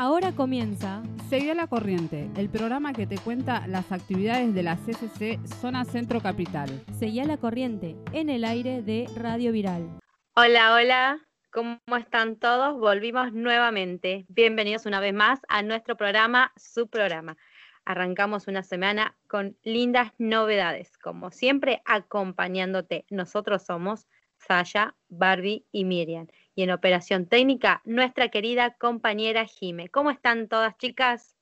Ahora 0.00 0.30
comienza 0.30 1.02
Seguí 1.28 1.50
a 1.50 1.56
la 1.56 1.66
corriente, 1.66 2.30
el 2.36 2.48
programa 2.48 2.92
que 2.92 3.04
te 3.08 3.18
cuenta 3.18 3.66
las 3.66 3.90
actividades 3.90 4.54
de 4.54 4.62
la 4.62 4.76
CCC 4.76 5.44
Zona 5.60 5.84
Centro 5.84 6.20
Capital. 6.20 6.70
Seguí 6.96 7.18
a 7.18 7.24
la 7.24 7.36
corriente 7.36 7.96
en 8.12 8.30
el 8.30 8.44
aire 8.44 8.80
de 8.80 9.08
Radio 9.16 9.50
Viral. 9.50 9.98
Hola, 10.36 10.72
hola, 10.72 11.18
¿cómo 11.50 11.80
están 11.98 12.36
todos? 12.36 12.78
Volvimos 12.78 13.32
nuevamente. 13.32 14.24
Bienvenidos 14.28 14.86
una 14.86 15.00
vez 15.00 15.14
más 15.14 15.40
a 15.48 15.62
nuestro 15.62 15.96
programa, 15.96 16.52
su 16.54 16.86
programa. 16.86 17.36
Arrancamos 17.84 18.46
una 18.46 18.62
semana 18.62 19.16
con 19.26 19.56
lindas 19.64 20.12
novedades, 20.18 20.96
como 20.96 21.32
siempre 21.32 21.82
acompañándote. 21.84 23.04
Nosotros 23.10 23.64
somos 23.64 24.06
Sasha, 24.36 24.94
Barbie 25.08 25.66
y 25.72 25.84
Miriam 25.84 26.28
y 26.58 26.64
en 26.64 26.72
operación 26.72 27.26
técnica 27.26 27.82
nuestra 27.84 28.30
querida 28.30 28.74
compañera 28.74 29.44
Jime. 29.44 29.90
¿Cómo 29.90 30.10
están 30.10 30.48
todas 30.48 30.76
chicas? 30.76 31.36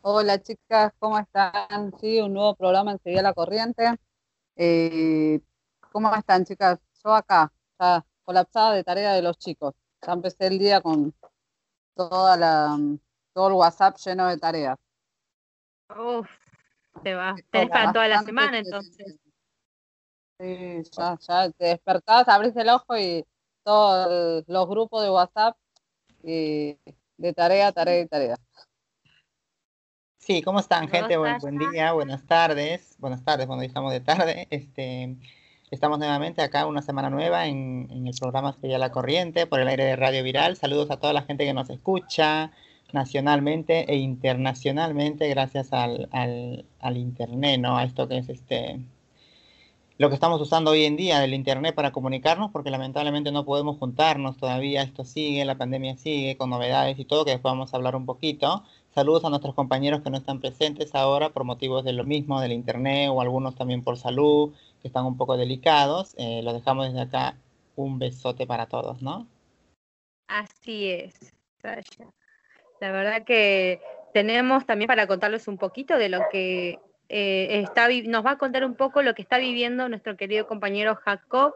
Hola 0.00 0.40
chicas, 0.40 0.94
¿cómo 0.98 1.18
están? 1.18 1.92
Sí, 2.00 2.22
un 2.22 2.32
nuevo 2.32 2.54
programa 2.54 2.92
enseguida 2.92 3.20
la 3.20 3.34
corriente. 3.34 3.84
Eh, 4.56 5.42
¿Cómo 5.92 6.14
están 6.14 6.46
chicas? 6.46 6.78
Yo 7.04 7.12
acá, 7.12 7.52
ya 7.78 8.02
colapsada 8.24 8.72
de 8.72 8.82
tarea 8.82 9.12
de 9.12 9.20
los 9.20 9.36
chicos. 9.36 9.74
Ya 10.06 10.14
empecé 10.14 10.46
el 10.46 10.58
día 10.58 10.80
con 10.80 11.12
toda 11.94 12.38
la, 12.38 12.78
todo 13.34 13.48
el 13.48 13.54
WhatsApp 13.56 13.98
lleno 13.98 14.26
de 14.26 14.38
tareas. 14.38 14.78
Uf, 15.90 16.30
te 17.02 17.14
va, 17.14 17.34
te 17.50 17.66
para 17.66 17.92
toda 17.92 18.08
la 18.08 18.22
semana 18.22 18.60
entonces. 18.60 19.18
Sí, 20.40 20.82
ya, 20.96 21.18
ya 21.20 21.50
te 21.50 21.64
despertás, 21.66 22.26
abrís 22.28 22.56
el 22.56 22.70
ojo 22.70 22.96
y 22.96 23.22
todos 23.66 24.44
los 24.46 24.68
grupos 24.68 25.02
de 25.02 25.10
WhatsApp 25.10 25.56
de 26.22 26.78
tarea, 27.34 27.72
tarea 27.72 28.00
y 28.00 28.06
tarea. 28.06 28.36
Sí, 30.18 30.40
¿cómo 30.42 30.60
están, 30.60 30.88
gente? 30.88 31.16
Buen, 31.16 31.38
buen, 31.38 31.58
día, 31.58 31.92
buenas 31.92 32.24
tardes. 32.26 32.94
Buenas 32.98 33.24
tardes, 33.24 33.46
cuando 33.46 33.64
estamos 33.64 33.92
de 33.92 34.00
tarde. 34.00 34.46
Este, 34.50 35.16
estamos 35.72 35.98
nuevamente 35.98 36.42
acá, 36.42 36.66
una 36.66 36.80
semana 36.80 37.10
nueva 37.10 37.46
en, 37.46 37.88
en 37.90 38.06
el 38.06 38.14
programa 38.18 38.52
Sería 38.52 38.78
la 38.78 38.92
Corriente, 38.92 39.46
por 39.46 39.60
el 39.60 39.66
aire 39.66 39.84
de 39.84 39.96
Radio 39.96 40.22
Viral. 40.22 40.56
Saludos 40.56 40.92
a 40.92 40.98
toda 40.98 41.12
la 41.12 41.22
gente 41.22 41.44
que 41.44 41.54
nos 41.54 41.68
escucha 41.68 42.52
nacionalmente 42.92 43.92
e 43.92 43.96
internacionalmente 43.96 45.28
gracias 45.28 45.72
al, 45.72 46.08
al, 46.12 46.66
al 46.78 46.96
Internet, 46.96 47.60
¿no? 47.60 47.76
A 47.76 47.82
esto 47.82 48.06
que 48.06 48.18
es 48.18 48.28
este 48.28 48.80
lo 49.98 50.08
que 50.08 50.14
estamos 50.14 50.40
usando 50.42 50.72
hoy 50.72 50.84
en 50.84 50.96
día 50.96 51.20
del 51.20 51.32
Internet 51.32 51.74
para 51.74 51.90
comunicarnos, 51.90 52.50
porque 52.50 52.70
lamentablemente 52.70 53.32
no 53.32 53.46
podemos 53.46 53.78
juntarnos 53.78 54.36
todavía, 54.36 54.82
esto 54.82 55.04
sigue, 55.04 55.44
la 55.44 55.56
pandemia 55.56 55.96
sigue, 55.96 56.36
con 56.36 56.50
novedades 56.50 56.98
y 56.98 57.06
todo, 57.06 57.24
que 57.24 57.30
después 57.30 57.52
vamos 57.52 57.72
a 57.72 57.78
hablar 57.78 57.96
un 57.96 58.04
poquito. 58.04 58.62
Saludos 58.94 59.24
a 59.24 59.30
nuestros 59.30 59.54
compañeros 59.54 60.02
que 60.02 60.10
no 60.10 60.18
están 60.18 60.40
presentes 60.40 60.94
ahora 60.94 61.30
por 61.30 61.44
motivos 61.44 61.82
de 61.84 61.94
lo 61.94 62.04
mismo, 62.04 62.40
del 62.40 62.52
Internet, 62.52 63.10
o 63.10 63.22
algunos 63.22 63.54
también 63.54 63.82
por 63.82 63.96
salud, 63.96 64.52
que 64.82 64.88
están 64.88 65.06
un 65.06 65.16
poco 65.16 65.36
delicados. 65.36 66.14
Eh, 66.18 66.42
los 66.42 66.54
dejamos 66.54 66.86
desde 66.86 67.00
acá. 67.00 67.36
Un 67.74 67.98
besote 67.98 68.46
para 68.46 68.66
todos, 68.66 69.02
¿no? 69.02 69.26
Así 70.28 70.88
es, 70.88 71.14
Sasha. 71.60 72.10
La 72.80 72.90
verdad 72.90 73.24
que 73.24 73.82
tenemos 74.14 74.64
también 74.64 74.88
para 74.88 75.06
contarles 75.06 75.46
un 75.46 75.58
poquito 75.58 75.98
de 75.98 76.08
lo 76.08 76.20
que 76.32 76.78
eh, 77.08 77.60
está, 77.62 77.88
nos 78.04 78.24
va 78.24 78.32
a 78.32 78.38
contar 78.38 78.64
un 78.64 78.74
poco 78.74 79.02
lo 79.02 79.14
que 79.14 79.22
está 79.22 79.38
viviendo 79.38 79.88
nuestro 79.88 80.16
querido 80.16 80.46
compañero 80.46 80.96
Jacob, 80.96 81.54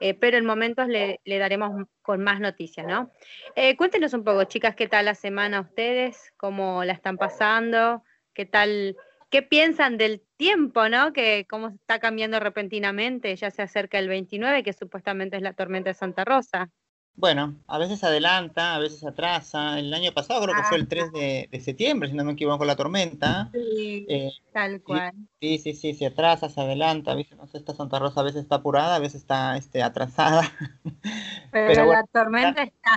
eh, 0.00 0.14
pero 0.14 0.38
en 0.38 0.46
momentos 0.46 0.88
le, 0.88 1.20
daremos 1.24 1.86
con 2.02 2.22
más 2.22 2.40
noticias, 2.40 2.86
¿no? 2.86 3.10
Eh, 3.54 3.76
cuéntenos 3.76 4.14
un 4.14 4.24
poco, 4.24 4.44
chicas, 4.44 4.74
qué 4.74 4.88
tal 4.88 5.04
la 5.04 5.14
semana 5.14 5.60
ustedes, 5.60 6.32
cómo 6.38 6.84
la 6.84 6.94
están 6.94 7.18
pasando, 7.18 8.02
qué 8.32 8.46
tal, 8.46 8.96
qué 9.28 9.42
piensan 9.42 9.98
del 9.98 10.22
tiempo, 10.36 10.88
¿no? 10.88 11.12
Que 11.12 11.46
cómo 11.48 11.68
está 11.68 11.98
cambiando 11.98 12.40
repentinamente, 12.40 13.36
ya 13.36 13.50
se 13.50 13.60
acerca 13.60 13.98
el 13.98 14.08
29, 14.08 14.62
que 14.62 14.72
supuestamente 14.72 15.36
es 15.36 15.42
la 15.42 15.52
tormenta 15.52 15.90
de 15.90 15.94
Santa 15.94 16.24
Rosa. 16.24 16.70
Bueno, 17.14 17.56
a 17.66 17.78
veces 17.78 18.02
adelanta, 18.02 18.74
a 18.74 18.78
veces 18.78 19.04
atrasa. 19.04 19.78
El 19.78 19.92
año 19.92 20.12
pasado 20.12 20.42
creo 20.42 20.54
que 20.54 20.62
fue 20.62 20.78
el 20.78 20.88
3 20.88 21.12
de, 21.12 21.48
de 21.50 21.60
septiembre, 21.60 22.08
si 22.08 22.14
no 22.14 22.24
me 22.24 22.32
equivoco, 22.32 22.64
la 22.64 22.76
tormenta. 22.76 23.50
Sí, 23.52 24.06
eh, 24.08 24.32
tal 24.52 24.80
cual. 24.82 25.12
Sí, 25.40 25.58
sí, 25.58 25.74
sí, 25.74 25.92
se 25.92 26.06
atrasa, 26.06 26.48
se 26.48 26.60
adelanta. 26.60 27.14
¿viste? 27.14 27.36
No 27.36 27.46
sé, 27.46 27.58
esta 27.58 27.74
Santa 27.74 27.98
Rosa 27.98 28.20
a 28.20 28.24
veces 28.24 28.42
está 28.42 28.56
apurada, 28.56 28.96
a 28.96 29.00
veces 29.00 29.20
está 29.20 29.56
este, 29.56 29.82
atrasada. 29.82 30.50
Pero, 31.52 31.66
Pero 31.66 31.86
bueno, 31.86 32.00
la 32.00 32.06
tormenta 32.06 32.62
está. 32.62 32.96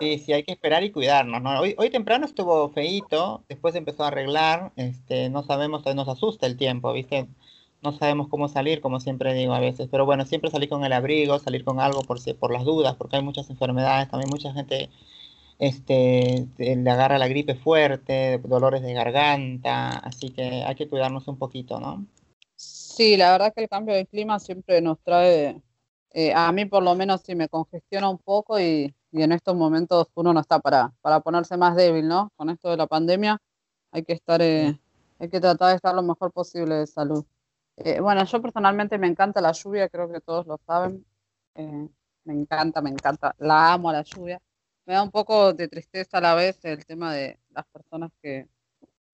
Sí, 0.00 0.18
sí, 0.18 0.32
hay 0.32 0.44
que 0.44 0.52
esperar 0.52 0.82
y 0.82 0.92
cuidarnos, 0.92 1.42
¿no? 1.42 1.60
Hoy, 1.60 1.74
hoy 1.76 1.90
temprano 1.90 2.24
estuvo 2.24 2.70
feíto, 2.70 3.44
después 3.50 3.74
empezó 3.74 4.04
a 4.04 4.08
arreglar, 4.08 4.72
este, 4.76 5.28
no 5.28 5.42
sabemos, 5.42 5.84
nos 5.94 6.08
asusta 6.08 6.46
el 6.46 6.56
tiempo, 6.56 6.90
¿viste? 6.94 7.28
No 7.82 7.92
sabemos 7.92 8.28
cómo 8.28 8.48
salir, 8.48 8.80
como 8.80 9.00
siempre 9.00 9.34
digo 9.34 9.54
a 9.54 9.60
veces, 9.60 9.88
pero 9.90 10.04
bueno, 10.04 10.26
siempre 10.26 10.50
salir 10.50 10.68
con 10.68 10.84
el 10.84 10.92
abrigo, 10.92 11.38
salir 11.38 11.64
con 11.64 11.80
algo 11.80 12.02
por, 12.02 12.18
por 12.36 12.52
las 12.52 12.64
dudas, 12.64 12.94
porque 12.96 13.16
hay 13.16 13.22
muchas 13.22 13.48
enfermedades, 13.50 14.10
también 14.10 14.30
mucha 14.30 14.52
gente 14.52 14.90
este, 15.58 16.48
le 16.58 16.90
agarra 16.90 17.18
la 17.18 17.28
gripe 17.28 17.54
fuerte, 17.54 18.38
dolores 18.38 18.82
de 18.82 18.94
garganta, 18.94 19.90
así 19.98 20.30
que 20.30 20.64
hay 20.64 20.74
que 20.74 20.88
cuidarnos 20.88 21.28
un 21.28 21.38
poquito, 21.38 21.78
¿no? 21.78 22.06
Sí, 22.56 23.16
la 23.16 23.32
verdad 23.32 23.52
que 23.54 23.62
el 23.62 23.68
cambio 23.68 23.94
de 23.94 24.06
clima 24.06 24.38
siempre 24.38 24.80
nos 24.80 24.98
trae, 25.00 25.60
eh, 26.12 26.32
a 26.34 26.50
mí 26.52 26.64
por 26.66 26.82
lo 26.82 26.94
menos 26.94 27.22
sí 27.24 27.34
me 27.34 27.48
congestiona 27.48 28.08
un 28.08 28.18
poco 28.18 28.58
y, 28.60 28.94
y, 29.12 29.22
en 29.22 29.32
estos 29.32 29.54
momentos 29.54 30.08
uno 30.14 30.32
no 30.32 30.40
está 30.40 30.58
para, 30.60 30.92
para 31.00 31.20
ponerse 31.20 31.56
más 31.56 31.76
débil, 31.76 32.08
¿no? 32.08 32.30
Con 32.36 32.50
esto 32.50 32.70
de 32.70 32.76
la 32.76 32.86
pandemia 32.86 33.38
hay 33.92 34.04
que 34.04 34.12
estar, 34.12 34.40
eh, 34.42 34.78
hay 35.18 35.28
que 35.28 35.40
tratar 35.40 35.70
de 35.70 35.76
estar 35.76 35.94
lo 35.94 36.02
mejor 36.02 36.32
posible 36.32 36.74
de 36.76 36.86
salud. 36.86 37.24
Eh, 37.82 37.98
bueno, 38.00 38.24
yo 38.24 38.42
personalmente 38.42 38.98
me 38.98 39.06
encanta 39.06 39.40
la 39.40 39.52
lluvia, 39.52 39.88
creo 39.88 40.10
que 40.12 40.20
todos 40.20 40.46
lo 40.46 40.58
saben. 40.66 41.04
Eh, 41.54 41.88
me 42.24 42.34
encanta, 42.34 42.82
me 42.82 42.90
encanta, 42.90 43.34
la 43.38 43.72
amo 43.72 43.88
a 43.88 43.94
la 43.94 44.02
lluvia. 44.02 44.38
Me 44.84 44.94
da 44.94 45.02
un 45.02 45.10
poco 45.10 45.54
de 45.54 45.66
tristeza 45.68 46.18
a 46.18 46.20
la 46.20 46.34
vez 46.34 46.62
el 46.64 46.84
tema 46.84 47.14
de 47.14 47.38
las 47.50 47.64
personas 47.66 48.10
que, 48.22 48.48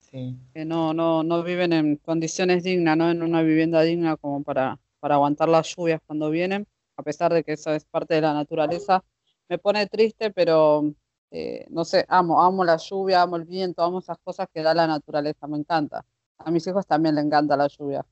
sí. 0.00 0.36
que 0.52 0.64
no, 0.64 0.92
no, 0.94 1.22
no 1.22 1.44
viven 1.44 1.72
en 1.72 1.96
condiciones 1.96 2.64
dignas, 2.64 2.96
¿no? 2.96 3.10
en 3.10 3.22
una 3.22 3.42
vivienda 3.42 3.82
digna 3.82 4.16
como 4.16 4.42
para, 4.42 4.80
para 4.98 5.14
aguantar 5.14 5.48
las 5.48 5.74
lluvias 5.76 6.00
cuando 6.04 6.30
vienen, 6.30 6.66
a 6.96 7.02
pesar 7.02 7.32
de 7.32 7.44
que 7.44 7.52
eso 7.52 7.72
es 7.72 7.84
parte 7.84 8.14
de 8.14 8.22
la 8.22 8.34
naturaleza. 8.34 9.04
Me 9.48 9.58
pone 9.58 9.86
triste, 9.86 10.32
pero 10.32 10.92
eh, 11.30 11.66
no 11.70 11.84
sé, 11.84 12.04
amo, 12.08 12.42
amo 12.42 12.64
la 12.64 12.78
lluvia, 12.78 13.22
amo 13.22 13.36
el 13.36 13.44
viento, 13.44 13.82
amo 13.84 14.00
esas 14.00 14.18
cosas 14.24 14.48
que 14.52 14.62
da 14.62 14.74
la 14.74 14.88
naturaleza, 14.88 15.46
me 15.46 15.58
encanta. 15.58 16.04
A 16.38 16.50
mis 16.50 16.66
hijos 16.66 16.84
también 16.84 17.14
les 17.14 17.24
encanta 17.24 17.56
la 17.56 17.68
lluvia. 17.68 18.04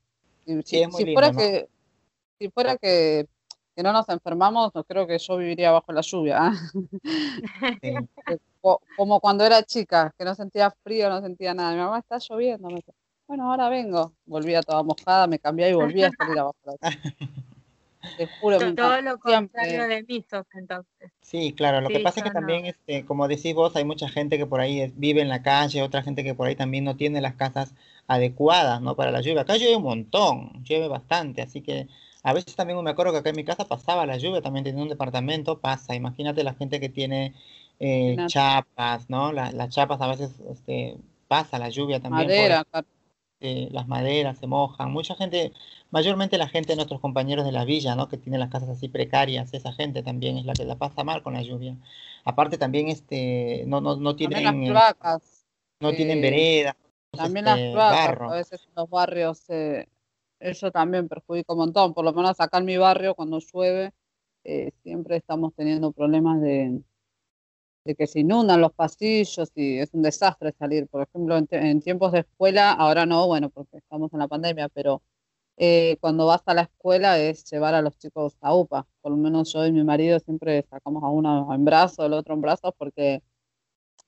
Si, 0.45 0.61
Sí, 0.63 0.81
es 0.81 0.89
muy 0.89 0.97
si 0.99 1.05
lindo, 1.05 1.19
fuera 1.19 1.31
¿no? 1.31 1.37
que, 1.39 1.69
si 2.39 2.49
fuera 2.49 2.77
que, 2.77 3.27
que 3.75 3.83
no 3.83 3.91
nos 3.91 4.07
enfermamos, 4.09 4.73
no 4.73 4.83
creo 4.83 5.07
que 5.07 5.17
yo 5.17 5.37
viviría 5.37 5.71
bajo 5.71 5.91
la 5.91 6.01
lluvia. 6.01 6.37
¿ah? 6.39 6.53
Sí. 7.81 7.93
Como 8.97 9.19
cuando 9.19 9.45
era 9.45 9.61
chica, 9.61 10.13
que 10.17 10.25
no 10.25 10.33
sentía 10.33 10.71
frío, 10.83 11.07
no 11.09 11.21
sentía 11.21 11.53
nada. 11.53 11.73
Mi 11.73 11.77
mamá 11.79 11.99
está 11.99 12.17
lloviendo. 12.17 12.67
Me 12.67 12.81
bueno, 13.27 13.51
ahora 13.51 13.69
vengo. 13.69 14.13
Volvía 14.25 14.61
toda 14.61 14.83
mojada, 14.83 15.27
me 15.27 15.39
cambié 15.39 15.69
y 15.69 15.73
volví 15.73 16.03
a 16.03 16.11
salir 16.11 16.39
abajo 16.39 16.57
la 16.65 16.73
lluvia. 16.73 17.03
Te 18.17 18.27
juro, 18.39 18.57
Todo 18.57 18.67
encanta. 18.71 19.01
lo 19.01 19.19
contrario 19.19 19.79
Siempre. 19.79 19.95
de 19.95 20.03
mí 20.03 20.25
sos 20.29 20.45
entonces. 20.53 21.11
Sí, 21.21 21.53
claro, 21.53 21.81
lo 21.81 21.89
que 21.89 21.99
pasa 22.01 22.19
es 22.19 22.23
que 22.23 22.29
no. 22.29 22.33
también, 22.39 22.65
este, 22.67 23.03
como 23.05 23.27
decís 23.27 23.55
vos, 23.55 23.75
hay 23.75 23.83
mucha 23.83 24.07
gente 24.07 24.37
que 24.37 24.45
por 24.45 24.59
ahí 24.61 24.93
vive 24.95 25.21
en 25.21 25.29
la 25.29 25.41
calle, 25.41 25.81
otra 25.81 26.03
gente 26.03 26.23
que 26.23 26.35
por 26.35 26.47
ahí 26.47 26.55
también 26.55 26.83
no 26.83 26.95
tiene 26.95 27.19
las 27.19 27.33
casas 27.35 27.73
adecuadas, 28.07 28.79
¿no? 28.81 28.95
Para 28.95 29.11
la 29.11 29.21
lluvia. 29.21 29.41
Acá 29.41 29.57
llueve 29.57 29.75
un 29.75 29.83
montón, 29.83 30.63
llueve 30.63 30.87
bastante, 30.87 31.41
así 31.41 31.61
que 31.61 31.87
a 32.21 32.33
veces 32.33 32.55
también 32.55 32.81
me 32.83 32.91
acuerdo 32.91 33.11
que 33.11 33.19
acá 33.19 33.29
en 33.31 33.35
mi 33.37 33.43
casa 33.43 33.65
pasaba 33.67 34.05
la 34.05 34.17
lluvia, 34.17 34.41
también 34.41 34.63
teniendo 34.63 34.83
un 34.83 34.89
departamento, 34.89 35.59
pasa. 35.59 35.95
Imagínate 35.95 36.43
la 36.43 36.53
gente 36.53 36.79
que 36.79 36.89
tiene 36.89 37.33
eh, 37.79 38.15
chapas, 38.27 39.09
¿no? 39.09 39.31
La- 39.33 39.51
las 39.51 39.69
chapas 39.73 39.99
a 40.01 40.07
veces, 40.07 40.31
este, 40.51 40.97
pasa 41.27 41.57
la 41.59 41.69
lluvia 41.69 41.99
también 41.99 42.27
Madera, 42.27 42.63
eh, 43.39 43.67
las 43.71 43.87
maderas 43.87 44.37
se 44.37 44.47
mojan. 44.47 44.91
Mucha 44.91 45.15
gente, 45.15 45.51
mayormente 45.95 46.37
la 46.37 46.49
gente 46.49 46.73
de 46.73 46.75
nuestros 46.75 46.99
compañeros 46.99 47.45
de 47.45 47.53
la 47.53 47.63
villa, 47.63 47.95
¿no? 47.95 48.09
Que 48.09 48.17
tienen 48.17 48.41
las 48.41 48.49
casas 48.49 48.67
así 48.67 48.89
precarias, 48.89 49.53
esa 49.53 49.71
gente 49.71 50.03
también 50.03 50.37
es 50.37 50.45
la 50.45 50.51
que 50.51 50.65
la 50.65 50.75
pasa 50.75 51.05
mal 51.05 51.23
con 51.23 51.35
la 51.35 51.41
lluvia. 51.41 51.77
Aparte 52.25 52.57
también 52.57 52.89
este, 52.89 53.63
no, 53.65 53.79
no, 53.79 53.95
no 53.95 54.13
también 54.13 54.29
tienen, 54.31 54.43
las 54.43 54.55
eh, 54.55 54.71
cloacas. 54.71 55.45
no 55.79 55.93
tienen 55.93 56.17
eh, 56.17 56.21
veredas, 56.21 56.75
También 57.11 57.45
las 57.45 57.57
este, 57.57 57.71
cloacas, 57.71 58.07
barro. 58.07 58.29
a 58.29 58.35
veces 58.35 58.65
en 58.67 58.73
los 58.75 58.89
barrios, 58.89 59.49
eh, 59.49 59.87
eso 60.41 60.69
también 60.69 61.07
perjudica 61.07 61.53
un 61.53 61.59
montón. 61.59 61.93
Por 61.93 62.03
lo 62.03 62.11
menos 62.11 62.41
acá 62.41 62.57
en 62.57 62.65
mi 62.65 62.75
barrio, 62.75 63.15
cuando 63.15 63.39
llueve, 63.39 63.93
eh, 64.43 64.71
siempre 64.83 65.15
estamos 65.15 65.53
teniendo 65.55 65.93
problemas 65.93 66.41
de, 66.41 66.81
de 67.85 67.95
que 67.95 68.05
se 68.05 68.19
inundan 68.19 68.59
los 68.59 68.73
pasillos 68.73 69.49
y 69.55 69.77
es 69.77 69.93
un 69.93 70.01
desastre 70.01 70.51
salir. 70.59 70.89
Por 70.89 71.03
ejemplo, 71.03 71.37
en, 71.37 71.47
en 71.51 71.79
tiempos 71.79 72.11
de 72.11 72.19
escuela, 72.19 72.73
ahora 72.73 73.05
no, 73.05 73.27
bueno, 73.27 73.49
porque 73.49 73.77
estamos 73.77 74.11
en 74.11 74.19
la 74.19 74.27
pandemia, 74.27 74.67
pero 74.67 75.01
eh, 75.57 75.97
cuando 76.01 76.25
vas 76.25 76.41
a 76.45 76.53
la 76.53 76.63
escuela 76.63 77.19
es 77.19 77.49
llevar 77.49 77.73
a 77.75 77.81
los 77.81 77.97
chicos 77.97 78.37
a 78.41 78.53
UPA. 78.53 78.87
Por 79.01 79.11
lo 79.11 79.17
menos 79.17 79.53
yo 79.53 79.65
y 79.65 79.71
mi 79.71 79.83
marido 79.83 80.19
siempre 80.19 80.65
sacamos 80.69 81.03
a 81.03 81.07
uno 81.07 81.53
en 81.53 81.65
brazos, 81.65 82.05
el 82.05 82.13
otro 82.13 82.33
en 82.33 82.41
brazos, 82.41 82.73
porque 82.77 83.21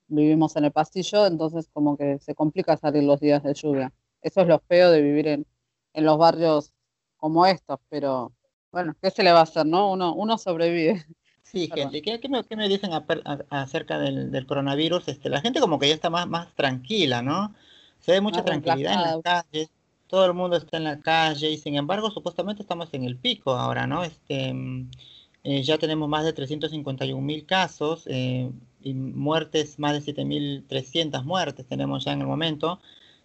vivimos 0.08 0.56
en 0.56 0.64
el 0.64 0.72
pasillo, 0.72 1.26
entonces 1.26 1.68
como 1.72 1.96
que 1.96 2.18
se 2.18 2.34
complica 2.34 2.76
salir 2.76 3.04
los 3.04 3.20
días 3.20 3.42
de 3.42 3.54
lluvia. 3.54 3.92
Eso 4.22 4.40
es 4.42 4.48
lo 4.48 4.58
feo 4.60 4.90
de 4.90 5.02
vivir 5.02 5.28
en, 5.28 5.46
en 5.92 6.04
los 6.04 6.18
barrios 6.18 6.72
como 7.16 7.46
estos, 7.46 7.78
pero 7.88 8.32
bueno, 8.70 8.94
¿qué 9.00 9.10
se 9.10 9.22
le 9.22 9.32
va 9.32 9.40
a 9.40 9.42
hacer, 9.42 9.66
no? 9.66 9.92
Uno, 9.92 10.14
uno 10.14 10.38
sobrevive. 10.38 11.04
Sí, 11.50 11.70
gente, 11.74 12.02
¿qué, 12.02 12.20
qué, 12.20 12.28
me, 12.28 12.44
qué 12.44 12.56
me, 12.56 12.68
dicen 12.68 12.92
a, 12.92 13.06
a, 13.24 13.62
acerca 13.62 13.98
del, 13.98 14.30
del, 14.30 14.46
coronavirus? 14.46 15.08
Este, 15.08 15.30
la 15.30 15.40
gente 15.40 15.60
como 15.60 15.78
que 15.78 15.88
ya 15.88 15.94
está 15.94 16.10
más, 16.10 16.28
más 16.28 16.54
tranquila, 16.54 17.22
¿no? 17.22 17.54
Se 18.00 18.12
ve 18.12 18.20
mucha 18.20 18.42
más 18.42 18.44
tranquilidad 18.44 18.92
en 18.92 19.00
las 19.00 19.22
calles, 19.22 19.70
todo 20.08 20.26
el 20.26 20.34
mundo 20.34 20.56
está 20.56 20.78
en 20.78 20.84
la 20.84 21.00
calle 21.00 21.50
y 21.50 21.58
sin 21.58 21.76
embargo 21.76 22.10
supuestamente 22.10 22.62
estamos 22.62 22.88
en 22.92 23.04
el 23.04 23.16
pico 23.16 23.52
ahora, 23.52 23.86
¿no? 23.86 24.02
Este, 24.04 24.54
eh, 25.44 25.62
ya 25.62 25.78
tenemos 25.78 26.08
más 26.08 26.24
de 26.24 26.32
351 26.32 27.20
mil 27.22 27.46
casos 27.46 28.04
eh, 28.06 28.50
y 28.82 28.94
muertes, 28.94 29.78
más 29.78 29.92
de 30.04 30.14
7.300 30.14 31.24
muertes 31.24 31.66
tenemos 31.66 32.04
ya 32.04 32.12
en 32.12 32.22
el 32.22 32.26
momento. 32.26 32.80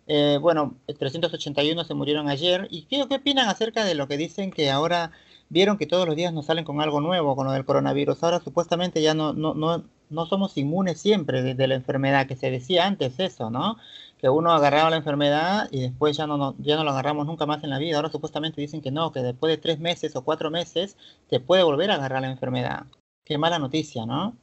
Eh, 0.08 0.38
bueno, 0.42 0.76
381 0.88 1.84
se 1.86 1.94
murieron 1.94 2.30
ayer. 2.30 2.68
¿Y 2.70 2.84
qué, 2.84 3.06
qué 3.10 3.16
opinan 3.16 3.50
acerca 3.50 3.86
de 3.86 3.96
lo 3.96 4.08
que 4.08 4.18
dicen 4.18 4.52
que 4.52 4.70
ahora 4.70 5.12
vieron 5.54 5.78
que 5.78 5.86
todos 5.86 6.08
los 6.08 6.16
días 6.16 6.34
nos 6.34 6.48
salen 6.48 6.66
con 6.66 6.82
algo 6.82 7.00
nuevo, 7.00 7.36
con 7.36 7.46
lo 7.46 7.54
del 7.54 7.66
coronavirus. 7.66 8.24
Ahora 8.24 8.40
supuestamente 8.40 9.02
ya 9.02 9.14
no, 9.14 9.34
no, 9.34 9.54
no, 9.54 9.84
no 10.14 10.26
somos 10.26 10.58
inmunes 10.58 11.00
siempre 11.00 11.42
de, 11.42 11.56
de, 11.56 11.68
la 11.68 11.76
enfermedad, 11.76 12.28
que 12.28 12.36
se 12.36 12.52
decía 12.52 12.86
antes 12.86 13.20
eso, 13.20 13.50
¿no? 13.50 13.78
Que 14.18 14.30
uno 14.30 14.52
agarraba 14.52 14.90
la 14.90 14.98
enfermedad 14.98 15.68
y 15.72 15.82
después 15.82 16.16
ya 16.16 16.28
no, 16.28 16.38
no, 16.38 16.56
ya 16.60 16.76
no 16.78 16.84
lo 16.84 16.92
agarramos 16.92 17.26
nunca 17.26 17.46
más 17.46 17.64
en 17.64 17.70
la 17.70 17.80
vida. 17.80 17.98
Ahora 17.98 18.10
supuestamente 18.10 18.62
dicen 18.62 18.82
que 18.82 18.92
no, 18.92 19.12
que 19.12 19.20
después 19.20 19.52
de 19.52 19.58
tres 19.58 19.80
meses 19.80 20.16
o 20.16 20.24
cuatro 20.24 20.50
meses 20.50 20.98
te 21.30 21.40
puede 21.40 21.64
volver 21.64 21.92
a 21.92 21.96
agarrar 21.96 22.22
la 22.22 22.32
enfermedad. 22.32 22.86
Qué 23.26 23.38
mala 23.38 23.60
noticia, 23.60 24.06
¿no? 24.06 24.36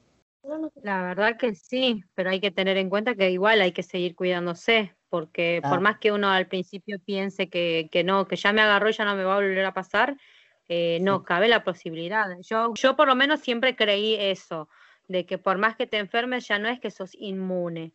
La 0.83 1.03
verdad 1.03 1.37
que 1.37 1.55
sí, 1.55 2.03
pero 2.15 2.31
hay 2.31 2.41
que 2.41 2.51
tener 2.51 2.77
en 2.77 2.89
cuenta 2.89 3.15
que 3.15 3.31
igual 3.31 3.61
hay 3.61 3.73
que 3.73 3.83
seguir 3.83 4.15
cuidándose, 4.15 4.95
porque 5.09 5.61
ah. 5.63 5.69
por 5.71 5.81
más 5.81 5.99
que 5.99 6.13
uno 6.13 6.29
al 6.31 6.47
principio 6.47 6.99
piense 6.99 7.49
que, 7.49 7.89
que 7.93 8.05
no, 8.05 8.27
que 8.27 8.37
ya 8.37 8.53
me 8.53 8.63
agarró 8.63 8.89
y 8.89 8.95
ya 8.95 9.05
no 9.05 9.17
me 9.17 9.25
va 9.25 9.35
a 9.35 9.37
volver 9.37 9.65
a 9.65 9.75
pasar, 9.75 10.17
eh, 10.69 10.99
no, 11.03 11.19
sí. 11.19 11.25
cabe 11.27 11.49
la 11.49 11.65
posibilidad. 11.65 12.27
Yo, 12.43 12.73
yo 12.75 12.97
por 12.97 13.09
lo 13.09 13.15
menos 13.15 13.41
siempre 13.41 13.77
creí 13.77 14.15
eso, 14.15 14.69
de 15.11 15.27
que 15.27 15.39
por 15.39 15.59
más 15.59 15.75
que 15.75 15.89
te 15.89 15.99
enfermes 15.99 16.47
ya 16.47 16.61
no 16.61 16.69
es 16.69 16.79
que 16.79 16.93
sos 16.93 17.17
inmune. 17.17 17.93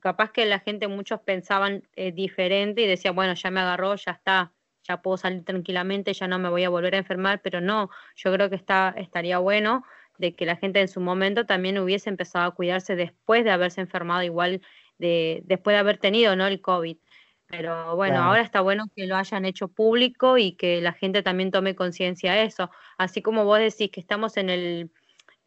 Capaz 0.00 0.32
que 0.32 0.44
la 0.44 0.60
gente, 0.60 0.86
muchos 0.86 1.18
pensaban 1.22 1.82
eh, 1.96 2.12
diferente 2.12 2.82
y 2.82 2.86
decían, 2.86 3.14
bueno, 3.14 3.32
ya 3.32 3.50
me 3.50 3.60
agarró, 3.60 3.94
ya 3.94 4.12
está, 4.12 4.52
ya 4.82 5.00
puedo 5.00 5.16
salir 5.16 5.46
tranquilamente, 5.46 6.12
ya 6.12 6.28
no 6.28 6.38
me 6.38 6.50
voy 6.50 6.64
a 6.64 6.68
volver 6.68 6.94
a 6.94 6.98
enfermar, 6.98 7.40
pero 7.42 7.62
no, 7.62 7.88
yo 8.16 8.30
creo 8.34 8.50
que 8.50 8.56
está, 8.56 8.94
estaría 8.98 9.38
bueno 9.38 9.82
de 10.18 10.34
que 10.34 10.44
la 10.44 10.56
gente 10.56 10.82
en 10.82 10.88
su 10.88 11.00
momento 11.00 11.46
también 11.46 11.78
hubiese 11.78 12.10
empezado 12.10 12.44
a 12.44 12.54
cuidarse 12.54 12.96
después 12.96 13.44
de 13.44 13.50
haberse 13.50 13.80
enfermado 13.80 14.22
igual, 14.22 14.60
de, 14.98 15.40
después 15.46 15.74
de 15.74 15.78
haber 15.78 15.96
tenido 15.96 16.36
¿no? 16.36 16.46
el 16.46 16.60
COVID. 16.60 16.98
Pero 17.46 17.96
bueno, 17.96 18.16
claro. 18.16 18.28
ahora 18.28 18.42
está 18.42 18.60
bueno 18.60 18.84
que 18.94 19.06
lo 19.06 19.16
hayan 19.16 19.46
hecho 19.46 19.68
público 19.68 20.36
y 20.36 20.52
que 20.52 20.82
la 20.82 20.92
gente 20.92 21.22
también 21.22 21.50
tome 21.50 21.74
conciencia 21.74 22.34
de 22.34 22.42
eso. 22.42 22.70
Así 22.98 23.22
como 23.22 23.46
vos 23.46 23.58
decís 23.58 23.90
que 23.90 24.00
estamos 24.00 24.36
en 24.36 24.50
el, 24.50 24.90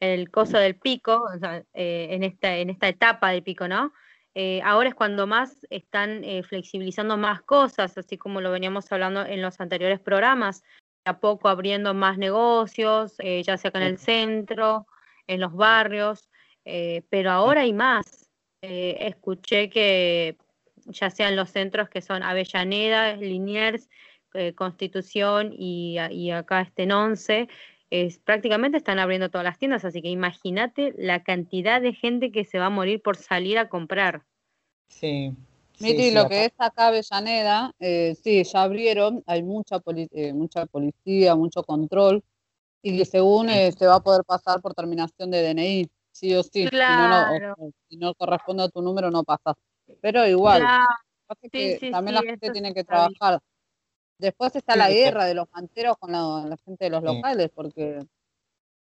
el 0.02 0.32
coso 0.32 0.58
del 0.58 0.76
pico, 0.76 1.24
o 1.24 1.40
sea, 1.40 1.64
eh, 1.74 2.08
en, 2.12 2.24
esta, 2.24 2.58
en 2.58 2.70
esta 2.70 2.90
etapa 2.90 3.30
del 3.30 3.44
pico, 3.44 3.68
¿no? 3.68 3.94
Eh, 4.34 4.62
ahora 4.64 4.90
es 4.90 4.96
cuando 4.96 5.28
más 5.28 5.66
están 5.70 6.24
eh, 6.24 6.44
flexibilizando 6.44 7.18
más 7.18 7.42
cosas, 7.44 7.98
así 7.98 8.18
como 8.18 8.42
lo 8.42 8.52
veníamos 8.52 8.92
hablando 8.92 9.26
en 9.26 9.42
los 9.42 9.62
anteriores 9.62 10.00
programas, 10.00 10.64
a 11.06 11.20
poco 11.20 11.50
abriendo 11.50 11.94
más 11.94 12.18
negocios, 12.18 13.16
ya 13.18 13.58
sea 13.58 13.70
acá 13.70 13.80
en 13.80 13.88
el 13.88 13.98
centro, 13.98 14.86
en 15.26 15.40
los 15.40 15.54
barrios, 15.54 16.30
pero 17.10 17.32
ahora 17.32 17.62
hay 17.62 17.74
más. 17.74 18.30
escuché 18.62 19.70
que 19.72 20.38
ya 20.86 21.10
sean 21.10 21.36
los 21.36 21.50
centros 21.50 21.90
que 21.90 22.02
son 22.02 22.22
Avellaneda, 22.22 23.16
Liniers, 23.16 23.90
eh, 24.34 24.54
Constitución 24.54 25.52
y, 25.54 25.98
y, 26.12 26.32
acá 26.32 26.62
este 26.62 26.84
en 26.84 26.94
Once, 26.94 27.50
es, 27.92 28.20
prácticamente 28.20 28.78
están 28.78 29.00
abriendo 29.00 29.30
todas 29.30 29.46
las 29.46 29.60
tiendas, 29.60 29.86
así 29.86 30.02
que 30.02 30.10
imagínate 30.10 30.96
la 30.98 31.24
cantidad 31.24 31.82
de 31.82 31.94
gente 31.94 32.32
que 32.32 32.46
se 32.46 32.58
va 32.58 32.68
a 32.68 32.70
morir 32.70 33.02
por 33.02 33.18
salir 33.18 33.60
a 33.60 33.70
comprar. 33.70 34.24
Sí. 34.88 35.34
Miri, 35.80 35.98
sí, 35.98 36.10
sí, 36.10 36.16
lo 36.16 36.28
que 36.28 36.46
es 36.46 36.54
acá 36.58 36.88
Avellaneda, 36.88 37.74
eh, 37.80 38.16
sí, 38.24 38.44
ya 38.44 38.64
abrieron, 38.64 39.24
hay 39.26 39.44
mucha, 39.44 39.80
poli 39.80 40.08
eh, 40.12 40.32
mucha 40.32 40.66
policía, 40.68 41.36
mucho 41.36 41.64
control, 41.64 42.24
y 42.82 43.04
según 43.06 43.50
eh, 43.50 43.72
se 43.72 43.88
va 43.88 43.96
a 43.96 44.04
poder 44.04 44.24
pasar 44.24 44.62
por 44.62 44.74
terminación 44.74 45.30
de 45.30 45.42
DNI, 45.44 45.90
sí 46.12 46.34
o 46.36 46.44
sí. 46.44 46.68
Claro. 46.68 47.34
Si, 47.34 47.40
no, 47.40 47.56
no, 47.58 47.72
si 47.90 47.98
no 47.98 48.14
corresponde 48.16 48.64
a 48.64 48.70
tu 48.70 48.82
número, 48.82 49.12
no 49.12 49.24
pasas. 49.24 49.56
Pero 50.02 50.26
igual, 50.26 50.62
Claro, 50.62 50.86
pasa 51.28 51.42
sí, 51.44 51.50
que 51.50 51.78
sí, 51.80 51.92
también 51.92 52.18
sí, 52.18 52.26
la 52.26 52.32
gente 52.32 52.52
tiene 52.52 52.74
que 52.74 52.84
trabajar. 52.84 53.42
Después 54.22 54.56
está 54.56 54.76
la 54.76 54.92
guerra 54.92 55.26
de 55.26 55.34
los 55.34 55.48
manteros 55.52 55.98
con 55.98 56.12
la, 56.12 56.46
la 56.48 56.56
gente 56.58 56.86
de 56.86 56.92
los 56.92 57.04
locales, 57.04 57.50
porque 57.56 58.06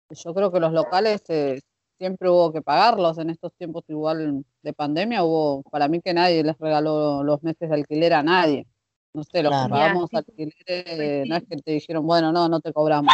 yo 0.08 0.32
creo 0.32 0.52
que 0.52 0.60
los 0.60 0.72
locales 0.72 1.22
eh, 1.26 1.60
siempre 1.98 2.30
hubo 2.30 2.52
que 2.52 2.62
pagarlos 2.62 3.18
en 3.18 3.30
estos 3.30 3.52
tiempos 3.54 3.82
igual 3.88 4.44
de 4.62 4.72
pandemia. 4.72 5.24
Hubo, 5.24 5.64
para 5.64 5.88
mí 5.88 6.00
que 6.00 6.14
nadie 6.14 6.44
les 6.44 6.56
regaló 6.56 7.24
los 7.24 7.42
meses 7.42 7.68
de 7.68 7.74
alquiler 7.74 8.14
a 8.14 8.22
nadie. 8.22 8.64
No 9.12 9.24
sé, 9.24 9.42
los 9.42 9.50
que 9.50 9.56
Claro. 9.56 9.74
Ya, 9.74 9.80
pagamos 9.80 10.10
sí, 10.10 10.16
alquiler, 10.16 10.54
eh, 10.66 10.84
pues 11.22 11.28
no 11.28 11.36
es 11.36 11.42
que 11.50 11.56
te 11.56 11.72
dijeron, 11.72 12.06
bueno, 12.06 12.30
no, 12.30 12.48
no 12.48 12.60
te 12.60 12.72
cobramos. 12.72 13.12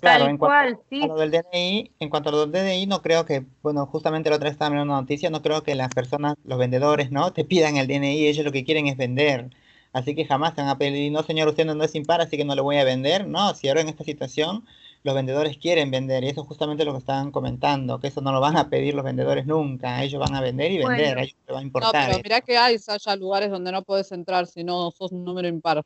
Claro, 0.00 0.20
Tal 0.20 0.30
en 0.30 0.38
cuanto 0.38 0.54
cual, 0.54 0.74
a 0.74 0.88
sí. 0.88 1.08
lo 1.08 1.16
del 1.16 1.30
DNI, 1.32 1.92
en 1.98 2.10
cuanto 2.10 2.28
a 2.28 2.32
lo 2.32 2.46
del 2.46 2.52
DNI, 2.52 2.86
no 2.86 3.02
creo 3.02 3.24
que, 3.26 3.44
bueno, 3.60 3.86
justamente 3.86 4.30
la 4.30 4.36
otra 4.36 4.46
vez 4.46 4.52
estaba 4.52 4.70
mirando 4.70 4.92
una 4.92 5.00
noticia, 5.00 5.30
no 5.30 5.42
creo 5.42 5.64
que 5.64 5.74
las 5.74 5.92
personas, 5.92 6.36
los 6.44 6.58
vendedores, 6.58 7.10
¿no? 7.10 7.32
Te 7.32 7.44
pidan 7.44 7.76
el 7.76 7.88
DNI, 7.88 8.28
ellos 8.28 8.44
lo 8.44 8.52
que 8.52 8.64
quieren 8.64 8.86
es 8.86 8.96
vender. 8.96 9.50
Así 9.92 10.14
que 10.14 10.24
jamás 10.24 10.54
te 10.54 10.60
van 10.62 10.70
a 10.70 10.78
pedir, 10.78 11.10
no 11.12 11.22
señor, 11.22 11.48
usted 11.48 11.64
no, 11.66 11.74
no 11.74 11.84
es 11.84 11.94
impar, 11.94 12.20
así 12.20 12.36
que 12.36 12.44
no 12.44 12.54
le 12.54 12.60
voy 12.62 12.76
a 12.76 12.84
vender. 12.84 13.26
No, 13.26 13.54
si 13.54 13.68
ahora 13.68 13.80
en 13.82 13.88
esta 13.88 14.04
situación 14.04 14.66
los 15.02 15.14
vendedores 15.14 15.56
quieren 15.58 15.90
vender, 15.90 16.24
y 16.24 16.28
eso 16.28 16.42
es 16.42 16.46
justamente 16.48 16.84
lo 16.84 16.92
que 16.92 16.98
estaban 16.98 17.30
comentando, 17.32 17.98
que 18.00 18.08
eso 18.08 18.20
no 18.20 18.32
lo 18.32 18.40
van 18.40 18.56
a 18.56 18.68
pedir 18.68 18.94
los 18.94 19.04
vendedores 19.04 19.46
nunca, 19.46 20.02
ellos 20.02 20.20
van 20.20 20.34
a 20.34 20.40
vender 20.40 20.72
y 20.72 20.78
vender, 20.78 21.06
Bueno. 21.06 21.20
a 21.20 21.22
ellos 21.24 21.36
les 21.46 21.54
va 21.54 21.58
a 21.60 21.62
No, 21.62 21.66
importar 21.68 22.02
pero 22.06 22.12
eso. 22.12 22.22
mirá 22.24 22.40
que 22.40 22.58
hay, 22.58 22.76
haya 22.86 23.16
lugares 23.16 23.50
donde 23.50 23.72
no 23.72 23.82
puedes 23.82 24.10
entrar 24.12 24.46
si 24.46 24.64
no 24.64 24.90
sos 24.90 25.12
un 25.12 25.24
número 25.24 25.48
impar. 25.48 25.82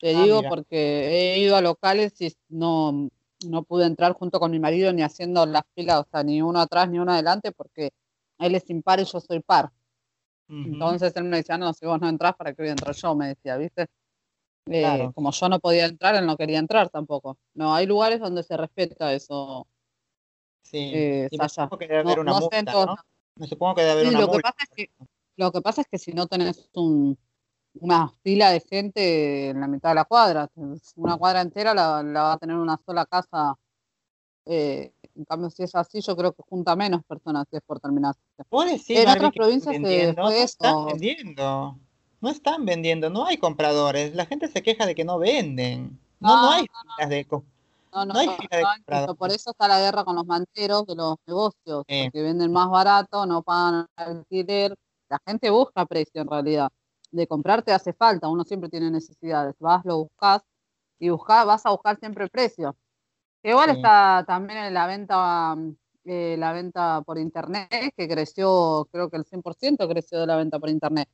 Te 0.00 0.14
Ah, 0.14 0.24
digo 0.24 0.36
mira. 0.38 0.48
porque 0.48 1.34
he 1.36 1.38
ido 1.40 1.56
a 1.56 1.60
locales 1.60 2.20
y 2.20 2.32
no, 2.48 3.08
no 3.46 3.62
pude 3.64 3.86
entrar 3.86 4.12
junto 4.14 4.40
con 4.40 4.50
mi 4.50 4.58
marido 4.58 4.92
ni 4.92 5.02
haciendo 5.02 5.44
las 5.46 5.62
filas, 5.74 6.00
o 6.00 6.06
sea, 6.10 6.22
ni 6.22 6.40
uno 6.42 6.60
atrás 6.60 6.88
ni 6.88 6.98
uno 6.98 7.12
adelante, 7.12 7.52
porque 7.52 7.90
él 8.38 8.54
es 8.54 8.68
impar 8.70 9.00
y 9.00 9.04
yo 9.04 9.20
soy 9.20 9.40
par. 9.40 9.70
Entonces 10.50 11.14
él 11.16 11.24
me 11.24 11.38
decía, 11.38 11.58
no, 11.58 11.72
si 11.72 11.86
vos 11.86 12.00
no 12.00 12.08
entrás, 12.08 12.34
¿para 12.36 12.52
qué 12.52 12.62
voy 12.62 12.68
a 12.68 12.72
entrar 12.72 12.94
yo? 12.94 13.14
Me 13.14 13.28
decía, 13.28 13.56
¿viste? 13.56 13.86
Eh, 14.66 14.82
Claro. 14.82 15.12
como 15.14 15.30
yo 15.32 15.48
no 15.48 15.58
podía 15.58 15.86
entrar, 15.86 16.14
él 16.16 16.26
no 16.26 16.36
quería 16.36 16.58
entrar 16.58 16.88
tampoco. 16.90 17.38
No, 17.54 17.74
hay 17.74 17.86
lugares 17.86 18.20
donde 18.20 18.42
se 18.42 18.56
respeta 18.56 19.12
eso, 19.12 19.66
Sí, 20.62 20.78
eh, 20.94 21.28
y 21.30 21.38
me 21.38 21.48
supongo 21.48 21.78
que 21.78 21.86
debe 21.88 22.00
haber 22.00 22.18
No, 22.18 22.22
una 22.24 22.32
no 22.34 22.40
sé 22.40 22.56
multa, 22.56 22.72
todos 22.72 22.86
¿no? 22.86 22.92
lados. 22.94 23.06
Me 23.36 23.46
supongo 23.48 23.74
que 23.74 23.80
debe 23.82 23.92
haber 23.92 24.06
Sí, 24.06 24.10
una 24.14 24.20
lo 24.20 24.32
que 24.32 24.40
pasa 24.40 24.56
es 24.60 24.68
que, 24.76 24.90
lo 25.36 25.52
que 25.52 25.60
pasa 25.62 25.80
es 25.80 25.88
que 25.88 25.98
si 25.98 26.12
no 26.12 26.26
tenés 26.26 26.68
un, 26.74 27.18
una 27.80 28.08
fila 28.22 28.50
de 28.50 28.60
gente 28.60 29.48
en 29.50 29.60
la 29.60 29.66
mitad 29.68 29.90
de 29.90 29.94
la 29.96 30.04
cuadra, 30.04 30.48
una 30.96 31.16
cuadra 31.16 31.40
entera 31.40 31.74
la, 31.74 32.02
la 32.02 32.22
va 32.22 32.32
a 32.34 32.38
tener 32.38 32.56
una 32.56 32.78
sola 32.84 33.06
casa. 33.06 33.54
eh, 34.46 34.92
en 35.14 35.24
cambio, 35.24 35.50
si 35.50 35.62
es 35.62 35.74
así, 35.74 36.00
yo 36.00 36.16
creo 36.16 36.32
que 36.32 36.42
junta 36.48 36.76
menos 36.76 37.02
personas 37.04 37.46
si 37.50 37.56
es 37.56 37.62
por 37.62 37.80
terminación. 37.80 38.24
Decís, 38.36 38.90
En 38.90 39.04
Barbie, 39.04 39.18
otras 39.18 39.32
que 39.32 39.40
provincias 39.40 39.76
se 39.76 39.80
fue 39.80 40.14
no 40.14 40.30
están 40.30 40.86
vendiendo, 40.86 41.78
no 42.20 42.28
están 42.28 42.64
vendiendo, 42.64 43.10
no 43.10 43.26
hay 43.26 43.38
compradores, 43.38 44.14
la 44.14 44.26
gente 44.26 44.48
se 44.48 44.62
queja 44.62 44.86
de 44.86 44.94
que 44.94 45.04
no 45.04 45.18
venden, 45.18 45.98
no, 46.20 46.28
no 46.28 46.42
No, 46.42 46.50
hay 46.50 46.62
no, 46.62 46.94
filas 46.96 47.08
de, 47.10 47.26
no, 47.30 47.44
no, 47.92 48.12
no 48.12 48.18
hay 48.20 48.26
no, 48.26 48.36
fila 48.36 48.56
de 48.56 48.64
compradores. 48.76 49.16
Por 49.16 49.30
eso 49.30 49.50
está 49.50 49.68
la 49.68 49.80
guerra 49.80 50.04
con 50.04 50.16
los 50.16 50.26
manteros 50.26 50.86
de 50.86 50.94
los 50.94 51.16
negocios, 51.26 51.84
Sí, 51.88 52.04
porque 52.04 52.22
venden 52.22 52.52
más 52.52 52.70
barato, 52.70 53.26
no 53.26 53.42
pagan 53.42 53.86
alquiler. 53.96 54.74
La 55.08 55.20
gente 55.26 55.50
busca 55.50 55.86
precio 55.86 56.22
en 56.22 56.28
realidad. 56.28 56.70
De 57.10 57.26
comprarte 57.26 57.72
hace 57.72 57.92
falta, 57.92 58.28
uno 58.28 58.44
siempre 58.44 58.68
tiene 58.68 58.90
necesidades. 58.90 59.56
Vas, 59.58 59.84
lo 59.84 60.04
buscas 60.04 60.42
y 61.00 61.08
buscás, 61.08 61.44
vas 61.44 61.66
a 61.66 61.70
buscar 61.70 61.98
siempre 61.98 62.28
precio. 62.28 62.76
Igual 63.42 63.70
sí, 63.70 63.76
está 63.76 64.24
también 64.26 64.58
en 64.58 64.74
la 64.74 64.86
venta, 64.86 65.54
mm, 65.54 65.76
eh, 66.04 66.36
la 66.38 66.52
venta 66.52 67.02
por 67.02 67.18
internet, 67.18 67.68
que 67.96 68.08
creció, 68.08 68.88
creo 68.92 69.08
que 69.08 69.16
el 69.16 69.24
100% 69.24 69.88
creció 69.88 70.20
de 70.20 70.26
la 70.26 70.36
venta 70.36 70.58
por 70.58 70.68
internet. 70.68 71.08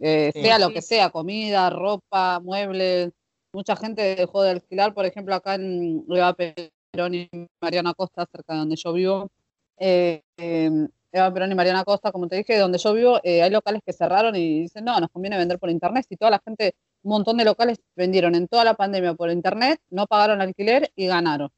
Eh, 0.00 0.30
sí, 0.34 0.42
sea 0.42 0.58
lo 0.58 0.70
que 0.70 0.82
sea, 0.82 1.10
comida, 1.10 1.68
ropa, 1.70 2.40
muebles. 2.40 3.12
Mucha 3.52 3.76
gente 3.76 4.16
dejó 4.16 4.42
de 4.42 4.50
alquilar, 4.50 4.94
por 4.94 5.06
ejemplo, 5.06 5.34
acá 5.34 5.54
en 5.54 6.04
Eva 6.08 6.34
Perón 6.34 7.14
y 7.14 7.28
Mariana 7.60 7.94
Costa, 7.94 8.26
cerca 8.30 8.54
de 8.54 8.58
donde 8.60 8.76
yo 8.76 8.92
vivo. 8.92 9.30
eh, 9.78 10.22
eh, 10.38 10.70
Eva 11.12 11.32
Perón 11.32 11.52
y 11.52 11.54
Mariana 11.54 11.84
Costa, 11.84 12.12
como 12.12 12.28
te 12.28 12.36
dije, 12.36 12.58
donde 12.58 12.78
yo 12.78 12.92
vivo, 12.92 13.18
hay 13.24 13.48
locales 13.50 13.80
que 13.84 13.92
cerraron 13.92 14.36
y 14.36 14.62
dicen, 14.62 14.84
no, 14.84 15.00
nos 15.00 15.08
conviene 15.10 15.38
vender 15.38 15.58
por 15.58 15.70
internet. 15.70 16.04
Si 16.06 16.16
toda 16.16 16.30
la 16.30 16.42
gente, 16.44 16.74
un 17.02 17.10
montón 17.10 17.36
de 17.36 17.44
locales 17.44 17.78
vendieron 17.94 18.34
en 18.34 18.48
toda 18.48 18.64
la 18.64 18.74
pandemia 18.74 19.14
por 19.14 19.30
internet, 19.30 19.80
no 19.90 20.06
pagaron 20.06 20.40
alquiler 20.40 20.90
y 20.96 21.06
ganaron. 21.06 21.50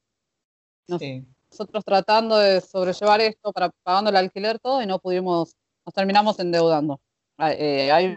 No 0.88 0.99
sé, 0.99 1.04
sí. 1.04 1.26
nosotros 1.50 1.85
tratando 1.85 2.38
de 2.38 2.61
sobrellevar 2.61 3.21
esto 3.21 3.52
para 3.52 3.71
pagando 3.83 4.11
el 4.11 4.16
alquiler 4.16 4.59
todo 4.59 4.83
y 4.83 4.87
no 4.87 4.99
pudimos, 4.99 5.54
nos 5.87 5.95
terminamos 5.95 6.38
endeudando. 6.38 7.00
Ah, 7.38 7.52
eh, 7.52 7.90
hay 7.92 8.14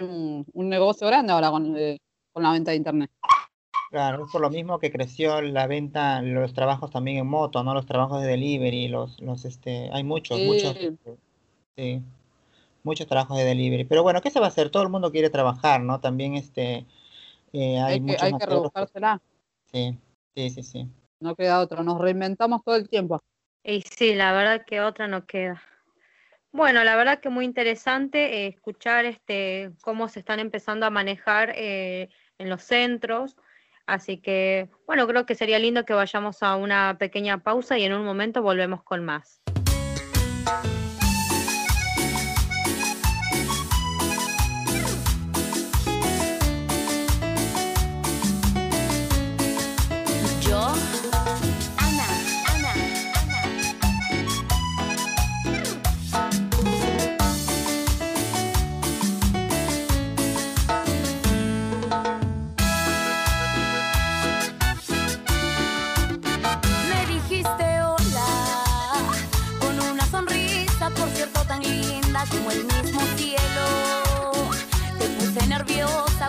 un, 0.00 0.44
negocio 0.54 1.06
grande 1.06 1.32
ahora 1.32 1.50
con, 1.50 1.76
eh, 1.76 1.98
con 2.32 2.42
la 2.42 2.52
venta 2.52 2.70
de 2.70 2.76
internet. 2.76 3.10
Claro, 3.90 4.24
es 4.24 4.32
por 4.32 4.40
lo 4.40 4.50
mismo 4.50 4.78
que 4.78 4.90
creció 4.90 5.40
la 5.42 5.66
venta, 5.66 6.20
los 6.20 6.52
trabajos 6.52 6.90
también 6.90 7.18
en 7.18 7.26
moto, 7.26 7.62
¿no? 7.62 7.72
Los 7.72 7.86
trabajos 7.86 8.20
de 8.20 8.28
delivery, 8.28 8.88
los, 8.88 9.20
los 9.20 9.44
este, 9.44 9.90
hay 9.92 10.04
muchos, 10.04 10.38
muchos, 10.40 10.76
sí, 11.76 12.02
muchos 12.86 13.06
trabajos 13.06 13.36
de 13.36 13.44
delivery. 13.44 13.84
Pero 13.84 14.02
bueno, 14.02 14.22
¿qué 14.22 14.30
se 14.30 14.40
va 14.40 14.46
a 14.46 14.48
hacer? 14.48 14.70
Todo 14.70 14.84
el 14.84 14.88
mundo 14.88 15.12
quiere 15.12 15.28
trabajar, 15.28 15.82
¿no? 15.82 16.00
También 16.00 16.34
este, 16.36 16.86
eh, 17.52 17.78
hay, 17.78 18.00
que, 18.00 18.16
hay 18.18 18.32
que 18.32 18.46
rebuscársela. 18.46 19.20
Sí, 19.70 19.98
sí, 20.34 20.50
sí, 20.50 20.62
sí. 20.62 20.88
No 21.20 21.34
queda 21.34 21.60
otra, 21.60 21.82
nos 21.82 22.00
reinventamos 22.00 22.62
todo 22.64 22.76
el 22.76 22.88
tiempo. 22.88 23.20
Y 23.64 23.82
sí, 23.82 24.14
la 24.14 24.32
verdad 24.32 24.64
que 24.64 24.80
otra 24.80 25.08
no 25.08 25.26
queda. 25.26 25.60
Bueno, 26.52 26.84
la 26.84 26.96
verdad 26.96 27.20
que 27.20 27.28
muy 27.28 27.44
interesante 27.44 28.44
eh, 28.44 28.46
escuchar 28.46 29.04
este 29.04 29.72
cómo 29.82 30.08
se 30.08 30.20
están 30.20 30.38
empezando 30.40 30.86
a 30.86 30.90
manejar 30.90 31.52
eh, 31.56 32.08
en 32.38 32.48
los 32.48 32.62
centros. 32.62 33.36
Así 33.86 34.18
que, 34.18 34.70
bueno, 34.86 35.06
creo 35.06 35.26
que 35.26 35.34
sería 35.34 35.58
lindo 35.58 35.84
que 35.84 35.92
vayamos 35.92 36.42
a 36.42 36.56
una 36.56 36.96
pequeña 36.98 37.42
pausa 37.42 37.78
y 37.78 37.84
en 37.84 37.94
un 37.94 38.04
momento 38.04 38.42
volvemos 38.42 38.82
con 38.82 39.04
más. 39.04 39.42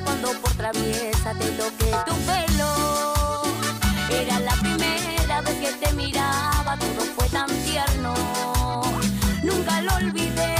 Cuando 0.03 0.31
por 0.41 0.51
traviesa 0.53 1.33
te 1.33 1.49
toqué 1.51 1.91
tu 2.05 2.15
pelo. 2.27 3.43
Era 4.09 4.39
la 4.39 4.53
primera 4.55 5.41
vez 5.41 5.55
que 5.55 5.71
te 5.85 5.93
miraba, 5.93 6.77
todo 6.77 7.01
fue 7.15 7.27
tan 7.29 7.47
tierno. 7.63 8.13
Nunca 9.43 9.81
lo 9.81 9.95
olvidé. 9.95 10.55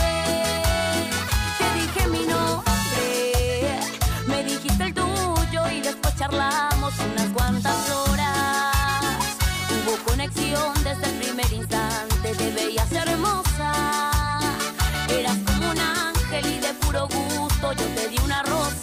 Te 1.60 1.68
dije 1.80 2.08
mi 2.10 2.26
nombre, 2.26 3.80
me 4.28 4.44
dijiste 4.44 4.84
el 4.86 4.94
tuyo 4.94 5.72
y 5.72 5.82
después 5.82 6.16
charlamos 6.16 6.94
unas 7.12 7.28
cuantas 7.34 7.90
horas. 7.90 9.18
Hubo 9.72 9.98
conexión 10.06 10.74
desde 10.84 11.06
el 11.06 11.16
primer 11.22 11.54
instante, 11.54 12.34
te 12.36 12.52
veías 12.52 12.92
hermosa. 12.92 13.17
Gusto 17.06 17.74
yo 17.74 17.86
te 17.96 18.10
di 18.10 18.18
una 18.24 18.42
rosa. 18.44 18.78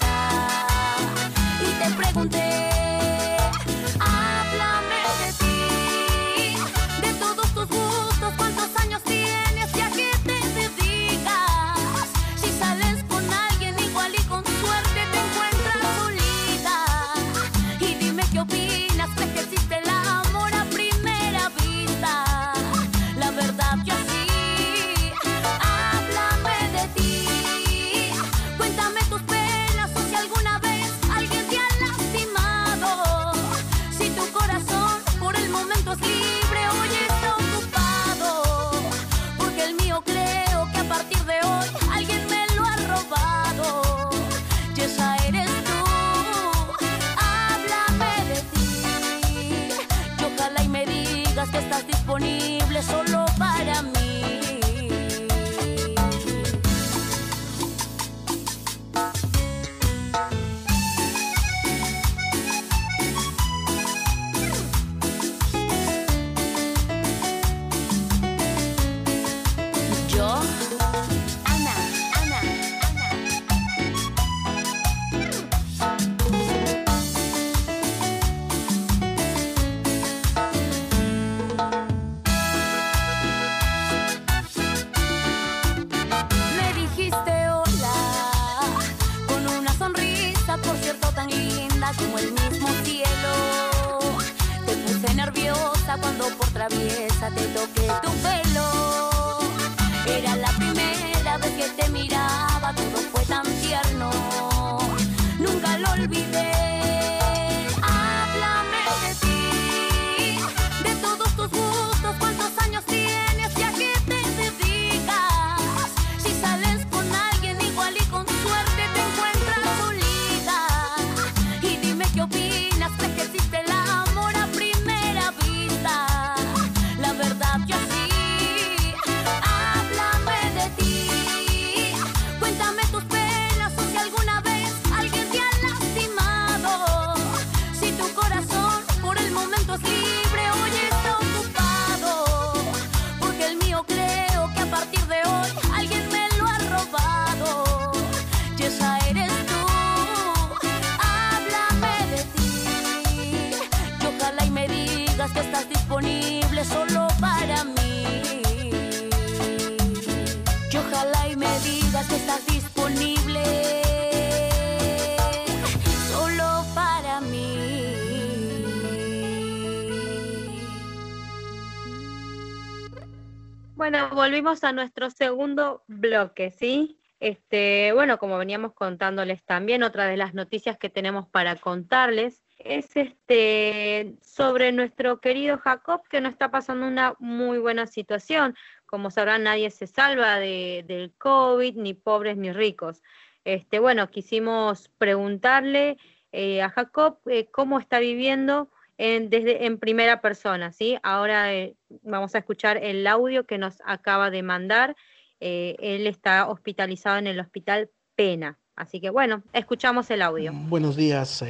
Volvimos 174.14 174.64
a 174.64 174.72
nuestro 174.72 175.10
segundo 175.10 175.84
bloque, 175.86 176.50
¿sí? 176.50 176.98
Este, 177.20 177.92
bueno, 177.92 178.18
como 178.18 178.38
veníamos 178.38 178.72
contándoles 178.72 179.44
también, 179.44 179.82
otra 179.82 180.06
de 180.06 180.16
las 180.16 180.34
noticias 180.34 180.78
que 180.78 180.90
tenemos 180.90 181.28
para 181.28 181.56
contarles 181.56 182.42
es 182.58 182.96
este 182.96 184.16
sobre 184.22 184.72
nuestro 184.72 185.20
querido 185.20 185.58
Jacob 185.58 186.02
que 186.08 186.20
no 186.20 186.28
está 186.28 186.50
pasando 186.50 186.86
una 186.86 187.14
muy 187.18 187.58
buena 187.58 187.86
situación. 187.86 188.56
Como 188.86 189.10
sabrán, 189.10 189.44
nadie 189.44 189.70
se 189.70 189.86
salva 189.86 190.38
de, 190.38 190.84
del 190.86 191.12
COVID, 191.18 191.76
ni 191.76 191.94
pobres 191.94 192.36
ni 192.36 192.52
ricos. 192.52 193.02
Este, 193.44 193.78
bueno, 193.78 194.10
quisimos 194.10 194.88
preguntarle 194.98 195.98
eh, 196.32 196.62
a 196.62 196.70
Jacob 196.70 197.18
eh, 197.26 197.46
cómo 197.50 197.78
está 197.78 197.98
viviendo 197.98 198.70
en, 198.96 199.28
desde, 199.28 199.66
en 199.66 199.78
primera 199.78 200.20
persona, 200.20 200.72
¿sí? 200.72 200.98
Ahora 201.02 201.54
eh, 201.54 201.76
vamos 202.02 202.34
a 202.34 202.38
escuchar 202.38 202.78
el 202.78 203.06
audio 203.06 203.44
que 203.44 203.58
nos 203.58 203.76
acaba 203.84 204.30
de 204.30 204.42
mandar. 204.42 204.96
él 205.40 206.06
está 206.06 206.48
hospitalizado 206.48 207.18
en 207.18 207.26
el 207.26 207.38
hospital 207.38 207.90
Pena. 208.16 208.58
Así 208.76 209.00
que 209.00 209.10
bueno, 209.10 209.42
escuchamos 209.52 210.10
el 210.10 210.22
audio. 210.22 210.52
Buenos 210.52 210.96
días, 210.96 211.44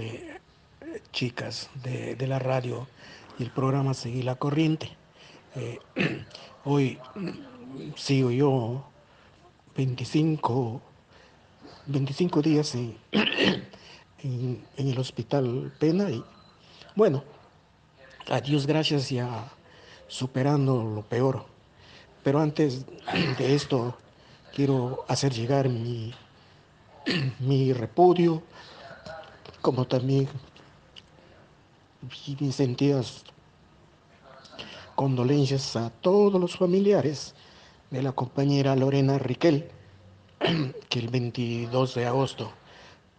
chicas 1.12 1.70
de, 1.82 2.16
de, 2.16 2.26
la 2.26 2.38
radio 2.38 2.88
y 3.38 3.44
el 3.44 3.50
programa 3.50 3.94
Seguir 3.94 4.24
la 4.24 4.34
Corriente. 4.34 4.90
Hoy 6.64 6.98
sigo 7.96 8.30
yo 8.30 8.84
25 9.76 10.80
25 11.86 12.42
días 12.42 12.74
en, 12.74 14.64
el 14.76 14.98
hospital 14.98 15.72
Pena 15.78 16.10
y 16.10 16.24
bueno, 16.96 17.22
a 18.30 18.40
Dios 18.40 18.66
gracias 18.66 19.10
ya 19.10 19.50
superando 20.08 20.82
lo 20.82 21.02
peor. 21.02 21.44
Pero 22.22 22.40
antes 22.40 22.86
de 23.38 23.54
esto 23.54 23.96
quiero 24.54 25.04
hacer 25.08 25.32
llegar 25.32 25.68
mi, 25.68 26.14
mi 27.40 27.72
repudio, 27.72 28.42
como 29.60 29.86
también 29.86 30.28
mis 32.40 32.54
sentidas 32.54 33.24
condolencias 34.94 35.76
a 35.76 35.90
todos 35.90 36.40
los 36.40 36.56
familiares 36.56 37.34
de 37.90 38.02
la 38.02 38.12
compañera 38.12 38.76
Lorena 38.76 39.18
Riquel 39.18 39.68
que 40.88 40.98
el 40.98 41.08
22 41.08 41.94
de 41.94 42.06
agosto 42.06 42.52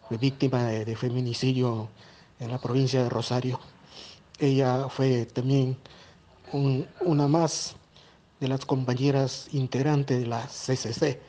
fue 0.08 0.17
víctima 0.17 0.63
de, 0.65 0.96
feminicidio 0.96 1.89
en 2.39 2.51
la 2.51 2.60
provincia 2.60 3.01
de 3.03 3.10
Rosario. 3.10 3.60
Ella 4.39 4.89
fue 4.89 5.25
también 5.25 5.77
una 6.51 7.27
más 7.27 7.75
de 8.39 8.48
las 8.48 8.65
compañeras 8.65 9.48
integrantes 9.51 10.20
de 10.20 10.27
la 10.27 10.46
CCC 10.46 11.20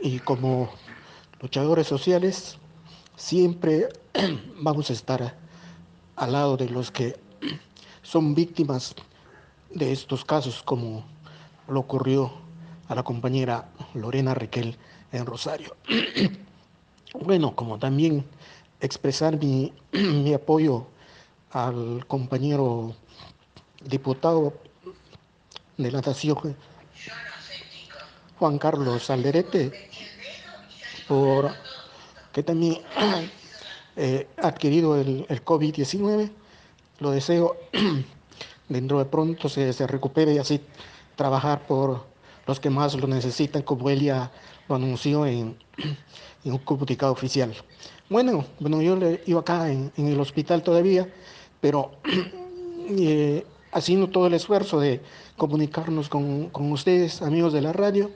y 0.00 0.18
como 0.20 0.70
luchadores 1.40 1.86
sociales 1.86 2.58
siempre 3.16 3.88
vamos 4.60 4.90
a 4.90 4.92
estar 4.92 5.36
al 6.16 6.32
lado 6.32 6.56
de 6.56 6.68
los 6.68 6.90
que 6.90 7.16
son 8.02 8.34
víctimas 8.34 8.94
de 9.74 9.92
estos 9.92 10.24
casos 10.24 10.62
como 10.62 11.04
lo 11.68 11.80
ocurrió 11.80 12.32
a 12.88 12.94
la 12.94 13.02
compañera 13.02 13.68
Lorena 13.94 14.34
Riquel 14.34 14.76
en 15.12 15.26
Rosario. 15.26 15.76
bueno, 17.14 17.54
como 17.54 17.78
también 17.78 18.24
expresar 18.80 19.38
mi, 19.42 19.72
apoyo 20.34 20.86
al 21.50 22.04
compañero 22.06 22.94
diputado 23.84 24.54
de 25.76 25.90
la 25.90 26.00
Nación, 26.00 26.56
Juan 28.38 28.58
Carlos 28.58 29.10
Alderete, 29.10 29.90
por 31.06 31.52
que 32.32 32.42
también 32.42 32.82
eh, 33.96 34.26
ha 34.42 34.48
adquirido 34.48 35.00
el, 35.00 35.26
COVID-19. 35.44 36.30
Lo 36.98 37.10
deseo 37.10 37.56
dentro 38.74 38.98
de 38.98 39.04
pronto 39.04 39.48
se, 39.48 39.72
se 39.72 39.86
recupere 39.86 40.34
y 40.34 40.38
así 40.38 40.60
trabajar 41.14 41.64
por 41.66 42.04
los 42.46 42.58
que 42.58 42.70
más 42.70 42.94
lo 42.94 43.06
necesitan, 43.06 43.62
como 43.62 43.88
él 43.88 44.00
ya 44.00 44.32
lo 44.68 44.74
anunció 44.74 45.26
en, 45.26 45.56
un 46.44 46.58
comunicado 46.58 47.12
oficial. 47.12 47.54
Bueno, 48.10 48.44
bueno, 48.58 48.82
yo 48.82 48.96
le 48.96 49.22
iba 49.26 49.40
acá 49.40 49.70
en, 49.70 49.92
el 49.96 50.18
hospital 50.20 50.62
todavía, 50.62 51.08
pero 51.60 51.92
eh, 52.90 53.46
haciendo 53.72 54.08
todo 54.08 54.26
el 54.26 54.34
esfuerzo 54.34 54.80
de 54.80 55.00
comunicarnos 55.36 56.08
con, 56.08 56.50
ustedes, 56.72 57.22
amigos 57.22 57.52
de 57.52 57.62
la 57.62 57.72
radio, 57.72 58.10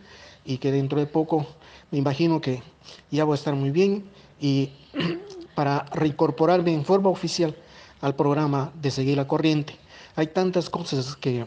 y 0.44 0.58
que 0.58 0.72
dentro 0.72 0.98
de 0.98 1.06
poco 1.06 1.46
me 1.92 1.98
imagino 1.98 2.40
que 2.40 2.62
ya 3.10 3.24
voy 3.24 3.34
a 3.34 3.36
estar 3.36 3.54
muy 3.54 3.70
bien 3.70 4.04
y 4.40 4.70
para 5.54 5.84
reincorporarme 5.92 6.72
en 6.74 6.84
forma 6.84 7.10
oficial 7.10 7.54
al 8.00 8.14
programa 8.14 8.72
de 8.80 8.90
Seguir 8.90 9.16
la 9.16 9.26
Corriente. 9.26 9.76
Hay 10.18 10.26
tantas 10.26 10.68
cosas 10.68 11.14
que, 11.14 11.46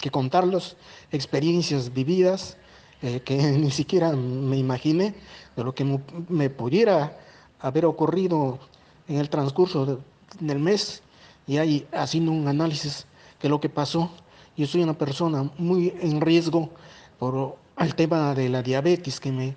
que 0.00 0.10
contarlos, 0.10 0.76
experiencias 1.12 1.94
vividas, 1.94 2.56
eh, 3.02 3.20
que 3.20 3.36
ni 3.36 3.70
siquiera 3.70 4.10
me 4.10 4.56
imaginé 4.56 5.14
de 5.54 5.62
lo 5.62 5.72
que 5.72 5.84
me 6.28 6.50
pudiera 6.50 7.16
haber 7.60 7.86
ocurrido 7.86 8.58
en 9.06 9.18
el 9.18 9.30
transcurso 9.30 10.00
del 10.40 10.58
mes 10.58 11.04
y 11.46 11.58
ahí 11.58 11.86
haciendo 11.92 12.32
un 12.32 12.48
análisis 12.48 13.06
de 13.40 13.48
lo 13.48 13.60
que 13.60 13.68
pasó. 13.68 14.10
Yo 14.56 14.66
soy 14.66 14.82
una 14.82 14.98
persona 14.98 15.48
muy 15.56 15.94
en 16.00 16.20
riesgo 16.20 16.68
por 17.16 17.58
el 17.78 17.94
tema 17.94 18.34
de 18.34 18.48
la 18.48 18.60
diabetes 18.60 19.20
que 19.20 19.30
me, 19.30 19.54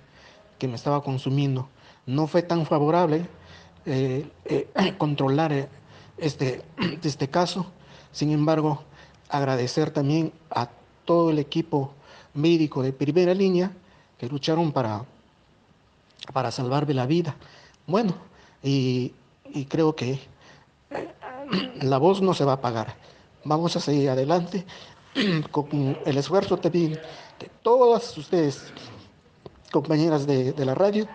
que 0.60 0.68
me 0.68 0.76
estaba 0.76 1.02
consumiendo. 1.02 1.68
No 2.06 2.28
fue 2.28 2.42
tan 2.42 2.66
favorable 2.66 3.26
eh, 3.84 4.30
eh, 4.44 4.94
controlar 4.98 5.68
este, 6.18 6.62
este 7.02 7.26
caso. 7.26 7.66
Sin 8.14 8.30
embargo, 8.30 8.84
agradecer 9.28 9.90
también 9.90 10.32
a 10.48 10.68
todo 11.04 11.30
el 11.30 11.40
equipo 11.40 11.92
médico 12.32 12.80
de 12.80 12.92
primera 12.92 13.34
línea 13.34 13.72
que 14.16 14.28
lucharon 14.28 14.70
para, 14.70 15.04
para 16.32 16.52
salvarme 16.52 16.94
la 16.94 17.06
vida. 17.06 17.34
Bueno, 17.88 18.14
y, 18.62 19.12
creo 19.68 19.96
que 19.96 20.20
la 21.82 21.98
voz 21.98 22.22
no 22.22 22.34
se 22.34 22.44
va 22.44 22.52
a 22.52 22.54
apagar. 22.54 22.94
Vamos 23.42 23.74
a 23.74 23.80
seguir 23.80 24.08
adelante 24.08 24.64
con 25.50 25.98
el 26.06 26.16
esfuerzo 26.16 26.56
también 26.56 26.92
de 26.92 27.50
todas 27.64 28.16
ustedes, 28.16 28.62
compañeras 29.72 30.24
de, 30.24 30.52
de 30.52 30.64
la 30.64 30.76
radio. 30.76 31.08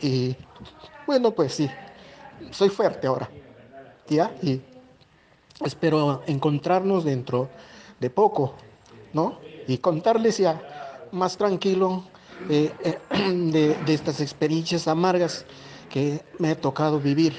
Y 0.00 0.34
bueno, 1.06 1.32
pues 1.32 1.52
sí, 1.52 1.68
soy 2.50 2.70
fuerte 2.70 3.06
ahora. 3.06 3.28
¿Ya? 4.08 4.34
Y 4.40 4.62
espero 5.64 6.22
encontrarnos 6.26 7.04
dentro 7.04 7.48
de 8.00 8.10
poco, 8.10 8.54
¿no? 9.12 9.38
y 9.66 9.78
contarles 9.78 10.38
ya 10.38 11.08
más 11.12 11.36
tranquilo 11.36 12.04
eh, 12.48 12.72
eh, 12.84 12.98
de, 13.86 13.94
estas 13.94 14.20
experiencias 14.20 14.88
amargas 14.88 15.44
que 15.90 16.22
me 16.38 16.50
ha 16.50 16.60
tocado 16.60 17.00
vivir 17.00 17.34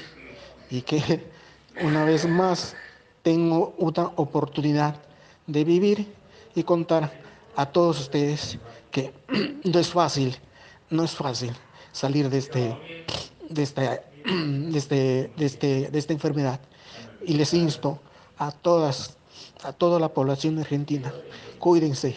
y 0.70 0.82
que 0.82 1.30
una 1.82 2.04
vez 2.04 2.28
más 2.28 2.76
tengo 3.22 3.74
una 3.78 4.06
oportunidad 4.16 4.96
de 5.46 5.64
vivir 5.64 6.14
y 6.54 6.62
contar 6.62 7.12
a 7.56 7.66
todos 7.66 8.00
ustedes 8.00 8.58
que 8.90 9.12
no 9.64 9.78
es 9.78 9.88
fácil, 9.88 10.36
no 10.90 11.04
es 11.04 11.12
fácil 11.12 11.52
salir 11.92 12.28
de 12.30 12.38
este, 12.38 12.76
de 13.48 13.62
esta, 13.62 14.02
de 14.24 14.78
este, 14.78 15.30
de 15.36 15.46
este, 15.46 15.90
de 15.90 15.98
esta 15.98 16.12
enfermedad. 16.12 16.60
Y 17.24 17.34
les 17.34 17.52
insto 17.52 18.00
a 18.38 18.52
todas, 18.52 19.16
a 19.62 19.72
toda 19.72 19.98
la 20.00 20.08
población 20.08 20.58
argentina 20.58 21.12
cuídense, 21.58 22.16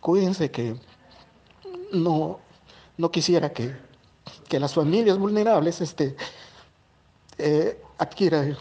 cuídense 0.00 0.50
que 0.50 0.74
no, 1.92 2.40
no 2.96 3.10
quisiera 3.10 3.52
que, 3.52 3.76
las 4.50 4.74
familias 4.74 5.18
vulnerables 5.18 5.80
este, 5.80 6.16
eh, 7.38 7.80
adquieran 7.98 8.56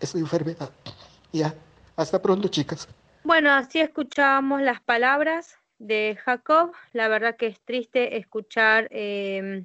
esta 0.00 0.18
enfermedad. 0.18 0.70
Ya, 1.32 1.54
hasta 1.96 2.20
pronto, 2.20 2.48
chicas. 2.48 2.88
Bueno, 3.24 3.50
así 3.52 3.80
escuchábamos 3.80 4.62
las 4.62 4.80
palabras 4.80 5.56
de 5.78 6.18
Jacob. 6.24 6.72
La 6.92 7.08
verdad 7.08 7.36
que 7.36 7.46
es 7.46 7.60
triste 7.60 8.16
escuchar 8.16 8.88
eh, 8.90 9.64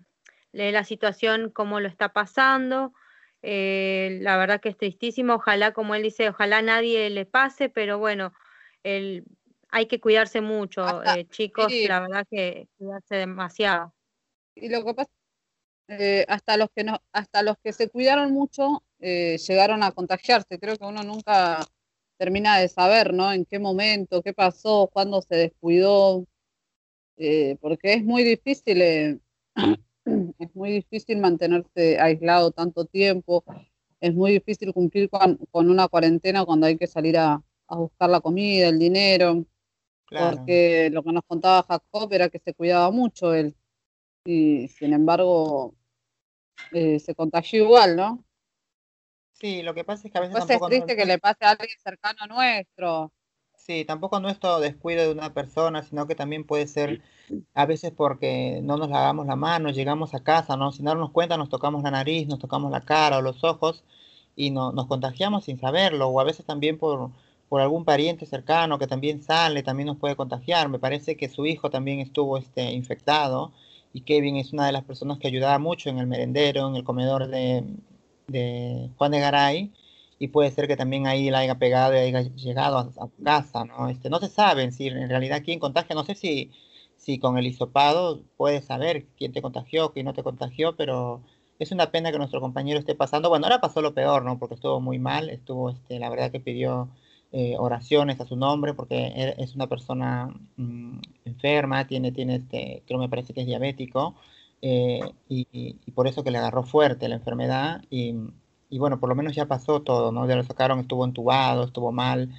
la 0.51 0.83
situación, 0.83 1.49
cómo 1.49 1.79
lo 1.79 1.87
está 1.87 2.09
pasando. 2.09 2.93
Eh, 3.45 4.19
la 4.21 4.37
verdad 4.37 4.61
que 4.61 4.69
es 4.69 4.77
tristísimo. 4.77 5.33
Ojalá, 5.33 5.73
como 5.73 5.95
él 5.95 6.03
dice, 6.03 6.29
ojalá 6.29 6.61
nadie 6.61 7.09
le 7.09 7.25
pase, 7.25 7.67
pero 7.67 7.99
bueno, 7.99 8.33
el, 8.83 9.25
hay 9.69 9.87
que 9.87 9.99
cuidarse 9.99 10.39
mucho, 10.39 11.03
eh, 11.03 11.27
chicos, 11.27 11.71
la 11.71 11.99
verdad 11.99 12.25
que 12.31 12.69
cuidarse 12.77 13.15
demasiado. 13.15 13.93
Y 14.55 14.69
lo 14.69 14.85
que 14.85 14.93
pasa, 14.93 15.11
eh, 15.89 16.25
hasta 16.29 16.55
los 16.55 16.69
que 16.73 16.85
no, 16.85 17.03
hasta 17.11 17.43
los 17.43 17.57
que 17.61 17.73
se 17.73 17.89
cuidaron 17.89 18.31
mucho 18.31 18.81
llegaron 18.99 19.83
a 19.83 19.91
contagiarse. 19.91 20.57
Creo 20.57 20.77
que 20.77 20.85
uno 20.85 21.03
nunca 21.03 21.59
termina 22.17 22.57
de 22.59 22.69
saber, 22.69 23.13
¿no? 23.13 23.33
En 23.33 23.43
qué 23.43 23.59
momento, 23.59 24.21
qué 24.21 24.33
pasó, 24.33 24.89
cuándo 24.93 25.21
se 25.21 25.35
descuidó, 25.35 26.25
porque 27.59 27.93
es 27.95 28.05
muy 28.05 28.23
difícil, 28.23 29.21
es 30.39 30.55
muy 30.55 30.71
difícil 30.71 31.19
mantenerse 31.19 31.99
aislado 31.99 32.51
tanto 32.51 32.85
tiempo. 32.85 33.43
es 33.99 34.13
muy 34.13 34.33
difícil 34.33 34.73
cumplir 34.73 35.09
con, 35.09 35.39
una 35.53 35.87
cuarentena 35.87 36.45
cuando 36.45 36.67
hay 36.67 36.77
que 36.77 36.87
salir 36.87 37.17
a, 37.17 37.41
buscar 37.69 38.09
la 38.09 38.21
comida, 38.21 38.67
el 38.67 38.77
dinero, 38.77 39.45
porque 40.07 40.89
lo 40.91 41.01
que 41.01 41.11
nos 41.11 41.23
contaba 41.25 41.63
Jacob 41.63 42.13
era 42.13 42.29
que 42.29 42.37
se 42.37 42.53
cuidaba 42.53 42.91
mucho 42.91 43.33
él, 43.33 43.55
y 44.25 44.67
sin 44.67 44.93
embargo 44.93 45.73
eh, 46.71 46.99
se 46.99 47.15
contagió 47.15 47.63
igual, 47.63 47.95
¿no? 47.95 48.23
Sí, 49.31 49.63
lo 49.63 49.73
que 49.73 49.83
pasa 49.83 50.07
es 50.07 50.11
que 50.11 50.17
a 50.19 50.21
veces... 50.21 50.37
Pues 50.37 50.49
es 50.49 50.61
triste 50.67 50.95
que 50.95 51.05
le 51.05 51.17
pase 51.17 51.45
a 51.45 51.51
alguien 51.51 51.77
cercano 51.83 52.19
a 52.21 52.27
nuestro. 52.27 53.11
Sí, 53.65 53.85
tampoco 53.85 54.19
nuestro 54.19 54.59
descuido 54.59 55.03
de 55.03 55.11
una 55.13 55.33
persona, 55.33 55.83
sino 55.83 56.05
que 56.05 56.15
también 56.15 56.43
puede 56.43 56.67
ser 56.67 57.01
a 57.53 57.65
veces 57.65 57.93
porque 57.95 58.59
no 58.61 58.75
nos 58.75 58.89
lavamos 58.89 59.25
la 59.25 59.37
mano, 59.37 59.69
llegamos 59.69 60.13
a 60.13 60.21
casa, 60.21 60.57
¿no? 60.57 60.73
Sin 60.73 60.83
darnos 60.83 61.11
cuenta 61.11 61.37
nos 61.37 61.47
tocamos 61.47 61.81
la 61.81 61.91
nariz, 61.91 62.27
nos 62.27 62.39
tocamos 62.39 62.71
la 62.71 62.81
cara 62.81 63.19
o 63.19 63.21
los 63.21 63.41
ojos 63.45 63.85
y 64.35 64.51
no, 64.51 64.73
nos 64.73 64.87
contagiamos 64.87 65.45
sin 65.45 65.59
saberlo, 65.59 66.09
o 66.09 66.19
a 66.19 66.25
veces 66.25 66.45
también 66.45 66.77
por, 66.77 67.11
por 67.47 67.61
algún 67.61 67.85
pariente 67.85 68.25
cercano 68.25 68.77
que 68.79 68.87
también 68.87 69.21
sale, 69.23 69.63
también 69.63 69.87
nos 69.87 69.97
puede 69.97 70.17
contagiar. 70.17 70.67
Me 70.67 70.79
parece 70.79 71.15
que 71.15 71.29
su 71.29 71.45
hijo 71.45 71.69
también 71.69 72.01
estuvo 72.01 72.37
este, 72.37 72.73
infectado 72.73 73.53
y 73.93 74.01
Kevin 74.01 74.35
es 74.35 74.51
una 74.51 74.65
de 74.65 74.73
las 74.73 74.83
personas 74.83 75.19
que 75.19 75.27
ayudaba 75.29 75.57
mucho 75.57 75.89
en 75.89 75.99
el 75.99 76.07
merendero, 76.07 76.67
en 76.67 76.75
el 76.75 76.83
comedor 76.83 77.27
de, 77.27 77.63
de 78.27 78.89
Juan 78.97 79.11
de 79.11 79.19
Garay 79.21 79.73
y 80.19 80.29
puede 80.29 80.51
ser 80.51 80.67
que 80.67 80.77
también 80.77 81.07
ahí 81.07 81.29
la 81.29 81.39
haya 81.39 81.55
pegado 81.55 81.93
y 81.93 81.97
haya 81.97 82.21
llegado 82.35 82.77
a, 82.77 83.09
casa, 83.23 83.65
¿no? 83.65 83.89
Este, 83.89 84.09
no 84.09 84.19
se 84.19 84.29
sabe 84.29 84.71
si 84.71 84.87
en 84.87 85.09
realidad 85.09 85.41
quién 85.43 85.59
contagia, 85.59 85.95
no 85.95 86.03
sé 86.03 86.15
si, 86.15 86.51
si 86.95 87.19
con 87.19 87.37
el 87.37 87.47
hisopado 87.47 88.23
puedes 88.37 88.65
saber 88.65 89.05
quién 89.17 89.33
te 89.33 89.41
contagió, 89.41 89.91
quién 89.91 90.05
no 90.05 90.13
te 90.13 90.23
contagió, 90.23 90.75
pero 90.75 91.21
es 91.59 91.71
una 91.71 91.91
pena 91.91 92.11
que 92.11 92.17
nuestro 92.17 92.41
compañero 92.41 92.79
esté 92.79 92.95
pasando, 92.95 93.29
bueno, 93.29 93.45
ahora 93.45 93.61
pasó 93.61 93.81
lo 93.81 93.93
peor, 93.93 94.23
¿no? 94.23 94.37
Porque 94.39 94.55
estuvo 94.55 94.79
muy 94.81 94.99
mal, 94.99 95.29
estuvo, 95.29 95.69
este, 95.69 95.99
la 95.99 96.09
verdad 96.09 96.31
que 96.31 96.39
pidió 96.39 96.89
eh, 97.31 97.55
oraciones 97.57 98.19
a 98.21 98.25
su 98.25 98.35
nombre 98.35 98.73
porque 98.73 99.33
es 99.37 99.55
una 99.55 99.67
persona 99.67 100.27
mm, 100.57 100.99
enferma, 101.25 101.87
tiene, 101.87 102.11
tiene 102.11 102.35
este, 102.35 102.83
creo 102.85 102.99
me 102.99 103.09
parece 103.09 103.33
que 103.33 103.41
es 103.41 103.47
diabético, 103.47 104.15
eh, 104.61 105.01
y, 105.27 105.47
y, 105.51 105.91
por 105.91 106.07
eso 106.07 106.23
que 106.23 106.31
le 106.31 106.37
agarró 106.37 106.63
fuerte 106.63 107.09
la 107.09 107.15
enfermedad 107.15 107.81
y 107.89 108.15
y 108.73 108.79
bueno, 108.79 108.99
por 108.99 109.07
lo 109.07 109.13
menos 109.13 109.35
ya 109.35 109.45
pasó 109.45 109.83
todo, 109.83 110.11
¿no? 110.11 110.27
Ya 110.27 110.35
lo 110.35 110.43
sacaron, 110.43 110.79
estuvo 110.79 111.05
entubado, 111.05 111.65
estuvo 111.65 111.91
mal. 111.91 112.29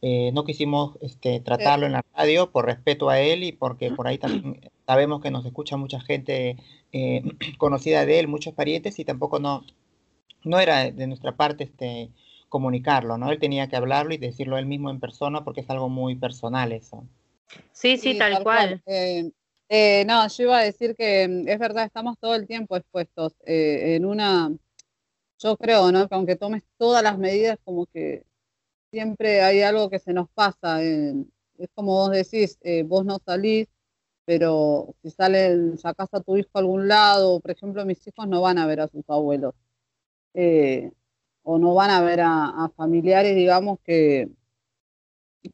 Eh, 0.00 0.32
no 0.32 0.42
quisimos 0.42 0.96
este, 1.02 1.40
tratarlo 1.40 1.84
en 1.84 1.92
la 1.92 2.02
radio 2.16 2.50
por 2.50 2.64
respeto 2.64 3.10
a 3.10 3.20
él 3.20 3.44
y 3.44 3.52
porque 3.52 3.90
por 3.90 4.08
ahí 4.08 4.16
también 4.16 4.70
sabemos 4.86 5.20
que 5.20 5.30
nos 5.30 5.44
escucha 5.44 5.76
mucha 5.76 6.00
gente 6.00 6.56
eh, 6.92 7.22
conocida 7.58 8.06
de 8.06 8.20
él, 8.20 8.26
muchos 8.26 8.54
parientes 8.54 8.98
y 8.98 9.04
tampoco 9.04 9.38
no, 9.38 9.66
no 10.44 10.60
era 10.60 10.90
de 10.90 11.06
nuestra 11.06 11.36
parte 11.36 11.64
este, 11.64 12.08
comunicarlo, 12.48 13.18
¿no? 13.18 13.30
Él 13.30 13.38
tenía 13.38 13.68
que 13.68 13.76
hablarlo 13.76 14.14
y 14.14 14.16
decirlo 14.16 14.56
él 14.56 14.64
mismo 14.64 14.88
en 14.88 14.98
persona 14.98 15.44
porque 15.44 15.60
es 15.60 15.68
algo 15.68 15.90
muy 15.90 16.14
personal 16.14 16.72
eso. 16.72 17.04
Sí, 17.72 17.98
sí, 17.98 18.16
tal, 18.16 18.42
cual. 18.42 18.82
Eh, 18.86 20.04
no, 20.06 20.26
yo 20.28 20.44
iba 20.44 20.58
a 20.58 20.64
decir 20.64 20.94
que 20.96 21.28
mm, 21.28 21.48
es 21.48 21.58
verdad, 21.58 21.84
estamos 21.84 22.18
todo 22.18 22.34
el 22.34 22.46
tiempo 22.46 22.76
expuestos 22.78 23.34
en 23.44 24.06
una 24.06 24.50
yo 25.42 25.56
creo, 25.56 25.92
¿no? 25.92 26.08
Que 26.08 26.14
aunque 26.14 26.36
tomes 26.36 26.62
todas 26.78 27.02
las 27.02 27.18
medidas, 27.18 27.58
como 27.64 27.86
que 27.86 28.24
siempre 28.90 29.42
hay 29.42 29.62
algo 29.62 29.90
que 29.90 29.98
se 29.98 30.12
nos 30.14 30.30
pasa. 30.30 30.82
es 30.82 31.68
como 31.74 31.92
vos 31.94 32.10
decís, 32.12 32.58
eh, 32.62 32.84
vos 32.84 33.04
no 33.04 33.18
salís, 33.26 33.68
pero 34.24 34.94
si 35.02 35.10
salen, 35.10 35.78
sacás 35.78 36.08
a 36.12 36.20
tu 36.22 36.36
hijo 36.36 36.50
a 36.54 36.60
algún 36.60 36.88
lado, 36.88 37.40
por 37.40 37.50
ejemplo, 37.52 37.84
mis 37.86 38.06
hijos 38.06 38.28
no 38.28 38.42
van 38.42 38.58
a 38.58 38.66
ver 38.66 38.80
a 38.80 38.88
sus 38.88 39.04
abuelos, 39.08 39.54
eh, 40.34 40.92
o 41.42 41.58
no 41.58 41.74
van 41.74 41.90
a 41.90 42.02
ver 42.02 42.20
a, 42.22 42.70
familiares, 42.76 43.36
digamos, 43.36 43.80
que, 43.84 44.30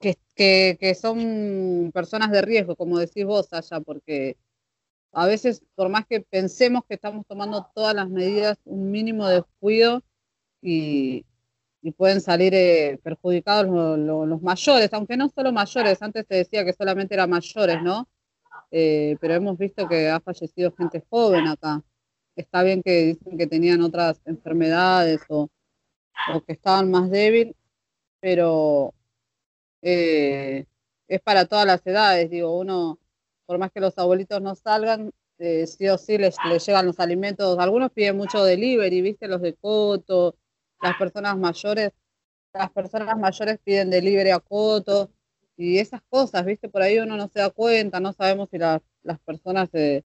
que, 0.01 0.77
que, 0.81 0.94
son 0.94 1.90
personas 1.92 2.31
de 2.31 2.42
riesgo, 2.42 2.77
como 2.77 2.98
decís 2.98 3.24
vos 3.24 3.53
allá, 3.53 3.81
porque 3.81 4.37
a 5.12 5.27
veces, 5.27 5.62
por 5.75 5.88
más 5.88 6.07
que 6.07 6.21
pensemos 6.21 6.85
que 6.87 6.94
estamos 6.94 7.27
tomando 7.27 7.66
todas 7.75 7.94
las 7.94 8.09
medidas, 8.09 8.59
un 8.64 8.90
mínimo 8.90 9.27
de 9.27 9.37
descuido 9.37 10.03
y, 10.62 11.25
pueden 11.97 12.21
salir 12.21 12.53
eh, 12.55 13.01
perjudicados 13.03 13.66
los, 13.66 14.42
mayores, 14.42 14.92
aunque 14.92 15.16
no 15.16 15.31
solo 15.31 15.53
mayores, 15.53 16.03
antes 16.03 16.27
se 16.29 16.35
decía 16.37 16.62
que 16.62 16.75
solamente 16.75 17.14
eran 17.14 17.31
mayores, 17.31 17.83
¿no? 17.83 18.07
Eh, 18.71 19.16
pero 19.21 19.35
hemos 19.35 19.57
visto 19.57 19.88
que 19.88 20.09
ha 20.11 20.21
fallecido 20.21 20.75
gente 20.77 21.03
joven 21.09 21.47
acá. 21.47 21.83
Está 22.37 22.62
bien 22.62 22.83
que 22.83 23.07
dicen 23.07 23.38
que 23.38 23.47
tenían 23.47 23.81
otras 23.83 24.21
enfermedades 24.27 25.21
o, 25.31 25.49
que 26.47 26.53
estaban 26.53 26.90
más 26.90 27.11
débiles, 27.11 27.55
pero 28.21 28.92
eh, 29.83 30.66
es 31.09 31.21
para 31.23 31.47
todas 31.47 31.66
las 31.66 31.87
edades, 31.87 32.31
digo, 32.31 32.59
uno 32.59 32.99
por 33.48 33.58
más 33.58 33.72
que 33.72 33.80
los 33.80 33.96
abuelitos 33.96 34.42
no 34.42 34.54
salgan, 34.54 35.11
eh, 35.38 35.66
sí 35.66 35.88
o 35.88 35.96
sí 35.96 36.18
les, 36.18 36.37
llegan 36.66 36.84
los 36.84 37.00
alimentos. 37.00 37.58
Algunos 37.58 37.90
piden 37.90 38.18
mucho 38.18 38.44
delivery, 38.44 39.00
viste, 39.00 39.26
los 39.26 39.40
de 39.40 39.54
Coto, 39.54 40.37
las 40.82 40.98
personas 40.98 41.38
mayores, 41.38 41.92
las 42.52 42.70
personas 42.70 43.18
mayores 43.18 43.58
piden 43.64 43.88
delivery 43.88 44.30
a 44.30 44.38
Coto 44.40 45.11
y 45.56 45.78
esas 45.78 46.02
cosas, 46.11 46.44
viste, 46.44 46.68
por 46.68 46.82
ahí 46.82 46.98
uno 46.98 47.16
no 47.16 47.28
se 47.28 47.38
da 47.40 47.48
cuenta, 47.48 48.00
no 48.00 48.12
sabemos 48.12 48.50
si 48.50 48.58
las 48.58 48.82
personas 49.24 49.70
eh, 49.72 50.04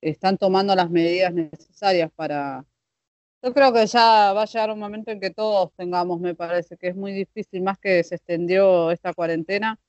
están 0.00 0.38
tomando 0.38 0.74
las 0.76 0.88
medidas 0.88 1.34
necesarias 1.34 2.12
para... 2.14 2.64
Yo 3.42 3.52
creo 3.52 3.72
que 3.72 3.84
ya 3.86 4.32
va 4.32 4.42
a 4.42 4.46
llegar 4.46 4.70
un 4.70 4.78
momento 4.78 5.10
en 5.10 5.18
que 5.18 5.30
todos 5.30 5.72
tengamos, 5.76 6.20
me 6.20 6.36
parece 6.36 6.76
que 6.76 6.88
es 6.88 6.96
muy 6.96 7.12
difícil, 7.12 7.62
más 7.62 7.78
que 7.78 8.04
se 8.04 8.14
extendió 8.14 8.92
esta 8.92 9.12
cuarentena 9.12 9.80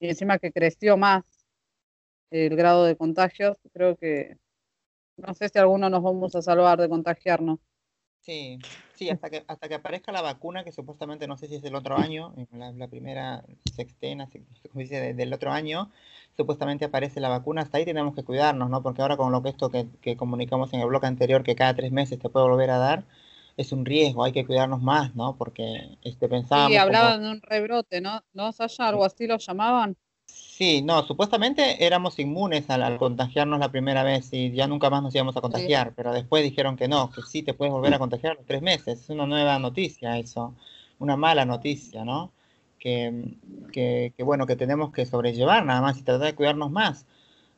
y 0.00 0.08
encima 0.08 0.38
que 0.38 0.52
creció 0.52 0.96
más 0.96 1.24
el 2.30 2.56
grado 2.56 2.84
de 2.84 2.96
contagios, 2.96 3.56
creo 3.72 3.96
que 3.96 4.36
no 5.16 5.34
sé 5.34 5.48
si 5.48 5.58
alguno 5.58 5.88
nos 5.88 6.02
vamos 6.02 6.34
a 6.34 6.42
salvar 6.42 6.80
de 6.80 6.88
contagiarnos. 6.88 7.58
Sí, 8.20 8.58
sí, 8.94 9.10
hasta 9.10 9.28
que 9.28 9.44
hasta 9.46 9.68
que 9.68 9.74
aparezca 9.74 10.10
la 10.10 10.22
vacuna, 10.22 10.64
que 10.64 10.72
supuestamente 10.72 11.28
no 11.28 11.36
sé 11.36 11.46
si 11.46 11.56
es 11.56 11.64
el 11.64 11.74
otro 11.74 11.98
año, 11.98 12.34
la, 12.52 12.72
la 12.72 12.88
primera 12.88 13.44
sextena, 13.76 14.28
como 14.70 14.80
dice, 14.80 15.12
del 15.12 15.32
otro 15.34 15.52
año, 15.52 15.90
supuestamente 16.34 16.86
aparece 16.86 17.20
la 17.20 17.28
vacuna, 17.28 17.60
hasta 17.60 17.76
ahí 17.76 17.84
tenemos 17.84 18.14
que 18.14 18.24
cuidarnos, 18.24 18.70
¿no? 18.70 18.82
Porque 18.82 19.02
ahora 19.02 19.18
con 19.18 19.30
lo 19.30 19.42
que 19.42 19.50
esto 19.50 19.70
que, 19.70 19.88
que 20.00 20.16
comunicamos 20.16 20.72
en 20.72 20.80
el 20.80 20.86
bloque 20.86 21.06
anterior, 21.06 21.42
que 21.42 21.54
cada 21.54 21.74
tres 21.74 21.92
meses 21.92 22.18
te 22.18 22.30
puede 22.30 22.48
volver 22.48 22.70
a 22.70 22.78
dar, 22.78 23.04
es 23.58 23.72
un 23.72 23.84
riesgo, 23.84 24.24
hay 24.24 24.32
que 24.32 24.46
cuidarnos 24.46 24.80
más, 24.80 25.14
¿no? 25.14 25.36
Porque 25.36 25.98
este, 26.02 26.26
pensábamos... 26.26 26.70
Sí, 26.70 26.78
hablaban 26.78 27.22
de 27.22 27.30
un 27.30 27.42
rebrote, 27.42 28.00
¿no? 28.00 28.22
¿No, 28.32 28.52
Sasha? 28.52 28.88
¿Algo 28.88 29.04
así 29.04 29.26
lo 29.26 29.36
llamaban? 29.36 29.96
Sí, 30.56 30.82
no, 30.82 31.02
supuestamente 31.02 31.84
éramos 31.84 32.16
inmunes 32.20 32.70
al, 32.70 32.96
contagiarnos 32.96 33.58
la 33.58 33.72
primera 33.72 34.04
vez 34.04 34.28
y 34.32 34.52
ya 34.52 34.68
nunca 34.68 34.88
más 34.88 35.02
nos 35.02 35.12
íbamos 35.12 35.36
a 35.36 35.40
contagiar, 35.40 35.94
pero 35.96 36.12
después 36.12 36.44
dijeron 36.44 36.76
que 36.76 36.86
no, 36.86 37.10
que 37.10 37.22
sí 37.22 37.42
te 37.42 37.54
puedes 37.54 37.72
volver 37.72 37.92
a 37.92 37.98
contagiar 37.98 38.36
los 38.36 38.46
tres 38.46 38.62
meses. 38.62 39.00
Es 39.00 39.08
una 39.10 39.26
nueva 39.26 39.58
noticia 39.58 40.16
eso, 40.16 40.54
una 41.00 41.16
mala 41.16 41.44
noticia, 41.44 42.04
¿no? 42.04 42.30
Que, 42.78 43.34
que, 43.72 44.12
bueno, 44.20 44.46
que 44.46 44.54
tenemos 44.54 44.92
que 44.92 45.06
sobrellevar 45.06 45.64
nada 45.64 45.80
más 45.80 45.98
y 45.98 46.02
tratar 46.02 46.26
de 46.26 46.34
cuidarnos 46.36 46.70
más, 46.70 47.04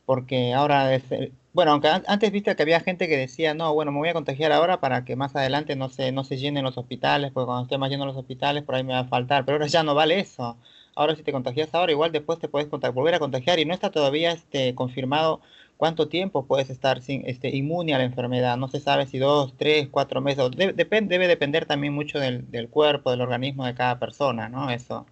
porque 0.06 0.54
ahora, 0.54 0.94
es, 0.94 1.04
bueno, 1.52 1.72
aunque 1.72 1.88
antes 1.88 2.32
viste 2.32 2.56
que 2.56 2.62
había 2.62 2.80
gente 2.80 3.08
que 3.08 3.18
decía, 3.18 3.52
no, 3.52 3.74
bueno, 3.74 3.92
me 3.92 3.98
voy 3.98 4.08
a 4.08 4.14
contagiar 4.14 4.52
ahora 4.52 4.80
para 4.80 5.04
que 5.04 5.16
más 5.16 5.36
adelante 5.36 5.76
no 5.76 5.90
se, 5.90 6.12
no 6.12 6.24
se 6.24 6.38
llenen 6.38 6.64
los 6.64 6.78
hospitales, 6.78 7.30
porque 7.32 7.46
cuando 7.46 7.64
esté 7.64 7.76
más 7.76 7.90
llenos 7.90 8.06
los 8.06 8.16
hospitales 8.16 8.62
por 8.62 8.76
ahí 8.76 8.84
me 8.84 8.94
va 8.94 9.00
a 9.00 9.04
faltar, 9.08 9.44
pero 9.44 9.56
ahora 9.56 9.66
ya 9.66 9.82
no 9.82 9.94
vale 9.94 10.18
eso 10.20 10.56
Ahora 10.96 11.14
si 11.14 11.22
te 11.22 11.30
contagias 11.30 11.74
ahora, 11.74 11.92
igual 11.92 12.10
después 12.10 12.38
te 12.38 12.48
puedes 12.48 12.68
volver 12.70 13.14
a 13.14 13.18
contagiar 13.18 13.58
y 13.58 13.66
no 13.66 13.74
está 13.74 13.90
todavía 13.90 14.32
este, 14.32 14.74
confirmado 14.74 15.42
cuánto 15.76 16.08
tiempo 16.08 16.46
puedes 16.46 16.70
estar 16.70 17.02
sin, 17.02 17.22
este, 17.26 17.54
inmune 17.54 17.94
a 17.94 17.98
la 17.98 18.04
enfermedad. 18.04 18.56
No 18.56 18.68
se 18.68 18.80
sabe 18.80 19.06
si 19.06 19.18
dos, 19.18 19.54
tres, 19.56 19.88
cuatro 19.90 20.20
meses. 20.22 20.50
debe 20.56 21.28
depender 21.28 21.66
también 21.66 21.92
mucho 21.92 22.18
del, 22.18 22.50
del, 22.50 22.70
cuerpo, 22.70 23.10
del 23.10 23.20
organismo 23.20 23.66
de 23.66 23.74
cada 23.74 23.98
persona, 23.98 24.48
¿no? 24.48 24.70
Eso. 24.70 25.06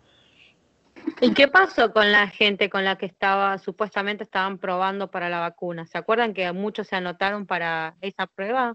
¿Y 1.21 1.35
qué 1.35 1.49
pasó 1.49 1.93
con 1.93 2.11
la 2.11 2.29
gente 2.29 2.71
con 2.71 2.85
la 2.85 2.97
que 2.97 3.07
estaba, 3.07 3.59
supuestamente 3.59 4.25
estaban 4.25 4.59
probando 4.59 5.11
para 5.11 5.29
la 5.29 5.41
vacuna? 5.41 5.87
¿Se 5.87 5.99
acuerdan 5.99 6.33
que 6.33 6.51
muchos 6.53 6.89
se 6.89 6.97
anotaron 6.97 7.47
para 7.47 7.97
esa 8.01 8.27
prueba? 8.27 8.75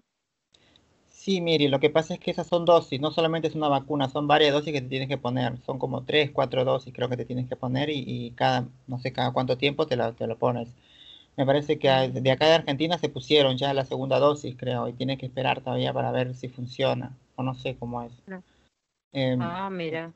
Sí, 1.20 1.42
Miri, 1.42 1.68
lo 1.68 1.82
que 1.82 1.90
pasa 1.90 2.14
es 2.14 2.20
que 2.22 2.32
esas 2.32 2.48
son 2.48 2.64
dosis, 2.64 3.02
no 3.02 3.12
solamente 3.12 3.50
es 3.50 3.56
una 3.56 3.68
vacuna, 3.68 4.08
son 4.08 4.26
varias 4.26 4.54
dosis 4.54 4.72
que 4.72 4.80
te 4.80 4.88
tienes 4.88 5.10
que 5.10 5.18
poner, 5.18 5.58
son 5.66 5.78
como 5.78 6.06
tres, 6.06 6.32
cuatro 6.32 6.64
dosis 6.64 6.94
creo 6.94 7.10
que 7.10 7.18
te 7.18 7.26
tienes 7.26 7.50
que 7.50 7.58
poner 7.58 7.90
y, 7.90 8.32
cada, 8.38 8.70
no 8.88 9.00
sé, 9.00 9.12
cada 9.12 9.34
cuánto 9.34 9.58
tiempo 9.58 9.86
te, 9.86 9.98
te 9.98 10.28
lo 10.28 10.38
pones. 10.38 10.70
Me 11.36 11.46
parece 11.46 11.78
que 11.78 11.90
de 11.90 12.32
acá 12.32 12.46
de 12.46 12.54
Argentina 12.54 12.98
se 12.98 13.10
pusieron 13.10 13.58
ya 13.58 13.74
la 13.74 13.84
segunda 13.84 14.18
dosis, 14.18 14.56
creo, 14.58 14.88
y 14.88 14.94
tiene 14.94 15.18
que 15.18 15.26
esperar 15.26 15.60
todavía 15.60 15.92
para 15.92 16.14
ver 16.14 16.36
si 16.36 16.48
funciona, 16.48 17.12
o 17.36 17.44
no 17.44 17.54
sé 17.54 17.76
cómo 17.78 18.02
es. 18.02 18.14
Em, 19.12 19.42
ah, 19.42 19.70
mira. 19.70 20.14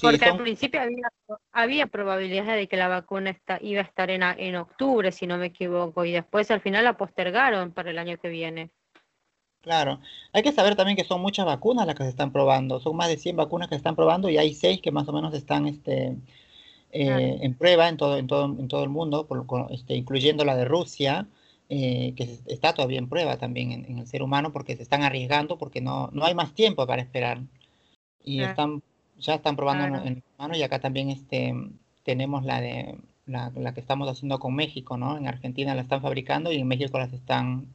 Porque 0.00 0.24
al 0.24 0.38
principio 0.38 0.80
había, 0.80 1.08
había 1.52 1.86
probabilidades 1.88 2.56
de 2.56 2.68
que 2.68 2.78
la 2.78 2.88
vacuna 2.88 3.28
está, 3.28 3.58
iba 3.60 3.82
a 3.82 3.84
estar 3.84 4.08
en, 4.08 4.22
en 4.22 4.56
octubre, 4.56 5.12
si 5.12 5.26
no 5.26 5.36
me 5.36 5.46
equivoco, 5.46 6.06
y 6.06 6.12
después 6.12 6.50
al 6.50 6.62
final 6.62 6.84
la 6.84 6.96
postergaron 6.96 7.70
para 7.72 7.90
el 7.90 7.98
año 7.98 8.16
que 8.16 8.30
viene. 8.30 8.70
Claro, 9.66 9.98
hay 10.32 10.44
que 10.44 10.52
saber 10.52 10.76
también 10.76 10.96
que 10.96 11.02
son 11.02 11.20
muchas 11.20 11.44
vacunas 11.44 11.88
las 11.88 11.96
que 11.96 12.04
se 12.04 12.10
están 12.10 12.30
probando, 12.30 12.78
son 12.78 12.94
más 12.94 13.08
de 13.08 13.16
100 13.16 13.34
vacunas 13.34 13.68
que 13.68 13.74
se 13.74 13.78
están 13.78 13.96
probando 13.96 14.28
y 14.28 14.38
hay 14.38 14.54
6 14.54 14.80
que 14.80 14.92
más 14.92 15.08
o 15.08 15.12
menos 15.12 15.34
están 15.34 15.66
este, 15.66 16.16
eh, 16.92 17.38
en 17.40 17.54
prueba 17.54 17.88
en 17.88 17.96
todo, 17.96 18.16
en 18.16 18.28
todo, 18.28 18.44
en 18.44 18.68
todo 18.68 18.84
el 18.84 18.90
mundo, 18.90 19.26
por, 19.26 19.44
este, 19.72 19.96
incluyendo 19.96 20.44
la 20.44 20.54
de 20.54 20.66
Rusia, 20.66 21.26
eh, 21.68 22.12
que 22.14 22.38
está 22.46 22.74
todavía 22.74 23.00
en 23.00 23.08
prueba 23.08 23.38
también 23.38 23.72
en, 23.72 23.98
el 23.98 24.06
ser 24.06 24.22
humano 24.22 24.52
porque 24.52 24.76
se 24.76 24.84
están 24.84 25.02
arriesgando 25.02 25.58
porque 25.58 25.80
no, 25.80 26.10
no 26.12 26.24
hay 26.24 26.36
más 26.36 26.54
tiempo 26.54 26.86
para 26.86 27.02
esperar. 27.02 27.40
Y 28.22 28.42
están, 28.42 28.84
ya 29.18 29.34
están 29.34 29.56
probando 29.56 29.98
en, 29.98 30.06
el 30.06 30.22
humano 30.38 30.56
y 30.56 30.62
acá 30.62 30.78
también 30.78 31.10
este, 31.10 31.52
tenemos 32.04 32.44
la 32.44 32.60
de 32.60 32.98
la, 33.26 33.50
la, 33.56 33.74
que 33.74 33.80
estamos 33.80 34.08
haciendo 34.08 34.38
con 34.38 34.54
México, 34.54 34.96
¿no? 34.96 35.18
En 35.18 35.26
Argentina 35.26 35.74
la 35.74 35.82
están 35.82 36.02
fabricando 36.02 36.52
y 36.52 36.58
en 36.58 36.68
México 36.68 37.00
las 37.00 37.12
están 37.12 37.66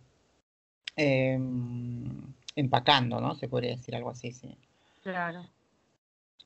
Em, 0.95 2.33
empacando, 2.55 3.19
¿no? 3.21 3.35
Se 3.35 3.47
podría 3.47 3.71
decir 3.71 3.95
algo 3.95 4.09
así, 4.09 4.31
sí. 4.31 4.55
Claro. 5.01 5.45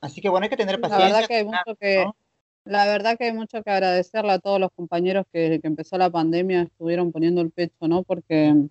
Así 0.01 0.21
que 0.21 0.29
bueno, 0.29 0.43
hay 0.43 0.49
que 0.49 0.57
tener 0.57 0.79
paciencia. 0.79 1.09
La 1.09 1.13
verdad 1.13 1.27
que 1.27 1.35
hay 1.35 1.45
mucho 1.45 1.75
que, 1.79 2.05
la 2.65 2.85
verdad 2.85 3.17
que 3.17 3.25
hay 3.25 3.33
mucho 3.33 3.63
que 3.63 3.71
agradecerle 3.71 4.31
a 4.31 4.39
todos 4.39 4.59
los 4.59 4.69
compañeros 4.75 5.25
que, 5.31 5.59
que 5.61 5.67
empezó 5.67 5.97
la 5.97 6.09
pandemia 6.09 6.63
estuvieron 6.63 7.11
poniendo 7.11 7.41
el 7.41 7.51
pecho, 7.51 7.87
¿no? 7.87 8.03
Porque 8.03 8.67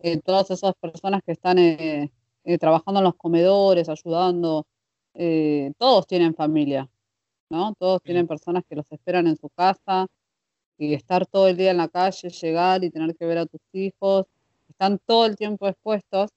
eh, 0.00 0.20
todas 0.20 0.50
esas 0.50 0.74
personas 0.74 1.22
que 1.24 1.32
están 1.32 1.58
eh, 1.58 2.12
eh, 2.44 2.58
trabajando 2.58 3.00
en 3.00 3.04
los 3.04 3.16
comedores, 3.16 3.88
ayudando, 3.88 4.66
todos 5.78 6.06
tienen 6.06 6.34
familia, 6.34 6.90
¿no? 7.48 7.74
Todos 7.78 8.02
tienen 8.02 8.26
personas 8.26 8.64
que 8.68 8.76
los 8.76 8.84
esperan 8.92 9.26
en 9.26 9.36
su 9.36 9.48
casa 9.48 10.06
y 10.76 10.92
estar 10.92 11.26
todo 11.26 11.48
el 11.48 11.56
día 11.56 11.70
en 11.70 11.78
la 11.78 11.88
calle, 11.88 12.28
llegar 12.28 12.84
y 12.84 12.90
tener 12.90 13.16
que 13.16 13.24
ver 13.24 13.38
a 13.38 13.46
tus 13.46 13.62
hijos 13.72 14.26
están 14.78 14.98
todo 15.06 15.26
el 15.26 15.36
tiempo 15.36 15.68
expuestos. 15.68 16.30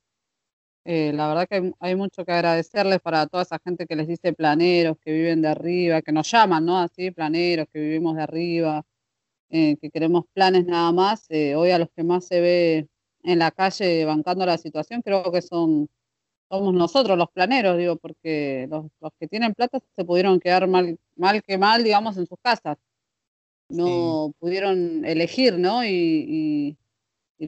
Eh, 0.85 1.11
la 1.13 1.27
verdad 1.27 1.47
que 1.49 1.73
hay, 1.79 1.95
mucho 1.95 2.25
que 2.25 2.31
agradecerles 2.31 2.99
para 3.01 3.27
toda 3.27 3.43
esa 3.43 3.59
gente 3.59 3.85
que 3.85 3.95
les 3.95 4.07
dice 4.07 4.33
planeros, 4.33 4.97
que 5.03 5.11
viven 5.11 5.41
de 5.41 5.49
arriba, 5.49 6.01
que 6.01 6.11
nos 6.13 6.31
llaman, 6.31 6.65
¿no? 6.65 6.79
Así, 6.79 7.11
planeros, 7.11 7.67
que 7.71 7.79
vivimos 7.79 8.15
de 8.15 8.23
arriba, 8.23 8.85
eh, 9.49 9.77
que 9.81 9.89
queremos 9.91 10.25
planes 10.33 10.65
nada 10.65 10.91
más. 10.93 11.25
Eh, 11.29 11.55
hoy 11.55 11.71
a 11.71 11.79
los 11.79 11.89
que 11.95 12.03
más 12.03 12.25
se 12.27 12.41
ve 12.41 12.87
en 13.23 13.39
la 13.39 13.51
calle 13.51 14.05
bancando 14.05 14.45
la 14.45 14.57
situación, 14.57 15.01
creo 15.01 15.31
que 15.31 15.41
son 15.41 15.89
somos 16.49 16.73
nosotros 16.73 17.17
los 17.17 17.29
planeros, 17.31 17.77
digo, 17.77 17.97
porque 17.97 18.67
los, 18.71 18.85
que 19.19 19.27
tienen 19.27 19.53
plata 19.53 19.79
se 19.95 20.05
pudieron 20.05 20.39
quedar 20.39 20.67
mal, 20.67 20.97
mal 21.15 21.43
que 21.43 21.57
mal, 21.59 21.83
digamos, 21.83 22.17
en 22.17 22.25
sus 22.25 22.39
casas. 22.41 22.77
No 23.69 24.33
pudieron 24.39 25.05
elegir, 25.05 25.59
¿no? 25.59 25.83
y, 25.85 25.89
y 25.91 26.77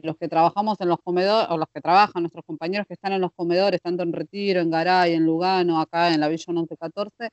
los 0.00 0.16
que 0.16 0.28
trabajamos 0.28 0.80
en 0.80 0.88
los 0.88 0.98
comedores, 1.02 1.48
o 1.50 1.56
los 1.58 1.68
que 1.72 1.80
trabajan, 1.80 2.22
nuestros 2.22 2.44
compañeros 2.44 2.86
que 2.86 2.94
están 2.94 3.12
en 3.12 3.20
los 3.20 3.32
comedores, 3.32 3.80
tanto 3.82 4.02
en 4.02 4.12
Retiro, 4.12 4.60
en 4.60 4.70
Garay, 4.70 5.14
en 5.14 5.24
Lugano, 5.24 5.80
acá 5.80 6.12
en 6.14 6.20
la 6.20 6.28
Villa 6.28 6.44
1114, 6.48 7.30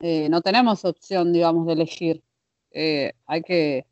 eh, 0.00 0.28
no 0.28 0.40
tenemos 0.42 0.84
opción, 0.84 1.32
digamos, 1.32 1.66
de 1.66 1.72
elegir. 1.74 2.22
Eh, 2.70 3.12
hay, 3.26 3.42
que, 3.42 3.86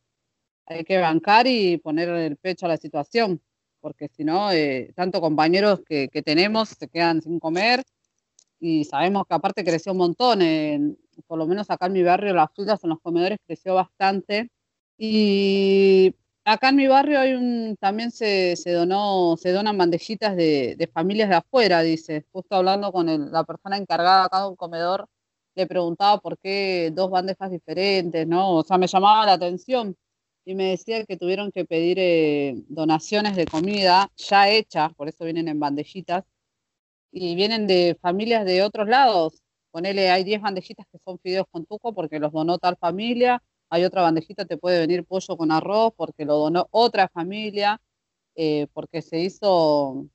hay 0.67 0.85
que 0.85 0.99
bancar 0.99 1.47
y 1.47 1.79
poner 1.79 2.09
el 2.09 2.37
pecho 2.37 2.67
a 2.67 2.71
la 2.71 2.77
situación, 2.77 3.41
porque 3.81 4.09
si 4.09 4.25
no, 4.25 4.53
eh, 4.53 4.93
tanto 4.97 5.21
compañeros 5.21 5.81
que, 5.87 6.09
que, 6.09 6.23
tenemos 6.23 6.71
se 6.71 6.89
quedan 6.89 7.23
sin 7.23 7.39
comer 7.41 7.83
y 8.61 8.85
sabemos 8.85 9.27
que 9.27 9.35
aparte 9.35 9.65
creció 9.65 9.93
un 9.93 9.99
montón, 9.99 10.97
por 11.27 11.39
lo 11.39 11.47
menos 11.47 11.71
acá 11.71 11.87
en 11.87 11.95
mi 11.95 12.03
barrio 12.03 12.35
las 12.35 12.51
filas 12.55 12.83
en 12.85 12.91
los 12.91 13.01
comedores 13.01 13.39
creció 13.47 13.75
bastante. 13.75 14.51
Y 14.97 16.15
Acá 16.45 16.71
en 16.71 16.77
mi 16.77 16.89
barrio 16.89 17.21
hay 17.21 17.35
un, 17.35 17.77
también 17.79 18.11
se, 18.11 18.57
se 18.57 18.73
donó, 18.73 19.37
se 19.37 19.53
donan 19.53 19.79
bandejitas 19.79 20.35
de, 20.35 20.75
de, 20.77 20.87
familias 20.89 21.29
de 21.29 21.37
afuera, 21.37 21.83
dice. 21.83 22.25
Justo 22.33 22.57
hablando 22.57 22.91
con 22.91 23.31
la 23.31 23.45
persona 23.45 23.77
encargada 23.77 24.25
acá 24.25 24.41
de 24.43 24.49
un 24.49 24.57
comedor, 24.57 25.07
le 25.55 25.67
preguntaba 25.67 26.19
por 26.19 26.39
qué 26.39 26.91
dos 26.93 27.11
bandejas 27.11 27.51
diferentes, 27.51 28.27
¿no? 28.27 28.57
O 28.57 28.65
sea, 28.65 28.79
me 28.79 28.89
llamaba 28.89 29.27
la 29.27 29.35
atención 29.35 29.97
y 30.45 30.55
me 30.57 30.71
decía 30.71 31.05
que 31.05 31.17
tuvieron 31.17 31.53
que 31.53 31.65
pedir 31.65 31.99
eh, 32.01 32.55
donaciones 32.69 33.37
de 33.37 33.47
comida 33.47 34.11
ya 34.17 34.49
hechas, 34.49 34.93
por 34.95 35.09
eso 35.09 35.25
vienen 35.25 35.49
en 35.49 35.61
bandejitas, 35.61 36.25
y 37.13 37.35
vienen 37.37 37.67
de 37.67 37.97
familias 38.01 38.45
de 38.45 38.63
otros 38.63 38.89
lados. 38.89 39.43
Ponele, 39.71 40.11
hay 40.11 40.25
10 40.25 40.41
bandejitas 40.43 40.87
que 40.91 40.99
son 41.05 41.19
fideos 41.21 41.47
con 41.51 41.67
tuco 41.67 41.95
porque 41.95 42.19
los 42.19 42.33
donó 42.33 42.59
tal 42.59 42.77
familia, 42.77 43.43
hay 43.73 43.85
otra 43.85 44.03
bandejita, 44.03 44.45
te 44.45 44.59
puede 44.59 44.81
venir 44.81 45.07
pollo 45.07 45.35
con 45.39 45.51
arroz 45.51 45.95
porque 45.97 46.27
lo 46.27 46.35
donó 46.37 46.69
otra 46.73 47.09
familia, 47.09 47.81
eh, 48.35 48.67
porque 48.75 49.01
se 49.01 49.21
hizo, 49.21 50.07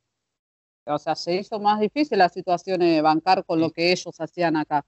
o 0.86 1.00
sea, 1.00 1.16
se 1.16 1.36
hizo 1.38 1.60
más 1.60 1.80
difícil 1.80 2.20
la 2.20 2.30
situación 2.30 2.82
de 2.82 3.02
bancar 3.02 3.44
con 3.46 3.60
lo 3.60 3.72
que 3.72 3.92
ellos 3.92 4.22
hacían 4.22 4.58
acá. 4.58 4.86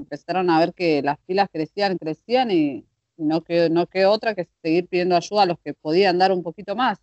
Empezaron 0.00 0.50
a 0.50 0.58
ver 0.58 0.74
que 0.74 1.02
las 1.02 1.20
filas 1.24 1.48
crecían, 1.52 1.98
crecían 1.98 2.50
y, 2.50 2.84
no 3.16 3.42
quedó, 3.44 3.68
no 3.68 3.86
quedó 3.86 4.10
otra 4.10 4.34
que 4.34 4.48
seguir 4.60 4.88
pidiendo 4.88 5.14
ayuda 5.14 5.42
a 5.42 5.46
los 5.46 5.60
que 5.60 5.74
podían 5.74 6.18
dar 6.18 6.32
un 6.32 6.42
poquito 6.42 6.74
más. 6.74 6.98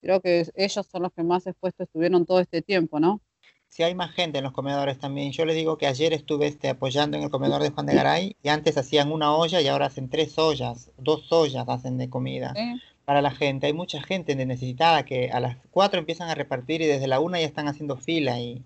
Creo 0.00 0.22
que 0.22 0.46
ellos 0.54 0.86
son 0.86 1.02
los 1.02 1.12
que 1.12 1.24
más 1.24 1.46
expuestos 1.46 1.88
estuvieron 1.88 2.24
todo 2.24 2.40
este 2.40 2.62
tiempo, 2.62 3.00
¿no? 3.00 3.20
Si 3.68 3.82
hay 3.82 3.94
más 3.94 4.10
gente 4.12 4.38
en 4.38 4.44
los 4.44 4.52
comedores 4.52 4.98
también. 4.98 5.32
Yo 5.32 5.44
les 5.44 5.56
digo 5.56 5.78
que 5.78 5.86
ayer 5.86 6.12
estuve 6.12 6.46
este, 6.46 6.68
apoyando 6.68 7.16
en 7.16 7.22
el 7.22 7.30
comedor 7.30 7.62
de 7.62 7.70
Juan 7.70 7.86
de 7.86 7.94
Garay 7.94 8.36
y 8.42 8.48
antes 8.48 8.76
hacían 8.76 9.12
una 9.12 9.34
olla 9.34 9.60
y 9.60 9.68
ahora 9.68 9.86
hacen 9.86 10.08
tres 10.08 10.38
ollas, 10.38 10.90
dos 10.96 11.30
ollas 11.32 11.68
hacen 11.68 11.98
de 11.98 12.10
comida 12.10 12.54
para 13.04 13.22
la 13.22 13.30
gente. 13.30 13.66
Hay 13.66 13.72
mucha 13.72 14.02
gente 14.02 14.34
necesitada 14.36 15.04
que 15.04 15.30
a 15.30 15.40
las 15.40 15.56
cuatro 15.70 15.98
empiezan 15.98 16.28
a 16.28 16.34
repartir 16.34 16.82
y 16.82 16.86
desde 16.86 17.06
la 17.06 17.20
una 17.20 17.40
ya 17.40 17.46
están 17.46 17.68
haciendo 17.68 17.96
fila. 17.96 18.38
Y, 18.38 18.62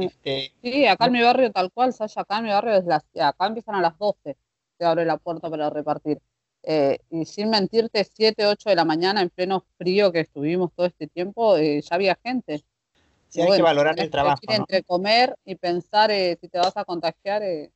este, 0.00 0.52
sí, 0.62 0.86
acá 0.86 1.06
en 1.06 1.12
mi 1.12 1.22
barrio 1.22 1.50
tal 1.52 1.70
cual, 1.72 1.92
Sasha, 1.92 2.22
acá 2.22 2.38
en 2.38 2.44
mi 2.44 2.50
barrio 2.50 2.74
desde 2.74 2.88
las, 2.88 3.04
acá 3.20 3.46
empiezan 3.46 3.76
a 3.76 3.80
las 3.80 3.96
12, 3.98 4.36
se 4.78 4.84
abre 4.84 5.04
la 5.04 5.16
puerta 5.16 5.48
para 5.48 5.70
repartir. 5.70 6.20
Eh, 6.66 6.98
y 7.10 7.26
sin 7.26 7.50
mentirte, 7.50 8.04
7, 8.04 8.46
8 8.46 8.70
de 8.70 8.76
la 8.76 8.86
mañana 8.86 9.20
en 9.20 9.28
pleno 9.28 9.64
frío 9.76 10.10
que 10.10 10.20
estuvimos 10.20 10.72
todo 10.74 10.86
este 10.86 11.06
tiempo, 11.06 11.56
eh, 11.56 11.82
ya 11.82 11.94
había 11.94 12.18
gente 12.22 12.64
Sí, 13.34 13.40
hay 13.40 13.56
que 13.56 13.62
valorar 13.62 13.98
el 13.98 14.10
trabajo. 14.10 14.40
Entre 14.46 14.84
comer 14.84 15.34
y 15.44 15.56
pensar 15.56 16.12
eh, 16.12 16.38
si 16.40 16.48
te 16.48 16.58
vas 16.58 16.76
a 16.76 16.84
contagiar, 16.84 17.42
eh, 17.42 17.72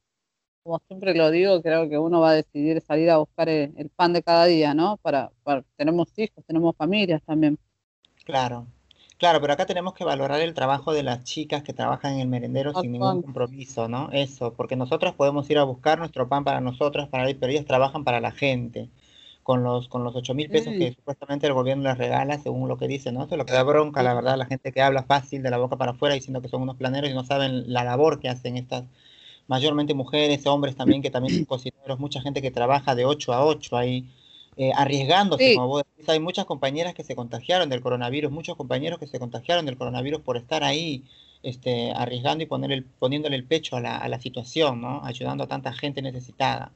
como 0.62 0.80
siempre 0.86 1.16
lo 1.16 1.32
digo, 1.32 1.60
creo 1.62 1.88
que 1.88 1.98
uno 1.98 2.20
va 2.20 2.30
a 2.30 2.34
decidir 2.34 2.80
salir 2.80 3.10
a 3.10 3.16
buscar 3.16 3.48
eh, 3.48 3.72
el 3.76 3.88
pan 3.90 4.12
de 4.12 4.22
cada 4.22 4.44
día, 4.44 4.72
¿no? 4.72 4.98
Para, 4.98 5.32
tenemos 5.76 6.16
hijos, 6.16 6.44
tenemos 6.46 6.76
familias 6.76 7.22
también. 7.26 7.58
Claro, 8.24 8.68
claro, 9.16 9.40
pero 9.40 9.52
acá 9.52 9.66
tenemos 9.66 9.94
que 9.94 10.04
valorar 10.04 10.40
el 10.40 10.54
trabajo 10.54 10.92
de 10.92 11.02
las 11.02 11.24
chicas 11.24 11.64
que 11.64 11.72
trabajan 11.72 12.12
en 12.12 12.20
el 12.20 12.28
merendero 12.28 12.72
sin 12.80 12.92
ningún 12.92 13.22
compromiso, 13.22 13.88
¿no? 13.88 14.10
Eso, 14.12 14.54
porque 14.54 14.76
nosotras 14.76 15.14
podemos 15.14 15.50
ir 15.50 15.58
a 15.58 15.64
buscar 15.64 15.98
nuestro 15.98 16.28
pan 16.28 16.44
para 16.44 16.60
nosotras, 16.60 17.08
para 17.08 17.24
pero 17.24 17.48
ellas 17.48 17.66
trabajan 17.66 18.04
para 18.04 18.20
la 18.20 18.30
gente 18.30 18.90
con 19.48 19.62
los, 19.64 19.88
con 19.88 20.04
los 20.04 20.14
8 20.14 20.34
mil 20.34 20.50
pesos 20.50 20.74
que 20.74 20.92
supuestamente 20.92 21.46
el 21.46 21.54
gobierno 21.54 21.84
les 21.84 21.96
regala, 21.96 22.38
según 22.38 22.68
lo 22.68 22.76
que 22.76 22.86
dice, 22.86 23.12
¿no? 23.12 23.24
Eso 23.24 23.34
es 23.34 23.38
lo 23.38 23.46
que 23.46 23.54
da 23.54 23.62
bronca, 23.62 24.02
la 24.02 24.12
verdad, 24.12 24.36
la 24.36 24.44
gente 24.44 24.72
que 24.72 24.82
habla 24.82 25.04
fácil 25.04 25.42
de 25.42 25.48
la 25.48 25.56
boca 25.56 25.78
para 25.78 25.92
afuera 25.92 26.14
diciendo 26.14 26.42
que 26.42 26.48
son 26.48 26.60
unos 26.60 26.76
planeros 26.76 27.10
y 27.10 27.14
no 27.14 27.24
saben 27.24 27.72
la 27.72 27.82
labor 27.82 28.20
que 28.20 28.28
hacen 28.28 28.58
estas, 28.58 28.84
mayormente 29.46 29.94
mujeres, 29.94 30.46
hombres 30.46 30.76
también, 30.76 31.00
que 31.00 31.10
también 31.10 31.34
son 31.34 31.44
cocineros, 31.46 31.98
mucha 31.98 32.20
gente 32.20 32.42
que 32.42 32.50
trabaja 32.50 32.94
de 32.94 33.06
8 33.06 33.32
a 33.32 33.42
8 33.42 33.74
ahí, 33.78 34.04
eh, 34.58 34.70
arriesgándose, 34.76 35.54
como 35.54 35.68
vos 35.68 35.82
decís, 35.96 36.06
hay 36.10 36.20
muchas 36.20 36.44
compañeras 36.44 36.92
que 36.92 37.02
se 37.02 37.16
contagiaron 37.16 37.70
del 37.70 37.80
coronavirus, 37.80 38.30
muchos 38.30 38.54
compañeros 38.54 38.98
que 38.98 39.06
se 39.06 39.18
contagiaron 39.18 39.64
del 39.64 39.78
coronavirus 39.78 40.20
por 40.20 40.36
estar 40.36 40.62
ahí, 40.62 41.04
este, 41.42 41.90
arriesgando 41.92 42.44
y 42.44 42.46
poner 42.46 42.70
el, 42.70 42.84
poniéndole 42.84 43.36
el 43.36 43.44
pecho 43.44 43.76
a 43.76 43.80
la, 43.80 43.96
a 43.96 44.08
la 44.10 44.20
situación, 44.20 44.82
¿no? 44.82 45.02
Ayudando 45.04 45.44
a 45.44 45.46
tanta 45.46 45.72
gente 45.72 46.02
necesitada. 46.02 46.70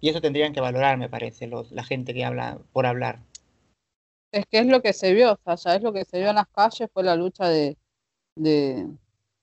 Y 0.00 0.08
eso 0.08 0.20
tendrían 0.20 0.52
que 0.52 0.60
valorar, 0.60 0.96
me 0.98 1.08
parece, 1.08 1.46
los, 1.46 1.70
la 1.72 1.84
gente 1.84 2.14
que 2.14 2.24
habla 2.24 2.58
por 2.72 2.86
hablar. 2.86 3.20
Es 4.32 4.46
que 4.46 4.58
es 4.60 4.66
lo 4.66 4.80
que 4.80 4.92
se 4.92 5.12
vio, 5.12 5.38
o 5.42 5.56
sea, 5.56 5.74
es 5.74 5.82
lo 5.82 5.92
que 5.92 6.04
se 6.04 6.18
vio 6.18 6.30
en 6.30 6.36
las 6.36 6.48
calles, 6.48 6.88
fue 6.92 7.02
la 7.02 7.16
lucha 7.16 7.48
de, 7.48 7.76
de, 8.36 8.88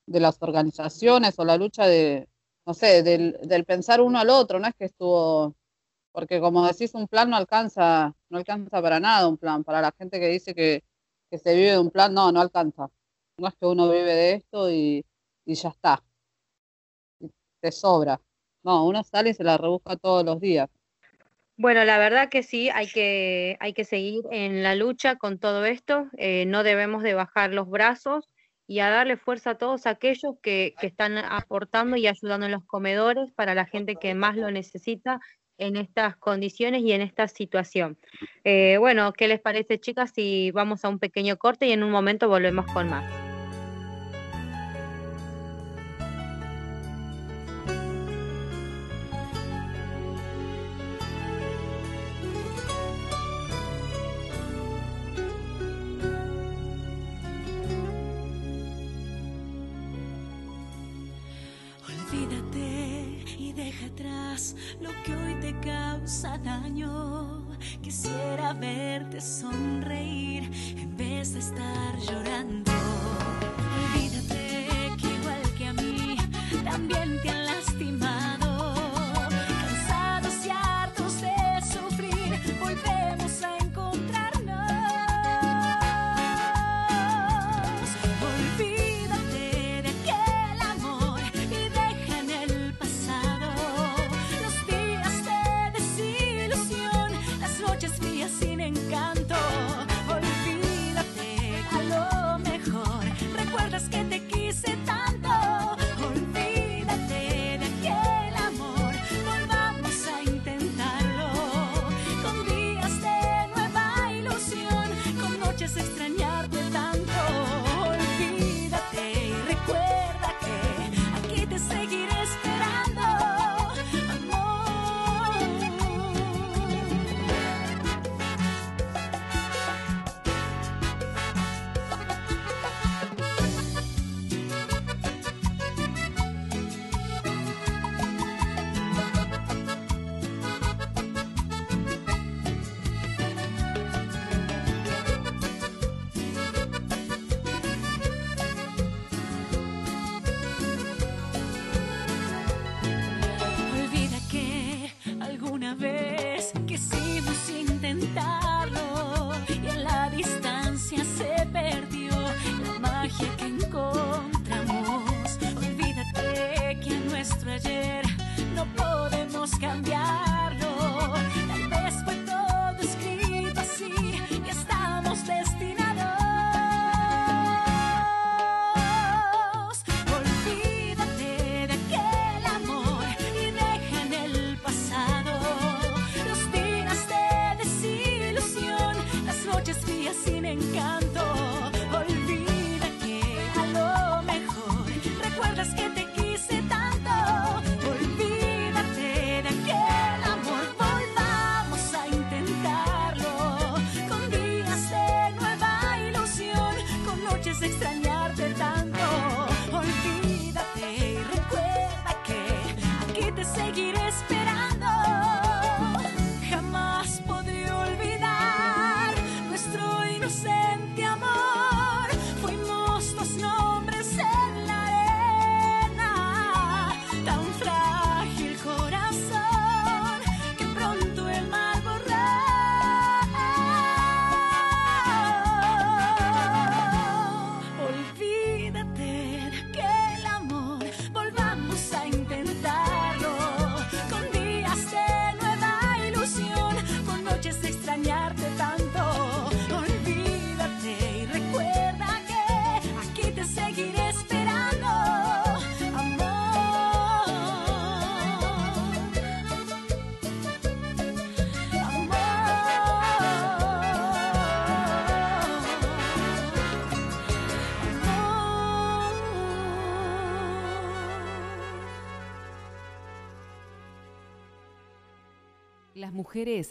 las 0.06 0.42
organizaciones 0.42 1.38
o 1.38 1.46
la 1.46 1.58
lucha 1.58 1.86
de, 1.88 2.28
no 2.66 2.74
sé, 2.74 3.04
del, 3.04 3.38
del, 3.44 3.66
pensar 3.66 4.02
uno 4.02 4.20
al 4.20 4.30
otro, 4.30 4.60
no 4.60 4.68
es 4.68 4.76
que 4.76 4.86
estuvo, 4.86 5.56
porque 6.12 6.40
como 6.40 6.66
decís, 6.66 6.94
un 6.96 7.08
plan 7.08 7.30
no 7.30 7.36
alcanza, 7.36 8.16
no 8.30 8.38
alcanza 8.38 8.82
para 8.82 9.00
nada 9.00 9.28
un 9.28 9.38
plan, 9.38 9.64
para 9.64 9.82
la 9.82 9.92
gente 9.98 10.20
que 10.20 10.30
dice 10.30 10.56
que, 10.56 10.84
que 11.30 11.38
se 11.38 11.54
vive 11.54 11.72
de 11.72 11.80
un 11.80 11.92
plan, 11.92 12.14
no, 12.14 12.32
no 12.32 12.42
alcanza. 12.42 12.90
No 13.38 13.48
es 13.48 13.56
que 13.56 13.68
uno 13.68 13.90
vive 13.90 14.14
de 14.16 14.34
esto 14.34 14.72
y, 14.72 15.06
y 15.46 15.54
ya 15.56 15.70
está, 15.70 16.04
te 17.62 17.72
sobra. 17.72 18.20
No, 18.68 18.86
uno 18.86 19.02
sale 19.02 19.30
y 19.30 19.34
se 19.34 19.46
la 19.46 19.58
rebusca 19.58 19.96
todos 19.96 20.26
los 20.26 20.42
días. 20.42 20.70
Bueno, 21.56 21.86
la 21.86 21.98
verdad 21.98 22.28
que 22.28 22.44
sí, 22.44 22.70
hay 22.70 22.88
que, 22.88 23.56
hay 23.62 23.72
que 23.72 23.86
seguir 23.86 24.26
en 24.30 24.62
la 24.62 24.76
lucha 24.76 25.16
con 25.16 25.40
todo 25.40 25.66
esto, 25.66 26.08
eh, 26.18 26.44
no 26.48 26.64
debemos 26.64 27.02
de 27.02 27.14
bajar 27.14 27.54
los 27.54 27.70
brazos 27.70 28.28
y 28.68 28.80
a 28.80 28.90
darle 28.90 29.16
fuerza 29.16 29.52
a 29.52 29.58
todos 29.58 29.88
aquellos 29.88 30.36
que, 30.44 30.76
que, 30.82 30.88
están 30.88 31.18
aportando 31.18 31.96
y 31.96 32.08
ayudando 32.08 32.46
en 32.46 32.52
los 32.52 32.66
comedores 32.66 33.32
para 33.36 33.56
la 33.56 33.66
gente 33.66 33.96
que 33.96 34.14
más 34.14 34.36
lo 34.36 34.52
necesita, 34.52 35.22
en 35.58 35.78
estas 35.78 36.18
condiciones 36.18 36.84
y 36.84 36.92
en 36.92 37.02
esta 37.02 37.30
situación. 37.30 37.98
Eh, 38.44 38.76
bueno, 38.80 39.14
¿qué 39.14 39.30
les 39.30 39.40
parece, 39.40 39.80
chicas? 39.80 40.12
Si 40.14 40.52
vamos 40.52 40.84
a 40.84 40.90
un 40.90 41.00
pequeño 41.00 41.38
corte 41.38 41.68
y 41.68 41.72
en 41.72 41.84
un 41.84 41.90
momento 41.90 42.28
volvemos 42.28 42.66
con 42.74 42.90
más. 42.90 43.27
Quisiera 67.82 68.54
verte 68.54 69.22
sonreír 69.22 70.52
en 70.78 70.98
vez 70.98 71.34
de 71.34 71.40
estar 71.40 71.98
llorando. 72.00 72.72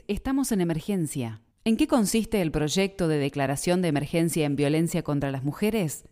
Estamos 0.07 0.53
en 0.53 0.61
emergencia. 0.61 1.41
¿En 1.65 1.77
qué 1.77 1.89
consiste 1.89 2.41
el 2.41 2.53
proyecto 2.53 3.09
de 3.09 3.19
declaración 3.19 3.83
de 3.83 3.89
emergencia 3.89 4.47
en 4.47 4.55
violencia 4.55 5.03
contra 5.03 5.33
las 5.33 5.43
mujeres? 5.43 6.05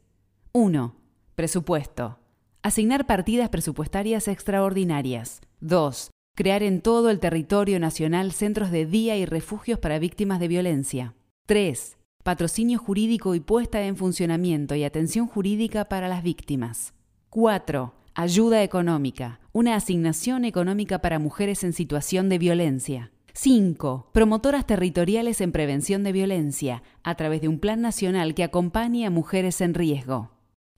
1. 0.51 0.97
Presupuesto. 1.37 2.19
Asignar 2.63 3.07
partidas 3.07 3.51
presupuestarias 3.51 4.27
extraordinarias. 4.27 5.41
2. 5.61 6.11
Crear 6.35 6.65
en 6.65 6.81
todo 6.81 7.11
el 7.11 7.21
territorio 7.21 7.79
nacional 7.79 8.33
centros 8.33 8.73
de 8.73 8.87
día 8.87 9.17
y 9.17 9.25
refugios 9.25 9.79
para 9.79 10.01
víctimas 10.01 10.41
de 10.41 10.49
violencia. 10.49 11.15
3. 11.47 11.97
Patrocinio 12.25 12.81
jurídico 12.81 13.37
y 13.37 13.41
puesta 13.41 13.85
en 13.85 13.97
funcionamiento 13.97 14.75
y 14.75 14.83
atención 14.83 15.29
jurídica 15.29 15.85
para 15.85 16.09
las 16.09 16.25
víctimas. 16.25 16.93
4. 17.31 17.95
Ayuda 18.15 18.65
económica. 18.65 19.39
Una 19.53 19.77
asignación 19.77 20.45
económica 20.45 20.99
para 21.01 21.21
mujeres 21.21 21.63
en 21.63 21.73
situación 21.73 22.29
de 22.29 22.39
violencia. 22.39 23.13
5. 23.37 24.11
Promotoras 24.13 24.65
territoriales 24.65 25.41
en 25.41 25.51
prevención 25.51 26.05
de 26.05 26.13
violencia, 26.13 26.85
a 27.03 27.17
través 27.17 27.41
de 27.41 27.49
un 27.49 27.59
plan 27.59 27.81
nacional 27.81 28.33
que 28.33 28.45
acompañe 28.45 29.07
a 29.07 29.11
mujeres 29.11 29.61
en 29.61 29.75
riesgo. 29.75 30.31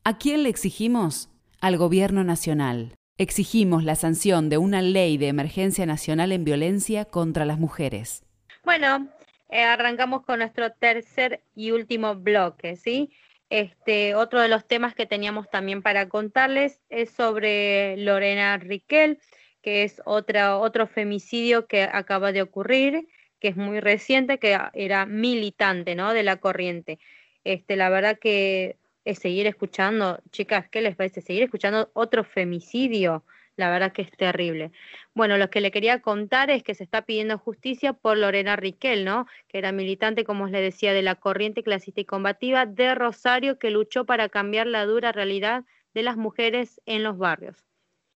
¿A 0.05 0.17
quién 0.17 0.43
le 0.43 0.49
exigimos? 0.49 1.29
Al 1.61 1.77
Gobierno 1.77 2.25
Nacional. 2.25 2.95
Exigimos 3.19 3.85
la 3.85 3.95
sanción 3.95 4.49
de 4.49 4.57
una 4.57 4.81
ley 4.81 5.19
de 5.19 5.29
emergencia 5.29 5.85
nacional 5.85 6.33
en 6.33 6.45
violencia 6.45 7.05
contra 7.05 7.45
las 7.45 7.59
mujeres. 7.59 8.25
Bueno, 8.65 9.07
eh, 9.51 9.63
arrancamos 9.63 10.23
con 10.23 10.39
nuestro 10.39 10.73
tercer 10.73 11.43
y 11.55 11.73
último 11.73 12.15
bloque, 12.15 12.77
¿sí? 12.77 13.11
Este, 13.51 14.15
otro 14.15 14.41
de 14.41 14.49
los 14.49 14.67
temas 14.67 14.95
que 14.95 15.05
teníamos 15.05 15.51
también 15.51 15.83
para 15.83 16.09
contarles 16.09 16.81
es 16.89 17.11
sobre 17.11 17.99
Lorena 17.99 18.57
Riquel, 18.57 19.19
que 19.67 19.83
es 19.83 20.01
otra, 20.05 20.59
otro 20.59 20.87
femicidio 20.87 21.67
que 21.67 21.83
acaba 21.83 22.31
de 22.31 22.41
ocurrir, 22.41 23.09
que 23.41 23.49
es 23.49 23.57
muy 23.57 23.81
reciente, 23.81 24.39
que 24.39 24.57
era 24.75 25.07
militante, 25.07 25.97
¿no? 25.97 26.15
De 26.15 26.23
la 26.23 26.37
corriente. 26.37 27.01
Este, 27.43 27.75
la 27.75 27.89
verdad 27.89 28.17
que 28.17 28.77
es 29.05 29.19
seguir 29.19 29.49
escuchando, 29.49 30.21
chicas, 30.31 30.69
¿qué 30.69 30.83
les 30.83 30.95
parece? 30.95 31.21
Seguir 31.21 31.43
escuchando 31.43 31.91
otro 31.95 32.23
femicidio, 32.23 33.25
la 33.57 33.69
verdad 33.69 33.93
que 33.93 34.03
es 34.03 34.13
terrible. 34.13 34.71
Bueno, 35.15 35.37
lo 35.37 35.51
que 35.51 35.61
le 35.61 35.73
quería 35.73 36.01
contar 36.01 36.49
es 36.49 36.63
que 36.63 36.77
se 36.77 36.85
está 36.85 37.03
pidiendo 37.03 37.37
justicia 37.37 37.93
por 37.93 38.17
Lorena 38.17 38.55
Riquel, 38.55 39.05
¿no? 39.05 39.27
Que 39.49 39.59
era 39.59 39.73
militante, 39.73 40.23
como 40.23 40.45
os 40.45 40.53
le 40.53 40.61
decía, 40.61 40.93
de 40.93 41.03
la 41.03 41.17
corriente 41.17 41.65
clasista 41.65 42.01
y 42.01 42.05
combativa 42.05 42.67
de 42.67 42.95
Rosario, 42.95 43.59
que 43.59 43.73
luchó 43.73 44.05
para 44.07 44.29
cambiar 44.29 44.69
la 44.69 44.87
dura 44.87 45.11
realidad 45.11 45.65
de 45.93 46.05
las 46.05 46.17
mujeres 46.17 46.81
en 46.87 47.03
los 47.03 47.19
barrios. 47.19 47.66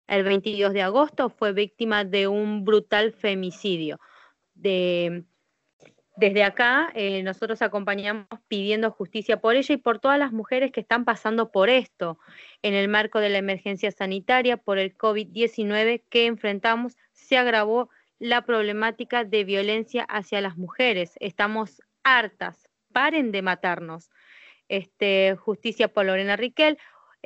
El 0.07 0.23
22 0.23 0.73
de 0.73 0.81
agosto 0.81 1.29
fue 1.29 1.53
víctima 1.53 2.05
de 2.05 2.27
un 2.27 2.63
brutal 2.63 3.11
femicidio. 3.11 3.99
De, 4.53 5.25
desde 6.17 6.43
acá 6.43 6.89
eh, 6.95 7.21
nosotros 7.21 7.61
acompañamos 7.61 8.25
pidiendo 8.47 8.89
justicia 8.89 9.39
por 9.39 9.55
ella 9.55 9.75
y 9.75 9.77
por 9.77 9.99
todas 9.99 10.17
las 10.17 10.31
mujeres 10.31 10.71
que 10.71 10.79
están 10.79 11.05
pasando 11.05 11.51
por 11.51 11.69
esto 11.69 12.17
en 12.63 12.73
el 12.73 12.87
marco 12.87 13.19
de 13.19 13.29
la 13.29 13.37
emergencia 13.37 13.91
sanitaria 13.91 14.57
por 14.57 14.79
el 14.79 14.97
COVID-19 14.97 16.03
que 16.09 16.25
enfrentamos. 16.25 16.97
Se 17.11 17.37
agravó 17.37 17.89
la 18.17 18.45
problemática 18.45 19.25
de 19.25 19.43
violencia 19.43 20.03
hacia 20.03 20.41
las 20.41 20.57
mujeres. 20.57 21.13
Estamos 21.19 21.81
hartas. 22.03 22.67
Paren 22.93 23.31
de 23.31 23.43
matarnos. 23.43 24.09
Este, 24.69 25.35
justicia 25.35 25.87
por 25.87 26.05
Lorena 26.05 26.35
Riquel. 26.35 26.79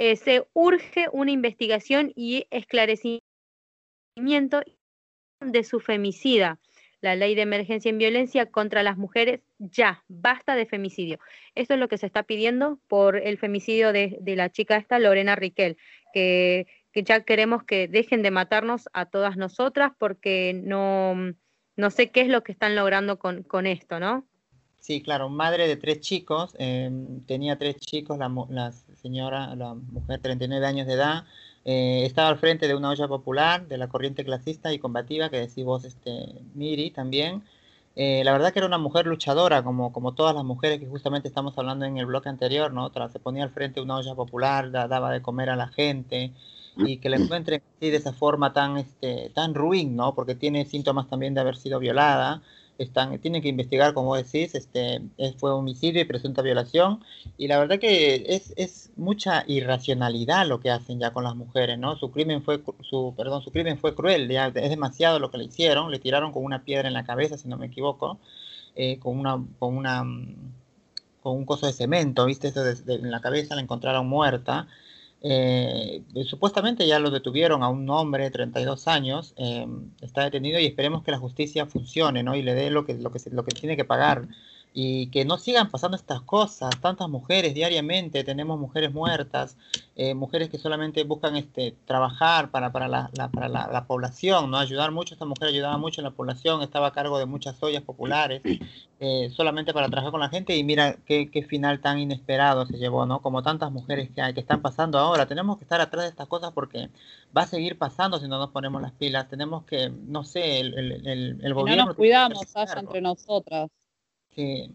Eh, 0.03 0.15
se 0.15 0.47
urge 0.53 1.09
una 1.11 1.29
investigación 1.29 2.11
y 2.15 2.47
esclarecimiento 2.49 3.21
de 5.39 5.63
su 5.63 5.79
femicida 5.79 6.59
la 7.01 7.15
ley 7.15 7.35
de 7.35 7.43
emergencia 7.43 7.89
en 7.89 7.99
violencia 7.99 8.47
contra 8.47 8.81
las 8.81 8.97
mujeres 8.97 9.41
ya, 9.59 10.03
basta 10.07 10.55
de 10.55 10.65
femicidio. 10.65 11.19
Esto 11.53 11.75
es 11.75 11.79
lo 11.79 11.87
que 11.87 11.99
se 11.99 12.07
está 12.07 12.23
pidiendo 12.23 12.79
por 12.87 13.15
el 13.15 13.37
femicidio 13.37 13.93
de, 13.93 14.19
la 14.25 14.51
chica 14.51 14.77
esta, 14.77 14.97
Lorena 14.97 15.35
Riquel, 15.35 15.77
que, 16.15 16.65
ya 16.95 17.23
queremos 17.23 17.63
que 17.63 17.87
dejen 17.87 18.23
de 18.23 18.31
matarnos 18.31 18.89
a 18.93 19.05
todas 19.05 19.37
nosotras 19.37 19.91
porque 19.99 20.59
no, 20.63 21.15
no 21.75 21.91
sé 21.91 22.09
qué 22.09 22.21
es 22.21 22.27
lo 22.27 22.41
que 22.41 22.53
están 22.53 22.75
logrando 22.75 23.19
con, 23.19 23.67
esto, 23.67 23.99
¿no? 23.99 24.25
Sí, 24.79 25.03
claro, 25.03 25.29
madre 25.29 25.67
de 25.67 25.75
tres 25.75 25.99
chicos, 25.99 26.55
em, 26.57 27.23
tenía 27.27 27.59
tres 27.59 27.75
chicos, 27.77 28.17
la, 28.17 28.31
la 28.49 28.71
señora, 29.01 29.55
la 29.55 29.73
mujer, 29.73 30.19
39 30.21 30.65
años 30.65 30.87
de 30.87 30.93
edad, 30.93 31.25
eh, 31.65 32.03
estaba 32.05 32.29
al 32.29 32.37
frente 32.37 32.67
de 32.67 32.75
una 32.75 32.89
olla 32.89 33.07
popular, 33.07 33.67
de 33.67 33.77
la 33.77 33.87
corriente 33.87 34.23
clasista 34.23 34.73
y 34.73 34.79
combativa 34.79 35.29
que 35.29 35.39
decís 35.39 35.63
vos, 35.63 35.85
este, 35.85 36.41
Miri, 36.53 36.91
también. 36.91 37.43
Eh, 37.95 38.23
la 38.23 38.31
verdad 38.31 38.53
que 38.53 38.59
era 38.59 38.67
una 38.67 38.77
mujer 38.77 39.05
luchadora, 39.05 39.63
como, 39.63 39.91
como 39.91 40.13
todas 40.13 40.33
las 40.33 40.45
mujeres 40.45 40.79
que 40.79 40.87
justamente 40.87 41.27
estamos 41.27 41.57
hablando 41.57 41.85
en 41.85 41.97
el 41.97 42.05
bloque 42.05 42.29
anterior, 42.29 42.71
¿no? 42.71 42.91
se 43.09 43.19
ponía 43.19 43.43
al 43.43 43.49
frente 43.51 43.79
de 43.79 43.83
una 43.83 43.97
olla 43.97 44.15
popular, 44.15 44.71
daba 44.71 45.11
de 45.11 45.21
comer 45.21 45.49
a 45.49 45.55
la 45.55 45.67
gente, 45.67 46.31
y 46.77 46.97
que 46.97 47.09
la 47.09 47.17
encuentren 47.17 47.61
así 47.77 47.89
de 47.89 47.97
esa 47.97 48.13
forma 48.13 48.53
tan, 48.53 48.77
este, 48.77 49.29
tan 49.35 49.53
ruin, 49.53 49.95
¿no? 49.95 50.15
Porque 50.15 50.35
tiene 50.35 50.65
síntomas 50.65 51.09
también 51.09 51.33
de 51.33 51.41
haber 51.41 51.57
sido 51.57 51.79
violada, 51.79 52.41
están, 52.83 53.17
tienen 53.19 53.41
que 53.41 53.49
investigar, 53.49 53.93
como 53.93 54.15
decís, 54.15 54.55
este, 54.55 55.01
fue 55.37 55.51
homicidio 55.51 56.01
y 56.01 56.05
presunta 56.05 56.41
violación, 56.41 57.03
y 57.37 57.47
la 57.47 57.59
verdad 57.59 57.79
que 57.79 58.25
es, 58.27 58.53
es, 58.57 58.91
mucha 58.97 59.43
irracionalidad 59.47 60.45
lo 60.45 60.59
que 60.59 60.69
hacen 60.69 60.99
ya 60.99 61.11
con 61.11 61.23
las 61.23 61.35
mujeres, 61.35 61.79
¿no? 61.79 61.95
Su 61.95 62.11
crimen 62.11 62.43
fue, 62.43 62.61
su, 62.81 63.13
perdón, 63.17 63.41
su 63.41 63.51
crimen 63.51 63.77
fue 63.77 63.95
cruel, 63.95 64.29
es 64.29 64.69
demasiado 64.69 65.19
lo 65.19 65.31
que 65.31 65.37
le 65.37 65.45
hicieron, 65.45 65.91
le 65.91 65.99
tiraron 65.99 66.31
con 66.31 66.43
una 66.43 66.63
piedra 66.63 66.87
en 66.87 66.93
la 66.93 67.05
cabeza, 67.05 67.37
si 67.37 67.47
no 67.47 67.57
me 67.57 67.67
equivoco, 67.67 68.19
eh, 68.75 68.99
con 68.99 69.17
una, 69.17 69.43
con 69.59 69.75
una, 69.75 70.03
con 71.21 71.37
un 71.37 71.45
coso 71.45 71.65
de 71.67 71.73
cemento, 71.73 72.25
¿viste? 72.25 72.49
Eso 72.49 72.63
en 72.65 73.11
la 73.11 73.21
cabeza 73.21 73.55
la 73.55 73.61
encontraron 73.61 74.07
muerta, 74.07 74.67
eh, 75.23 76.03
supuestamente 76.25 76.87
ya 76.87 76.99
lo 76.99 77.11
detuvieron 77.11 77.61
a 77.61 77.69
un 77.69 77.89
hombre 77.89 78.23
de 78.23 78.31
32 78.31 78.87
años, 78.87 79.33
eh, 79.37 79.67
está 80.01 80.23
detenido 80.23 80.59
y 80.59 80.65
esperemos 80.65 81.03
que 81.03 81.11
la 81.11 81.19
justicia 81.19 81.67
funcione 81.67 82.23
¿no? 82.23 82.35
y 82.35 82.41
le 82.41 82.55
dé 82.55 82.71
lo 82.71 82.85
que, 82.85 82.95
lo, 82.95 83.11
que, 83.11 83.19
lo 83.31 83.43
que 83.43 83.51
tiene 83.51 83.77
que 83.77 83.85
pagar 83.85 84.27
y 84.73 85.07
que 85.07 85.25
no 85.25 85.37
sigan 85.37 85.69
pasando 85.69 85.97
estas 85.97 86.21
cosas, 86.21 86.79
tantas 86.79 87.09
mujeres 87.09 87.53
diariamente, 87.53 88.23
tenemos 88.23 88.57
mujeres 88.57 88.93
muertas, 88.93 89.57
eh, 89.97 90.13
mujeres 90.13 90.49
que 90.49 90.57
solamente 90.57 91.03
buscan 91.03 91.35
este, 91.35 91.75
trabajar 91.85 92.51
para, 92.51 92.71
para, 92.71 92.87
la, 92.87 93.09
para 93.33 93.49
la, 93.49 93.85
población, 93.85 94.49
¿no? 94.49 94.57
ayudar 94.57 94.91
mucho, 94.91 95.13
esta 95.13 95.25
mujer 95.25 95.49
ayudaba 95.49 95.77
mucho 95.77 95.99
en 95.99 96.05
la 96.05 96.11
población, 96.11 96.61
estaba 96.61 96.87
a 96.87 96.91
cargo 96.93 97.19
de 97.19 97.25
muchas 97.25 97.61
ollas 97.61 97.83
populares, 97.83 98.41
eh, 99.01 99.29
solamente 99.35 99.73
para 99.73 99.87
trabajar 99.87 100.11
con 100.11 100.21
la 100.21 100.29
gente 100.29 100.55
y 100.55 100.63
mira 100.63 100.95
qué, 101.05 101.29
qué, 101.29 101.43
final 101.43 101.81
tan 101.81 101.99
inesperado 101.99 102.65
se 102.65 102.77
llevó, 102.77 103.05
¿no? 103.05 103.21
como 103.21 103.43
tantas 103.43 103.71
mujeres 103.71 104.09
que, 104.15 104.21
hay, 104.21 104.33
que 104.33 104.39
están 104.39 104.61
pasando 104.61 104.97
ahora, 104.99 105.25
tenemos 105.25 105.57
que 105.57 105.65
estar 105.65 105.81
atrás 105.81 106.03
de 106.03 106.09
estas 106.09 106.27
cosas 106.27 106.53
porque 106.53 106.89
va 107.35 107.41
a 107.41 107.47
seguir 107.47 107.77
pasando 107.77 108.19
si 108.19 108.27
no 108.29 108.37
nos 108.37 108.51
ponemos 108.51 108.81
las 108.81 108.93
pilas, 108.93 109.27
tenemos 109.27 109.65
que, 109.65 109.89
no 109.89 110.23
sé, 110.23 110.61
el, 110.61 110.73
el, 110.77 111.41
el, 111.43 111.53
gobierno... 111.53 111.83
no 111.83 111.87
nos 111.89 111.97
cuidamos, 111.97 112.41
entre 112.77 113.01
nosotras. 113.01 113.69
Sí, 114.35 114.73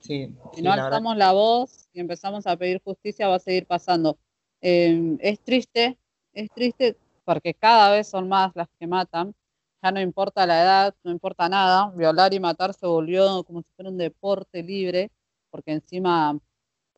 sí. 0.00 0.34
Si 0.54 0.62
no 0.62 0.72
alzamos 0.72 1.16
la 1.16 1.32
voz 1.32 1.88
y 1.92 2.00
empezamos 2.00 2.46
a 2.46 2.56
pedir 2.56 2.80
justicia, 2.84 3.28
va 3.28 3.36
a 3.36 3.40
seguir 3.40 3.66
pasando. 3.66 4.18
Em, 4.60 5.18
es 5.20 5.40
triste, 5.40 5.98
es 6.32 6.50
triste 6.52 6.96
porque 7.24 7.54
cada 7.54 7.90
vez 7.90 8.08
son 8.08 8.28
más 8.28 8.52
las 8.54 8.68
que 8.78 8.86
matan. 8.86 9.34
Ya 9.82 9.90
no 9.90 10.00
importa 10.00 10.46
la 10.46 10.62
edad, 10.62 10.94
no 11.02 11.10
importa 11.10 11.48
nada. 11.48 11.90
Violar 11.96 12.32
y 12.32 12.40
matar 12.40 12.72
se 12.74 12.86
volvió 12.86 13.42
como 13.44 13.62
si 13.62 13.68
fuera 13.74 13.90
un 13.90 13.98
deporte 13.98 14.62
libre, 14.62 15.10
porque 15.50 15.72
encima, 15.72 16.38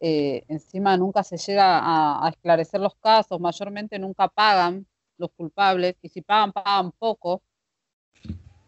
eh, 0.01 0.45
encima 0.49 0.97
nunca 0.97 1.23
se 1.23 1.39
llega 1.39 1.81
a, 1.83 2.29
esclarecer 2.29 2.81
los 2.81 2.95
casos, 2.97 3.41
mayormente 3.41 3.99
nunca 3.99 4.29
pagan 4.29 4.87
los 5.17 5.31
culpables, 5.33 5.97
y 6.03 6.09
si 6.09 6.21
pagan, 6.21 6.53
pagan 6.53 6.93
poco, 6.93 7.43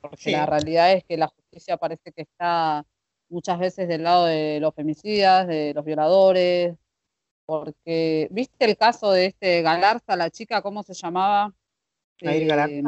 porque 0.00 0.30
la 0.32 0.46
realidad 0.46 0.92
es 0.92 1.04
que 1.04 1.16
la 1.16 1.28
justicia 1.28 1.76
parece 1.76 2.12
que 2.12 2.22
está 2.22 2.86
muchas 3.28 3.58
veces 3.58 3.88
del 3.88 4.04
lado 4.04 4.26
de 4.26 4.58
los 4.60 4.74
femicidas, 4.74 5.46
de 5.46 5.72
los 5.74 5.84
violadores, 5.84 6.76
porque, 7.44 8.28
¿viste 8.30 8.64
el 8.64 8.76
caso 8.76 9.12
de 9.12 9.26
este 9.26 9.62
Galarza, 9.62 10.16
la 10.16 10.30
chica, 10.30 10.62
cómo 10.62 10.82
se 10.82 10.94
llamaba? 10.94 11.54
Eh, 12.20 12.82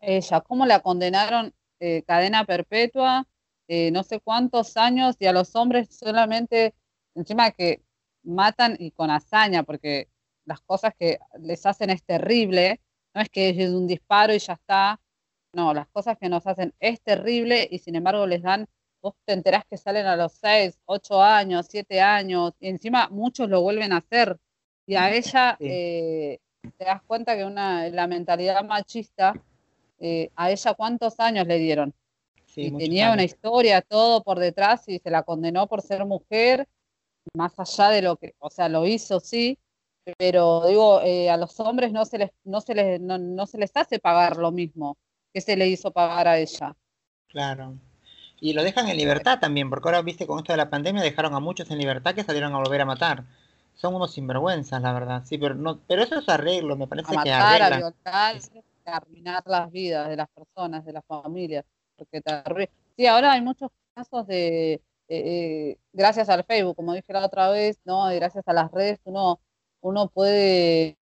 ella, 0.00 0.40
cómo 0.42 0.66
la 0.66 0.80
condenaron 0.80 1.54
eh, 1.80 2.02
cadena 2.06 2.44
perpetua, 2.44 3.26
eh, 3.68 3.90
no 3.90 4.02
sé 4.02 4.20
cuántos 4.20 4.76
años, 4.76 5.16
y 5.18 5.26
a 5.26 5.32
los 5.32 5.56
hombres 5.56 5.88
solamente, 5.90 6.74
encima 7.14 7.50
que 7.50 7.82
matan 8.22 8.76
y 8.78 8.90
con 8.90 9.10
hazaña, 9.10 9.62
porque 9.62 10.08
las 10.44 10.60
cosas 10.60 10.94
que 10.98 11.18
les 11.38 11.64
hacen 11.64 11.90
es 11.90 12.04
terrible, 12.04 12.80
no 13.14 13.22
es 13.22 13.30
que 13.30 13.48
es 13.50 13.70
un 13.70 13.86
disparo 13.86 14.34
y 14.34 14.38
ya 14.38 14.54
está, 14.54 15.00
no, 15.52 15.72
las 15.72 15.88
cosas 15.88 16.18
que 16.18 16.28
nos 16.28 16.46
hacen 16.46 16.74
es 16.80 17.00
terrible 17.00 17.66
y 17.70 17.78
sin 17.78 17.96
embargo 17.96 18.26
les 18.26 18.42
dan 18.42 18.68
vos 19.06 19.14
te 19.24 19.34
enterás 19.34 19.64
que 19.70 19.76
salen 19.76 20.06
a 20.06 20.16
los 20.16 20.32
6, 20.32 20.80
8 20.84 21.22
años, 21.22 21.66
7 21.70 22.00
años, 22.00 22.54
y 22.58 22.68
encima 22.68 23.08
muchos 23.08 23.48
lo 23.48 23.62
vuelven 23.62 23.92
a 23.92 23.98
hacer. 23.98 24.36
Y 24.84 24.96
a 24.96 25.14
ella 25.14 25.56
eh, 25.60 26.38
te 26.76 26.84
das 26.84 27.02
cuenta 27.02 27.36
que 27.36 27.44
una, 27.44 27.88
la 27.88 28.08
mentalidad 28.08 28.64
machista, 28.64 29.32
eh, 30.00 30.30
a 30.34 30.50
ella 30.50 30.74
cuántos 30.74 31.20
años 31.20 31.46
le 31.46 31.58
dieron. 31.58 31.94
y 32.56 32.72
tenía 32.72 33.12
una 33.12 33.22
historia, 33.22 33.80
todo 33.80 34.22
por 34.24 34.40
detrás, 34.40 34.88
y 34.88 34.98
se 34.98 35.10
la 35.10 35.22
condenó 35.22 35.68
por 35.68 35.82
ser 35.82 36.04
mujer, 36.04 36.66
más 37.34 37.52
allá 37.58 37.90
de 37.90 38.02
lo 38.02 38.16
que, 38.16 38.34
o 38.40 38.50
sea, 38.50 38.68
lo 38.68 38.86
hizo, 38.86 39.20
sí, 39.20 39.56
pero 40.18 40.66
digo, 40.66 41.00
eh, 41.02 41.30
a 41.30 41.36
los 41.36 41.60
hombres 41.60 41.92
no 41.92 42.04
se 42.04 42.18
les, 42.18 42.30
no 42.44 42.60
se 42.60 42.74
les, 42.74 43.00
no 43.00 43.46
se 43.46 43.58
les 43.58 43.70
hace 43.76 44.00
pagar 44.00 44.36
lo 44.36 44.50
mismo 44.50 44.96
que 45.32 45.40
se 45.40 45.56
le 45.56 45.68
hizo 45.68 45.92
pagar 45.92 46.26
a 46.26 46.38
ella. 46.38 46.74
Claro. 47.28 47.78
Y 48.40 48.52
lo 48.52 48.62
dejan 48.62 48.88
en 48.88 48.96
libertad 48.96 49.38
también, 49.40 49.70
porque 49.70 49.88
ahora, 49.88 50.02
viste, 50.02 50.26
con 50.26 50.38
esto 50.38 50.52
de 50.52 50.58
la 50.58 50.70
pandemia 50.70 51.02
dejaron 51.02 51.34
a 51.34 51.40
muchos 51.40 51.70
en 51.70 51.78
libertad 51.78 52.14
que 52.14 52.24
salieron 52.24 52.54
a 52.54 52.58
volver 52.58 52.82
a 52.82 52.84
matar. 52.84 53.24
Son 53.74 53.94
unos 53.94 54.12
sinvergüenzas, 54.12 54.80
la 54.80 54.92
verdad. 54.92 55.22
Sí, 55.24 55.38
pero 55.38 55.54
no, 55.54 55.78
pero 55.86 56.02
eso 56.02 56.18
es 56.18 56.28
arreglo, 56.28 56.76
me 56.76 56.86
parece 56.86 57.12
que 57.22 57.30
arregla. 57.30 57.66
A 57.66 57.78
violar, 57.78 57.94
a 58.86 58.96
arruinar 58.96 59.42
las 59.46 59.70
vidas 59.70 60.08
de 60.08 60.16
las 60.16 60.28
personas, 60.28 60.84
de 60.84 60.92
las 60.92 61.04
familias. 61.06 61.64
Porque 61.96 62.20
te 62.20 62.70
Sí, 62.96 63.06
ahora 63.06 63.32
hay 63.32 63.42
muchos 63.42 63.70
casos 63.94 64.26
de, 64.26 64.74
eh, 64.74 64.80
eh, 65.08 65.78
gracias 65.92 66.28
al 66.28 66.44
Facebook, 66.44 66.76
como 66.76 66.94
dije 66.94 67.12
la 67.12 67.26
otra 67.26 67.50
vez, 67.50 67.78
¿no? 67.84 68.10
Y 68.12 68.16
gracias 68.16 68.44
a 68.48 68.52
las 68.52 68.70
redes, 68.70 68.98
uno, 69.04 69.40
uno 69.80 70.08
puede, 70.08 70.98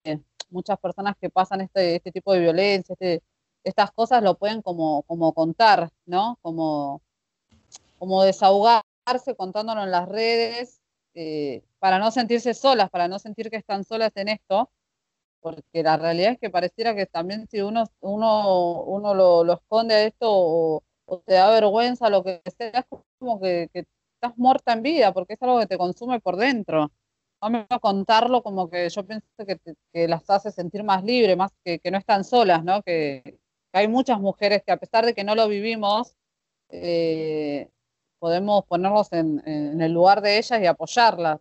muchas 0.50 0.80
personas 0.80 1.16
que 1.20 1.30
pasan 1.30 1.62
este, 1.62 1.96
este 1.96 2.12
tipo 2.12 2.34
de 2.34 2.40
violencia, 2.40 2.94
este, 2.94 3.22
estas 3.64 3.92
cosas 3.92 4.24
lo 4.24 4.36
pueden 4.36 4.62
como, 4.62 5.04
como 5.04 5.34
contar, 5.34 5.90
¿no? 6.06 6.38
Como, 6.42 7.02
como 8.00 8.24
desahogarse 8.24 9.36
contándolo 9.38 9.84
en 9.84 9.92
las 9.92 10.08
redes, 10.10 10.82
eh, 11.14 11.64
para 11.80 12.00
no 12.00 12.12
sentirse 12.12 12.54
solas, 12.54 12.90
para 12.90 13.08
no 13.08 13.20
sentir 13.20 13.50
que 13.50 13.58
están 13.58 13.84
solas 13.84 14.12
en 14.16 14.30
esto. 14.30 14.72
porque 15.42 15.84
la 15.84 15.98
realidad 15.98 16.34
es 16.34 16.40
que 16.40 16.50
pareciera 16.50 16.96
que 16.96 17.06
también 17.06 17.48
si 17.50 17.62
uno, 17.62 17.86
uno, 18.02 18.84
uno 18.84 19.14
lo, 19.16 19.44
lo 19.44 19.54
esconde 19.54 19.96
a 19.96 20.04
esto 20.06 20.28
o, 20.30 20.84
te 21.26 21.34
da 21.36 21.50
vergüenza, 21.52 22.10
lo 22.10 22.24
que 22.24 22.42
sea, 22.58 22.70
es 22.70 22.86
como 23.20 23.40
que, 23.42 23.70
estás 23.74 24.38
muerta 24.38 24.74
en 24.74 24.84
vida, 24.84 25.14
porque 25.14 25.34
es 25.34 25.42
algo 25.42 25.60
que 25.60 25.68
te 25.68 25.78
consume 25.78 26.20
por 26.20 26.36
dentro. 26.38 26.92
Vamos 27.42 27.66
a 27.70 27.80
contarlo 27.80 28.44
como 28.44 28.70
que 28.70 28.90
yo 28.90 29.06
pienso 29.06 29.28
que, 29.48 29.60
que 29.94 30.08
las 30.08 30.30
hace 30.30 30.52
sentir 30.52 30.84
más 30.84 31.04
libres, 31.04 31.38
más 31.38 31.52
que, 31.64 31.80
que 31.80 31.92
no 31.92 31.98
están 31.98 32.24
solas, 32.26 32.64
¿no? 32.64 32.82
Que, 32.84 33.40
hay 33.74 33.88
muchas 33.88 34.20
mujeres 34.20 34.64
que 34.66 34.72
a 34.72 34.78
pesar 34.78 35.06
de 35.06 35.14
que 35.14 35.24
no 35.24 35.36
lo 35.36 35.48
vivimos, 35.48 36.16
eh, 36.70 37.70
podemos 38.20 38.66
ponernos 38.66 39.12
en, 39.14 39.42
el 39.82 39.92
lugar 39.92 40.22
de 40.22 40.38
ellas 40.38 40.62
y 40.62 40.66
apoyarlas 40.66 41.40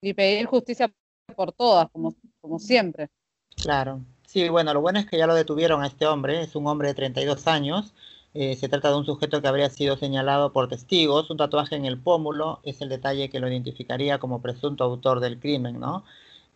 y 0.00 0.14
pedir 0.14 0.46
justicia 0.46 0.92
por 1.34 1.52
todas, 1.52 1.88
como, 1.90 2.14
como 2.40 2.58
siempre. 2.58 3.08
Claro. 3.56 4.00
Sí, 4.26 4.48
bueno, 4.48 4.74
lo 4.74 4.80
bueno 4.80 4.98
es 4.98 5.06
que 5.06 5.16
ya 5.16 5.26
lo 5.26 5.34
detuvieron 5.34 5.82
a 5.82 5.86
este 5.86 6.06
hombre, 6.06 6.42
es 6.42 6.54
un 6.54 6.66
hombre 6.66 6.88
de 6.88 6.94
32 6.94 7.46
años. 7.46 7.94
Eh, 8.34 8.56
se 8.56 8.68
trata 8.68 8.90
de 8.90 8.96
un 8.96 9.06
sujeto 9.06 9.40
que 9.40 9.48
habría 9.48 9.70
sido 9.70 9.96
señalado 9.96 10.52
por 10.52 10.68
testigos. 10.68 11.30
Un 11.30 11.38
tatuaje 11.38 11.76
en 11.76 11.86
el 11.86 11.98
pómulo 11.98 12.60
es 12.62 12.80
el 12.82 12.88
detalle 12.88 13.30
que 13.30 13.40
lo 13.40 13.48
identificaría 13.48 14.18
como 14.18 14.42
presunto 14.42 14.84
autor 14.84 15.20
del 15.20 15.40
crimen, 15.40 15.80
¿no? 15.80 16.04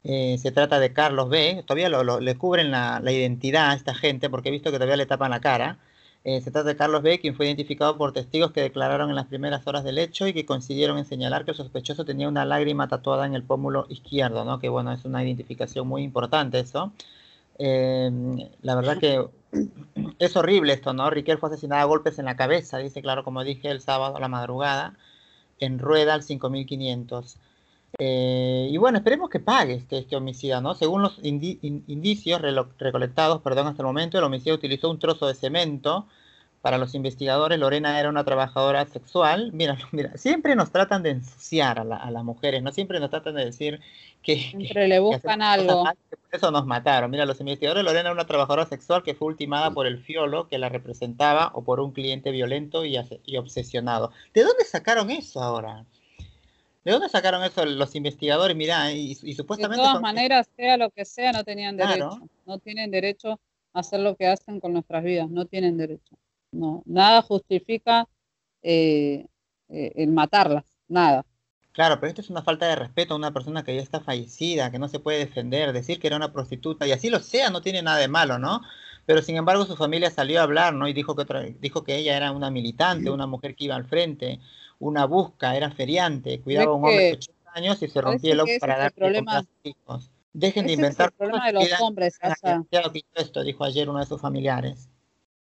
Eh, 0.04 0.36
se 0.38 0.52
trata 0.52 0.78
de 0.80 0.92
Carlos 0.92 1.28
B. 1.28 1.62
Todavía 1.66 1.88
lo, 1.88 2.20
le 2.20 2.36
cubren 2.36 2.70
la, 2.70 3.00
identidad 3.06 3.70
a 3.70 3.74
esta 3.74 3.94
gente 3.94 4.30
porque 4.30 4.48
he 4.48 4.52
visto 4.52 4.70
que 4.70 4.76
todavía 4.76 4.96
le 4.96 5.06
tapan 5.06 5.30
la 5.30 5.40
cara. 5.40 5.78
Eh, 6.24 6.40
se 6.40 6.52
trata 6.52 6.68
de 6.68 6.76
Carlos 6.76 7.02
B., 7.02 7.18
quien 7.18 7.34
fue 7.34 7.46
identificado 7.46 7.98
por 7.98 8.12
testigos 8.12 8.52
que 8.52 8.60
declararon 8.60 9.10
en 9.10 9.16
las 9.16 9.26
primeras 9.26 9.66
horas 9.66 9.82
del 9.82 9.98
hecho 9.98 10.28
y 10.28 10.32
que 10.32 10.46
coincidieron 10.46 10.98
en 10.98 11.04
señalar 11.04 11.44
que 11.44 11.50
el 11.50 11.56
sospechoso 11.56 12.04
tenía 12.04 12.28
una 12.28 12.44
lágrima 12.44 12.86
tatuada 12.88 13.26
en 13.26 13.34
el 13.34 13.42
pómulo 13.42 13.86
izquierdo, 13.88 14.44
¿no? 14.44 14.60
Que 14.60 14.68
bueno, 14.68 14.92
es 14.92 15.04
una 15.04 15.24
identificación 15.24 15.88
muy 15.88 16.02
importante 16.02 16.60
eso. 16.60 16.92
Em, 17.58 18.38
la 18.62 18.74
verdad 18.76 18.98
que 18.98 19.24
es 20.18 20.36
horrible 20.36 20.72
esto, 20.72 20.92
¿no? 20.92 21.10
Riquel 21.10 21.38
fue 21.38 21.48
asesinada 21.50 21.82
a 21.82 21.84
golpes 21.86 22.18
en 22.18 22.24
la 22.26 22.36
cabeza, 22.36 22.78
dice, 22.78 23.02
claro, 23.02 23.24
como 23.24 23.44
dije, 23.44 23.70
el 23.70 23.80
sábado 23.80 24.16
a 24.16 24.20
la 24.20 24.28
madrugada, 24.28 24.94
en 25.58 25.78
Rueda 25.78 26.14
al 26.14 26.22
5500. 26.22 27.38
Eh, 27.98 28.68
y 28.70 28.76
bueno, 28.78 28.98
esperemos 28.98 29.28
que 29.28 29.40
pague 29.40 29.74
este, 29.74 29.98
este 29.98 30.16
homicida, 30.16 30.60
¿no? 30.60 30.74
Según 30.74 31.02
los 31.02 31.18
indicios 31.22 32.40
recolectados, 32.40 33.42
perdón, 33.42 33.66
hasta 33.66 33.82
el 33.82 33.86
momento, 33.86 34.18
el 34.18 34.24
homicida 34.24 34.54
utilizó 34.54 34.90
un 34.90 34.98
trozo 34.98 35.26
de 35.26 35.34
cemento. 35.34 36.06
Para 36.62 36.78
los 36.78 36.94
investigadores, 36.94 37.58
Lorena 37.58 37.98
era 37.98 38.08
una 38.08 38.22
trabajadora 38.22 38.86
sexual. 38.86 39.50
Mira, 39.52 39.76
mira, 39.92 40.16
siempre 40.16 40.54
nos 40.54 40.70
tratan 40.70 41.02
de 41.02 41.10
ensuciar 41.10 41.80
a, 41.80 41.84
las 41.84 42.24
mujeres, 42.24 42.62
¿no? 42.62 42.70
Siempre 42.70 43.00
nos 43.00 43.10
tratan 43.10 43.34
de 43.34 43.44
decir 43.44 43.80
que... 44.22 44.36
Siempre 44.36 44.86
le 44.86 45.00
buscan 45.00 45.42
algo. 45.42 45.82
por 45.82 46.18
eso 46.30 46.52
nos 46.52 46.64
mataron. 46.64 47.10
Mira, 47.10 47.26
los 47.26 47.40
investigadores, 47.40 47.82
Lorena 47.82 48.02
era 48.02 48.12
una 48.12 48.26
trabajadora 48.26 48.66
sexual 48.66 49.02
que 49.02 49.14
fue 49.14 49.26
ultimada 49.26 49.72
por 49.72 49.88
el 49.88 49.98
fiolo 49.98 50.46
que 50.46 50.58
la 50.58 50.68
representaba 50.68 51.50
o 51.52 51.64
por 51.64 51.80
un 51.80 51.90
cliente 51.90 52.30
violento 52.30 52.84
y, 52.84 52.96
y 53.26 53.36
obsesionado. 53.38 54.12
¿De 54.32 54.44
dónde 54.44 54.64
sacaron 54.64 55.10
eso 55.10 55.42
ahora? 55.42 55.84
¿De 56.84 56.90
dónde 56.90 57.08
sacaron 57.08 57.44
eso 57.44 57.64
los 57.64 57.94
investigadores? 57.94 58.56
Mirá, 58.56 58.92
y, 58.92 59.14
supuestamente... 59.34 59.80
De 59.80 59.88
todas 59.88 60.02
maneras, 60.02 60.48
sea 60.56 60.76
lo 60.76 60.90
que 60.90 61.04
sea, 61.04 61.32
no 61.32 61.44
tenían 61.44 61.76
derecho. 61.76 62.28
No 62.44 62.58
tienen 62.58 62.90
derecho 62.90 63.40
a 63.72 63.80
hacer 63.80 64.00
lo 64.00 64.16
que 64.16 64.26
hacen 64.26 64.58
con 64.58 64.72
nuestras 64.72 65.04
vidas, 65.04 65.30
no 65.30 65.46
tienen 65.46 65.76
derecho. 65.76 66.16
No, 66.50 66.82
nada 66.84 67.22
justifica 67.22 68.08
eh, 68.62 69.26
eh, 69.68 69.92
el 69.94 70.10
matarlas, 70.10 70.64
nada. 70.88 71.24
Claro, 71.72 71.98
pero 71.98 72.08
esto 72.08 72.20
es 72.20 72.28
una 72.28 72.42
falta 72.42 72.66
de 72.66 72.76
respeto 72.76 73.14
a 73.14 73.16
una 73.16 73.32
persona 73.32 73.64
que 73.64 73.74
ya 73.74 73.80
está 73.80 74.00
fallecida, 74.00 74.70
que 74.70 74.78
no 74.78 74.88
se 74.88 74.98
puede 74.98 75.18
defender, 75.18 75.72
decir 75.72 75.98
que 75.98 76.08
era 76.08 76.16
una 76.16 76.32
prostituta, 76.32 76.86
y 76.86 76.92
así 76.92 77.08
lo 77.08 77.20
sea, 77.20 77.48
no 77.48 77.62
tiene 77.62 77.80
nada 77.80 77.96
de 77.96 78.08
malo, 78.08 78.38
¿no? 78.38 78.60
Pero 79.06 79.22
sin 79.22 79.36
embargo 79.36 79.64
su 79.64 79.76
familia 79.76 80.10
salió 80.10 80.40
a 80.40 80.42
hablar, 80.42 80.74
¿no? 80.74 80.86
Y 80.86 80.92
dijo 80.92 81.16
que, 81.16 81.56
dijo 81.60 81.82
que 81.82 81.96
ella 81.96 82.16
era 82.16 82.30
una 82.32 82.50
militante, 82.50 83.08
una 83.08 83.26
mujer 83.26 83.56
que 83.56 83.64
iba 83.64 83.74
al 83.74 83.86
frente, 83.86 84.38
una 84.82 85.06
busca, 85.06 85.56
era 85.56 85.70
feriante, 85.70 86.40
cuidaba 86.40 86.72
a 86.72 86.74
un 86.74 86.84
hombre 86.84 87.04
de 87.04 87.12
80 87.12 87.50
años 87.54 87.82
y 87.82 87.88
se 87.88 88.00
rompía 88.00 88.32
el 88.32 88.40
ojo 88.40 88.50
para 88.58 88.78
dar 88.78 88.92
problema 88.92 89.38
a 89.38 89.40
sus 89.42 89.50
hijos. 89.62 90.10
Dejen 90.32 90.66
de 90.66 90.72
inventar 90.72 91.08
es 91.08 91.12
el 91.12 91.18
problema 91.18 91.46
de 91.46 91.52
los 91.52 91.80
hombres, 91.80 92.18
esto 93.14 93.44
dijo 93.44 93.64
ayer 93.64 93.88
uno 93.88 94.00
de 94.00 94.06
sus 94.06 94.20
familiares. 94.20 94.88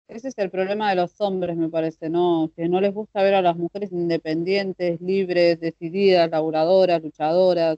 Ese 0.07 0.27
es 0.27 0.37
el 0.37 0.51
problema 0.51 0.89
de 0.89 0.97
los 0.97 1.19
hombres, 1.19 1.57
me 1.57 1.69
parece, 1.69 2.09
¿no? 2.09 2.51
Que 2.55 2.69
no 2.69 2.79
les 2.79 2.93
gusta 2.93 3.23
ver 3.23 3.33
a 3.33 3.41
las 3.41 3.55
mujeres 3.55 3.91
independientes, 3.91 5.01
libres, 5.01 5.59
decididas, 5.59 6.29
laburadoras, 6.29 7.01
luchadoras. 7.01 7.77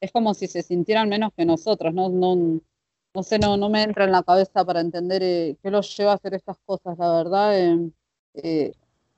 Es 0.00 0.10
como 0.10 0.34
si 0.34 0.48
se 0.48 0.62
sintieran 0.62 1.08
menos 1.08 1.30
que 1.36 1.44
nosotros, 1.44 1.94
¿no? 1.94 2.08
No, 2.08 2.60
no 3.14 3.22
sé, 3.22 3.38
no, 3.38 3.56
no 3.56 3.68
me 3.68 3.82
entra 3.84 4.04
en 4.04 4.12
la 4.12 4.24
cabeza 4.24 4.64
para 4.64 4.80
entender 4.80 5.22
eh, 5.22 5.56
qué 5.62 5.70
los 5.70 5.96
lleva 5.96 6.12
a 6.12 6.14
hacer 6.16 6.34
estas 6.34 6.56
cosas, 6.64 6.98
la 6.98 7.12
verdad. 7.12 7.56
Eh, 7.56 7.90
eh, 8.34 8.72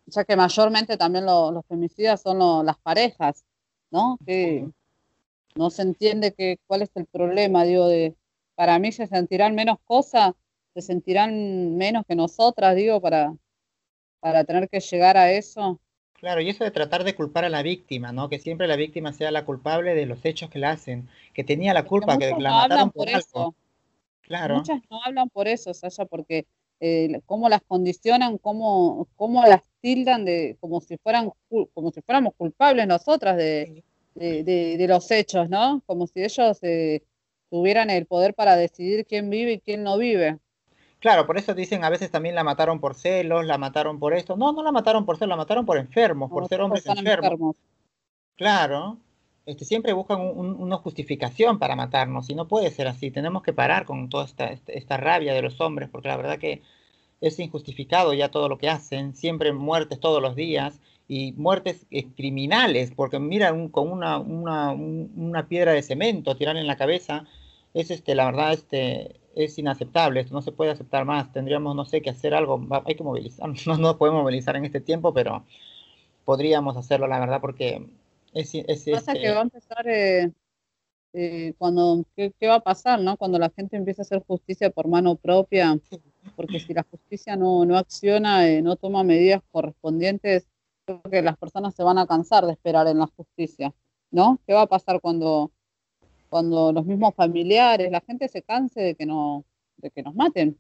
ya 0.07 0.25
que 0.25 0.37
mayormente 0.37 0.97
también 0.97 1.27
los 1.27 1.65
femicidas 1.67 2.23
son 2.23 2.67
las 2.67 2.79
parejas, 2.79 3.45
¿no? 3.91 4.19
Que 4.27 4.69
no 5.55 5.71
se 5.71 5.83
entiende 5.83 6.33
que, 6.33 6.59
cuál 6.67 6.83
es 6.83 6.91
el 6.95 7.07
problema, 7.07 7.65
digo, 7.65 7.89
de, 7.89 8.15
para 8.55 8.79
mí 8.79 8.93
se 8.93 9.07
sentirán 9.07 9.55
menos 9.55 9.79
cosas, 9.85 10.33
se 10.75 10.83
sentirán 10.83 11.77
menos 11.77 12.05
que 12.07 12.15
nosotras, 12.15 12.77
digo, 12.77 13.01
para, 13.01 13.35
para 14.21 14.45
tener 14.45 14.69
que 14.69 14.81
llegar 14.81 15.17
a 15.17 15.33
eso. 15.33 15.81
Claro, 16.15 16.43
y 16.43 16.51
eso 16.51 16.65
de 16.65 16.71
tratar 16.71 17.03
de 17.03 17.15
culpar 17.15 17.47
a 17.47 17.49
la 17.49 17.63
víctima, 17.63 18.13
¿no? 18.13 18.29
Que 18.29 18.39
siempre 18.39 18.69
la 18.69 18.77
víctima 18.77 19.13
sea 19.13 19.31
la 19.31 19.47
culpable 19.47 19.95
de 19.95 20.05
los 20.05 20.23
hechos 20.25 20.51
que 20.51 20.59
la 20.59 20.71
hacen, 20.71 21.09
que 21.33 21.45
tenía 21.45 21.73
la 21.73 21.85
culpa, 21.85 22.19
que, 22.19 22.31
la 22.39 22.51
mataron 22.51 22.91
por, 22.91 23.09
eso. 23.09 23.55
Claro. 24.21 24.57
Muchas 24.57 24.83
no 24.91 25.03
hablan 25.03 25.31
por 25.31 25.49
eso, 25.49 25.73
Sasha, 25.73 26.05
porque 26.05 26.47
eh, 26.81 27.21
cómo 27.27 27.49
las 27.49 27.63
condicionan, 27.63 28.39
cómo, 28.39 29.07
cómo 29.17 29.45
las 29.45 29.63
tildan 29.81 30.25
de 30.25 30.57
como 30.61 30.81
si 30.81 30.97
fueran 30.99 31.31
como 31.75 31.91
si 31.93 32.01
fuéramos 32.03 32.35
culpables 32.37 32.87
nosotras 32.87 33.37
de, 33.37 33.85
de, 34.15 34.87
los 34.89 35.11
hechos, 35.11 35.49
¿no? 35.49 35.83
Como 35.87 36.07
si 36.07 36.23
ellos 36.23 36.59
eh, 36.63 37.03
tuvieran 37.51 37.91
el 37.91 38.07
poder 38.07 38.35
para 38.35 38.57
decidir 38.57 39.07
quién 39.07 39.31
vive 39.31 39.53
y 39.53 39.61
quién 39.61 39.83
no 39.83 39.99
vive. 39.99 40.39
Claro, 41.01 41.27
por 41.27 41.39
eso 41.39 41.55
dicen 41.55 41.83
a 41.85 41.91
veces 41.91 42.11
también 42.11 42.35
la 42.35 42.45
mataron 42.45 42.79
por 42.79 42.95
celos, 42.95 43.47
la 43.47 43.57
mataron 43.57 43.99
por 43.99 44.13
esto. 44.13 44.37
No, 44.37 44.53
no 44.53 44.63
la 44.63 44.73
mataron 44.73 45.07
por 45.07 45.17
celos, 45.17 45.31
la 45.31 45.37
mataron 45.37 45.65
por 45.65 45.79
enfermos, 45.79 46.31
por 46.31 46.47
ser 46.47 46.61
hombres 46.61 46.85
enfermos. 46.87 47.57
Claro, 48.37 48.99
este, 49.51 49.65
siempre 49.65 49.93
buscan 49.93 50.21
una 50.21 50.77
justificación 50.77 51.59
para 51.59 51.77
matarnos 51.77 52.31
y 52.31 52.35
no 52.35 52.49
puede 52.49 52.71
ser 52.71 52.89
así. 52.89 53.11
Tenemos 53.11 53.43
que 53.43 53.53
parar 53.53 53.85
con 53.85 54.09
toda 54.09 54.25
esta, 54.25 54.51
esta 54.67 54.97
rabia 54.97 55.35
de 55.35 55.43
los 55.43 55.61
hombres 55.61 55.89
porque 55.91 56.09
la 56.09 56.17
verdad 56.17 56.39
que 56.39 56.63
es 57.21 57.39
injustificado 57.39 58.15
ya 58.15 58.31
todo 58.31 58.49
lo 58.49 58.59
que 58.59 58.69
hacen, 58.69 59.15
siempre 59.15 59.53
muertes 59.53 60.01
todos 60.01 60.23
los 60.23 60.37
días 60.37 60.81
y 61.09 61.33
muertes 61.33 61.87
eh, 61.91 62.07
criminales, 62.17 62.93
porque 62.95 63.19
mira, 63.19 63.55
con 63.71 63.91
una, 63.91 64.19
una, 64.19 64.73
una, 64.73 65.49
piedra 65.49 65.73
de 65.73 65.83
cemento 65.83 66.37
tirar 66.37 66.57
en 66.57 66.67
la 66.67 66.77
cabeza, 66.77 67.27
es 67.75 67.91
este, 67.91 68.15
la 68.15 68.27
verdad, 68.27 68.53
este, 68.53 69.17
es 69.35 69.59
inaceptable, 69.59 70.21
esto 70.21 70.35
no 70.35 70.43
se 70.43 70.53
puede 70.53 70.71
aceptar 70.71 71.05
más, 71.05 71.33
tendríamos, 71.33 71.75
no 71.75 71.85
sé, 71.85 72.01
que 72.01 72.11
hacer 72.11 72.33
algo, 72.35 72.65
hay 72.87 72.95
que 72.95 73.03
movilizar, 73.03 73.51
no, 73.67 73.77
no 73.77 73.99
podemos 73.99 74.23
movilizar 74.23 74.57
en 74.57 74.65
este 74.65 74.81
tiempo, 74.81 75.13
pero 75.13 75.45
podríamos 76.25 76.77
hacerlo, 76.77 77.07
la 77.09 77.19
verdad, 77.19 77.41
porque 77.41 77.85
es... 78.35 78.55
es 78.55 78.85
Pasa 78.91 79.13
que 79.13 79.19
este 79.19 79.31
va 79.33 79.41
a 79.41 79.43
empezar 79.43 79.89
eh, 79.89 80.33
eh, 81.13 81.55
cuando, 81.59 82.05
¿qué, 82.15 82.33
¿qué, 82.39 82.47
va 82.47 82.57
a 82.57 82.61
pasar, 82.61 83.01
no? 83.01 83.17
Cuando 83.17 83.39
la 83.39 83.51
gente 83.51 83.77
empieza 83.77 84.03
a 84.03 84.05
hacer 84.05 84.23
justicia 84.27 84.71
por 84.71 84.87
mano 84.87 85.17
propia, 85.17 85.79
porque 86.37 86.61
si 86.61 86.73
la 86.73 86.85
justicia 86.85 87.37
no, 87.37 87.65
no 87.65 87.77
acciona, 87.77 88.49
eh, 88.49 88.63
no 88.63 88.77
toma 88.77 89.03
medidas 89.03 89.43
correspondientes, 89.51 90.47
creo 90.85 91.03
que 91.03 91.23
las 91.23 91.37
personas 91.37 91.75
se 91.75 91.83
van 91.83 91.99
a 91.99 92.07
cansar 92.07 92.47
de 92.47 92.53
esperar 92.53 92.87
en 92.87 92.99
la 92.99 93.07
justicia, 93.07 93.75
¿no? 94.11 94.39
¿Qué 94.47 94.53
va 94.53 94.63
a 94.63 94.67
pasar 94.67 95.01
cuando, 95.01 95.51
cuando 96.29 96.73
los 96.73 96.87
mismos 96.87 97.15
familiares, 97.15 97.91
la 97.91 98.01
gente 98.01 98.29
se 98.29 98.43
canse 98.43 98.81
de 98.81 98.95
que, 98.95 99.07
no, 99.07 99.45
de 99.79 99.91
que 99.91 100.03
nos 100.03 100.15
maten? 100.15 100.57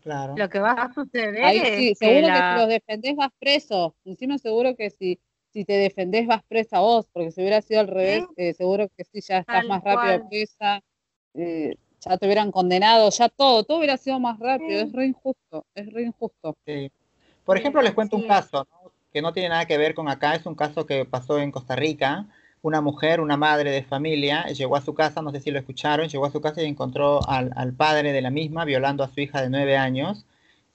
Claro. 0.00 0.36
Lo 0.36 0.48
que 0.48 0.60
va 0.60 0.70
a 0.70 0.94
suceder 0.94 1.44
Ahí 1.44 1.58
sí, 1.58 1.94
seguro 1.96 2.28
que, 2.28 2.34
si 2.34 2.60
los 2.60 2.68
defendés 2.68 3.16
vas 3.16 3.30
preso, 3.40 3.96
encima 4.04 4.38
seguro 4.38 4.76
que 4.76 4.90
si 4.90 5.18
si 5.56 5.64
te 5.64 5.72
defendés 5.72 6.26
vas 6.26 6.42
presa 6.46 6.80
vos, 6.80 7.06
porque 7.10 7.30
si 7.30 7.40
hubiera 7.40 7.62
sido 7.62 7.80
al 7.80 7.88
revés, 7.88 8.24
eh, 8.36 8.52
seguro 8.52 8.90
que 8.94 9.04
sí, 9.04 9.22
ya 9.26 9.38
estás 9.38 9.64
más 9.64 9.82
rápido 9.82 10.28
presa. 10.28 10.82
Eh, 11.32 11.74
ya 11.98 12.18
te 12.18 12.26
hubieran 12.26 12.52
condenado, 12.52 13.08
ya 13.08 13.30
todo, 13.30 13.64
todo 13.64 13.78
hubiera 13.78 13.96
sido 13.96 14.20
más 14.20 14.38
rápido, 14.38 14.82
es 14.82 14.92
re 14.92 15.06
injusto, 15.06 15.64
es 15.74 15.90
re 15.90 16.02
injusto. 16.02 16.54
Por 17.46 17.56
ejemplo, 17.56 17.80
les 17.80 17.94
cuento 17.94 18.16
un 18.16 18.28
caso 18.28 18.68
que 19.10 19.22
no 19.22 19.32
tiene 19.32 19.48
nada 19.48 19.64
que 19.64 19.78
ver 19.78 19.94
con 19.94 20.10
acá, 20.10 20.34
es 20.34 20.44
un 20.44 20.54
caso 20.54 20.84
que 20.84 21.06
pasó 21.06 21.38
en 21.38 21.50
Costa 21.50 21.74
Rica. 21.74 22.26
Una 22.60 22.82
mujer, 22.82 23.22
una 23.22 23.38
madre 23.38 23.70
de 23.70 23.82
familia, 23.82 24.44
llegó 24.48 24.76
a 24.76 24.82
su 24.82 24.92
casa, 24.92 25.22
no 25.22 25.30
sé 25.30 25.40
si 25.40 25.50
lo 25.50 25.58
escucharon, 25.58 26.08
llegó 26.08 26.26
a 26.26 26.30
su 26.30 26.42
casa 26.42 26.62
y 26.62 26.66
encontró 26.66 27.26
al, 27.26 27.50
al 27.56 27.72
padre 27.72 28.12
de 28.12 28.20
la 28.20 28.30
misma 28.30 28.66
violando 28.66 29.02
a 29.04 29.08
su 29.08 29.20
hija 29.20 29.40
de 29.40 29.48
nueve 29.48 29.78
años 29.78 30.26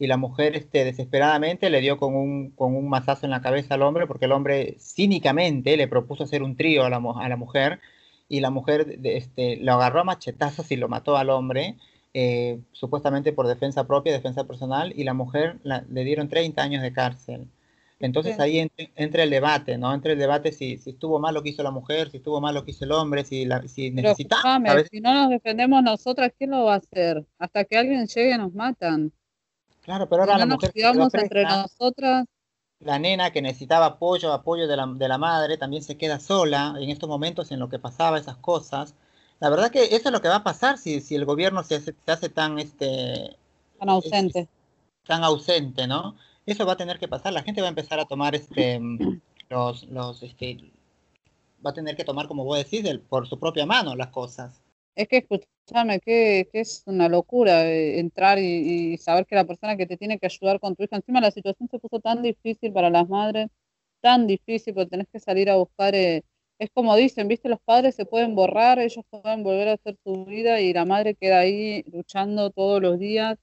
y 0.02 0.08
la 0.08 0.18
mujer 0.18 0.56
este, 0.56 0.84
desesperadamente 0.84 1.70
le 1.70 1.80
dio 1.80 2.00
con 2.00 2.16
un, 2.16 2.50
con 2.50 2.76
un 2.76 2.90
mazazo 2.90 3.28
en 3.28 3.30
la 3.30 3.44
cabeza 3.44 3.76
al 3.76 3.84
hombre 3.84 4.08
porque 4.08 4.26
el 4.26 4.32
hombre 4.32 4.76
cínicamente 4.80 5.78
le 5.78 5.88
propuso 5.88 6.24
hacer 6.24 6.42
un 6.42 6.56
trío 6.56 6.84
a 6.86 6.90
la, 6.90 6.98
a 6.98 7.30
la 7.30 7.36
mujer 7.36 7.80
y 8.28 8.40
la 8.40 8.50
mujer 8.50 8.98
este, 9.04 9.58
lo 9.58 9.74
agarró 9.74 10.00
a 10.00 10.04
machetazos 10.04 10.72
y 10.72 10.76
lo 10.76 10.90
mató 10.90 11.18
al 11.18 11.30
hombre, 11.30 11.76
eh, 12.16 12.58
supuestamente 12.72 13.32
por 13.32 13.46
defensa 13.46 13.86
propia, 13.86 14.12
defensa 14.12 14.46
personal, 14.46 14.92
y 14.96 15.04
la 15.04 15.14
mujer 15.14 15.58
le 15.64 16.04
dieron 16.04 16.30
30 16.30 16.64
años 16.64 16.82
de 16.82 16.94
cárcel. 16.94 17.46
Entonces 18.00 18.40
ahí 18.40 18.72
entra 18.96 19.22
el 19.22 19.30
debate, 19.30 19.78
¿no? 19.78 19.94
Entra 19.94 20.14
el 20.14 20.18
debate 20.18 20.52
si, 20.52 20.78
si, 20.78 20.90
estuvo 20.90 21.20
mal 21.20 21.36
lo 21.36 21.44
que 21.44 21.50
hizo 21.50 21.62
la 21.62 21.70
mujer, 21.70 22.10
si 22.10 22.18
estuvo 22.18 22.42
mal 22.42 22.56
lo 22.56 22.66
que 22.66 22.72
hizo 22.72 22.86
el 22.86 22.94
hombre, 22.94 23.24
si, 23.24 23.46
la, 23.46 23.68
si 23.68 23.92
necesitamos... 23.92 24.88
Si 24.90 25.00
no 25.00 25.14
nos 25.14 25.30
defendemos 25.30 25.84
nosotras, 25.84 26.32
¿quién 26.36 26.50
lo 26.50 26.64
va 26.64 26.74
a 26.74 26.78
hacer? 26.78 27.24
Hasta 27.38 27.66
que 27.66 27.78
alguien 27.78 28.08
llegue 28.08 28.36
nos 28.40 28.56
matan. 28.56 29.12
Claro, 29.82 30.08
pero 30.08 30.24
ahora 30.24 30.38
la 30.38 30.46
no 30.46 30.56
mujer... 30.56 30.72
Nos 30.96 31.14
entre 31.14 31.44
nosotras. 31.44 32.26
La 32.80 32.98
nena 32.98 33.32
que 33.32 33.42
necesitaba 33.42 33.86
apoyo, 33.86 34.34
apoyo 34.34 34.68
de 34.68 34.76
la, 34.76 34.88
de 34.88 35.08
la 35.08 35.18
madre, 35.18 35.58
también 35.58 35.84
se 35.84 35.98
queda 35.98 36.20
sola 36.20 36.76
en 36.80 36.90
estos 36.90 37.08
momentos 37.08 37.52
en 37.52 37.60
lo 37.60 37.70
que 37.70 37.80
pasaba 37.80 38.18
esas 38.18 38.38
cosas. 38.38 38.96
La 39.40 39.50
verdad 39.50 39.72
que 39.72 39.84
eso 39.84 40.10
es 40.10 40.12
lo 40.12 40.22
que 40.22 40.30
va 40.30 40.38
a 40.38 40.44
pasar 40.44 40.78
si, 40.78 41.02
si 41.02 41.16
el 41.16 41.26
gobierno 41.26 41.64
se 41.64 41.76
hace, 41.76 41.96
se 42.06 42.12
hace 42.12 42.30
tan... 42.30 42.60
Este, 42.60 43.36
tan 43.80 43.90
ausente. 43.90 44.48
tan 45.06 45.24
ausente, 45.24 45.88
¿no? 45.88 46.16
eso 46.46 46.66
va 46.66 46.74
a 46.74 46.78
tener 46.78 47.00
que 47.00 47.08
pasar. 47.08 47.34
La 47.34 47.44
gente 47.44 47.62
va 47.62 47.68
a 47.68 47.70
empezar 47.70 48.00
a 48.00 48.06
tomar 48.06 48.36
este 48.36 48.80
los, 49.50 49.84
los 49.84 50.24
este, 50.24 50.72
va 51.66 51.72
a 51.72 51.74
tener 51.74 51.96
que 51.96 52.04
tomar, 52.04 52.28
como 52.28 52.44
vos 52.44 52.58
decís, 52.58 52.84
por 53.10 53.28
su 53.28 53.40
propia 53.40 53.66
mano 53.66 53.96
las 53.96 54.08
cosas. 54.08 54.62
Es 54.96 55.08
que 55.08 55.18
escúchame, 55.18 56.00
que, 56.00 56.50
que 56.52 56.60
es 56.62 56.84
una 56.86 57.08
locura 57.10 57.66
eh, 57.66 58.00
entrar 58.00 58.40
y, 58.40 58.98
saber 58.98 59.26
que 59.26 59.36
la 59.36 59.46
persona 59.46 59.78
que 59.78 59.86
te 59.88 59.98
tiene 59.98 60.20
que 60.20 60.28
ayudar 60.28 60.60
con 60.60 60.76
tu 60.76 60.84
hija, 60.84 60.98
encima 60.98 61.22
la 61.22 61.32
situación 61.32 61.70
se 61.70 61.80
puso 61.80 62.00
tan 62.00 62.22
difícil 62.22 62.74
para 62.74 62.90
las 62.90 63.08
madres, 63.10 63.48
tan 64.02 64.28
difícil, 64.28 64.74
porque 64.74 64.90
tenés 64.92 65.08
que 65.12 65.20
salir 65.20 65.50
a 65.50 65.58
buscar, 65.58 65.96
eh, 65.96 66.24
es 66.60 66.70
como 66.74 66.96
dicen, 66.96 67.28
viste, 67.28 67.50
los 67.50 67.60
padres 67.62 67.96
se 67.96 68.06
pueden 68.06 68.36
borrar, 68.36 68.80
ellos 68.80 69.04
pueden 69.10 69.44
volver 69.44 69.70
a 69.70 69.74
hacer 69.74 69.98
su 70.04 70.26
vida 70.26 70.62
y 70.62 70.74
la 70.74 70.86
madre 70.86 71.16
queda 71.16 71.40
ahí 71.40 71.84
luchando 71.92 72.52
todos 72.52 72.82
los 72.82 73.00
días. 73.00 73.38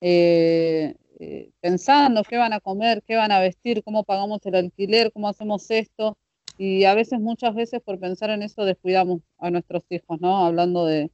Eh, 0.00 0.94
eh, 1.18 1.50
pensando 1.60 2.22
qué 2.24 2.36
van 2.36 2.52
a 2.52 2.60
comer, 2.60 3.02
qué 3.06 3.16
van 3.16 3.32
a 3.32 3.40
vestir, 3.40 3.82
cómo 3.82 4.04
pagamos 4.04 4.44
el 4.44 4.54
alquiler, 4.54 5.12
cómo 5.12 5.28
hacemos 5.28 5.70
esto. 5.70 6.16
Y 6.58 6.84
a 6.84 6.94
veces, 6.94 7.20
muchas 7.20 7.54
veces, 7.54 7.82
por 7.82 7.98
pensar 7.98 8.30
en 8.30 8.42
eso, 8.42 8.64
descuidamos 8.64 9.20
a 9.38 9.50
nuestros 9.50 9.84
hijos, 9.90 10.20
¿no? 10.20 10.44
Hablando 10.46 10.86
de, 10.86 11.10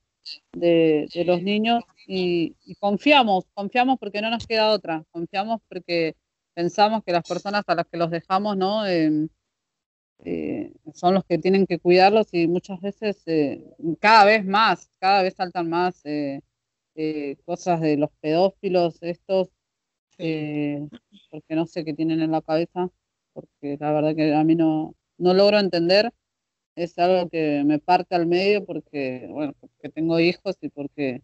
de, 0.52 1.24
los 1.26 1.42
niños 1.42 1.84
y, 2.06 2.56
confiamos, 2.80 3.46
confiamos 3.54 3.98
porque 3.98 4.22
no 4.22 4.30
nos 4.30 4.46
queda 4.46 4.70
otra, 4.70 5.04
confiamos 5.10 5.60
porque 5.68 6.16
pensamos 6.54 7.02
que 7.04 7.12
las 7.12 7.28
personas 7.28 7.64
a 7.66 7.74
las 7.74 7.86
que 7.86 7.98
los 7.98 8.10
dejamos, 8.10 8.56
¿no? 8.56 8.86
Em, 8.86 9.28
eh, 10.24 10.72
son 10.94 11.14
los 11.14 11.24
que 11.24 11.38
tienen 11.38 11.66
que 11.66 11.78
cuidarlos 11.80 12.28
y 12.32 12.46
muchas 12.48 12.80
veces, 12.80 13.22
eh, 13.26 13.64
cada 14.00 14.24
vez 14.24 14.44
más, 14.44 14.90
cada 15.00 15.22
vez 15.22 15.34
saltan 15.34 15.68
más 15.68 16.02
cosas 17.44 17.80
de 17.80 17.96
los 17.96 18.10
pedófilos, 18.20 19.02
estos 19.02 19.48
eh, 20.18 20.86
porque 21.30 21.54
no 21.56 21.66
sé 21.66 21.84
qué 21.84 21.94
tienen 21.94 22.20
en 22.20 22.30
la 22.30 22.42
cabeza, 22.42 22.90
porque 23.32 23.76
la 23.80 23.92
verdad 23.92 24.14
que 24.14 24.34
a 24.34 24.44
mí 24.44 24.54
no, 24.54 24.94
no 25.18 25.34
logro 25.34 25.58
entender, 25.58 26.12
es 26.74 26.98
algo 26.98 27.28
que 27.28 27.62
me 27.64 27.78
parte 27.78 28.14
al 28.14 28.26
medio 28.26 28.64
porque, 28.64 29.26
bueno, 29.30 29.54
porque 29.60 29.88
tengo 29.90 30.18
hijos 30.20 30.56
y 30.60 30.68
porque 30.68 31.22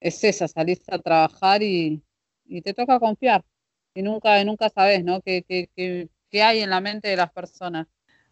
es 0.00 0.22
esa, 0.24 0.48
salís 0.48 0.80
a 0.88 0.98
trabajar 0.98 1.62
y, 1.62 2.02
y 2.46 2.62
te 2.62 2.74
toca 2.74 3.00
confiar 3.00 3.44
y 3.94 4.02
nunca, 4.02 4.42
nunca 4.44 4.68
sabes, 4.70 5.04
¿no? 5.04 5.20
¿Qué, 5.20 5.44
qué, 5.46 5.68
qué, 5.74 6.08
qué 6.30 6.42
hay 6.42 6.60
en 6.60 6.70
la 6.70 6.80
mente 6.80 7.08
de 7.08 7.16
las 7.16 7.32
personas? 7.32 7.86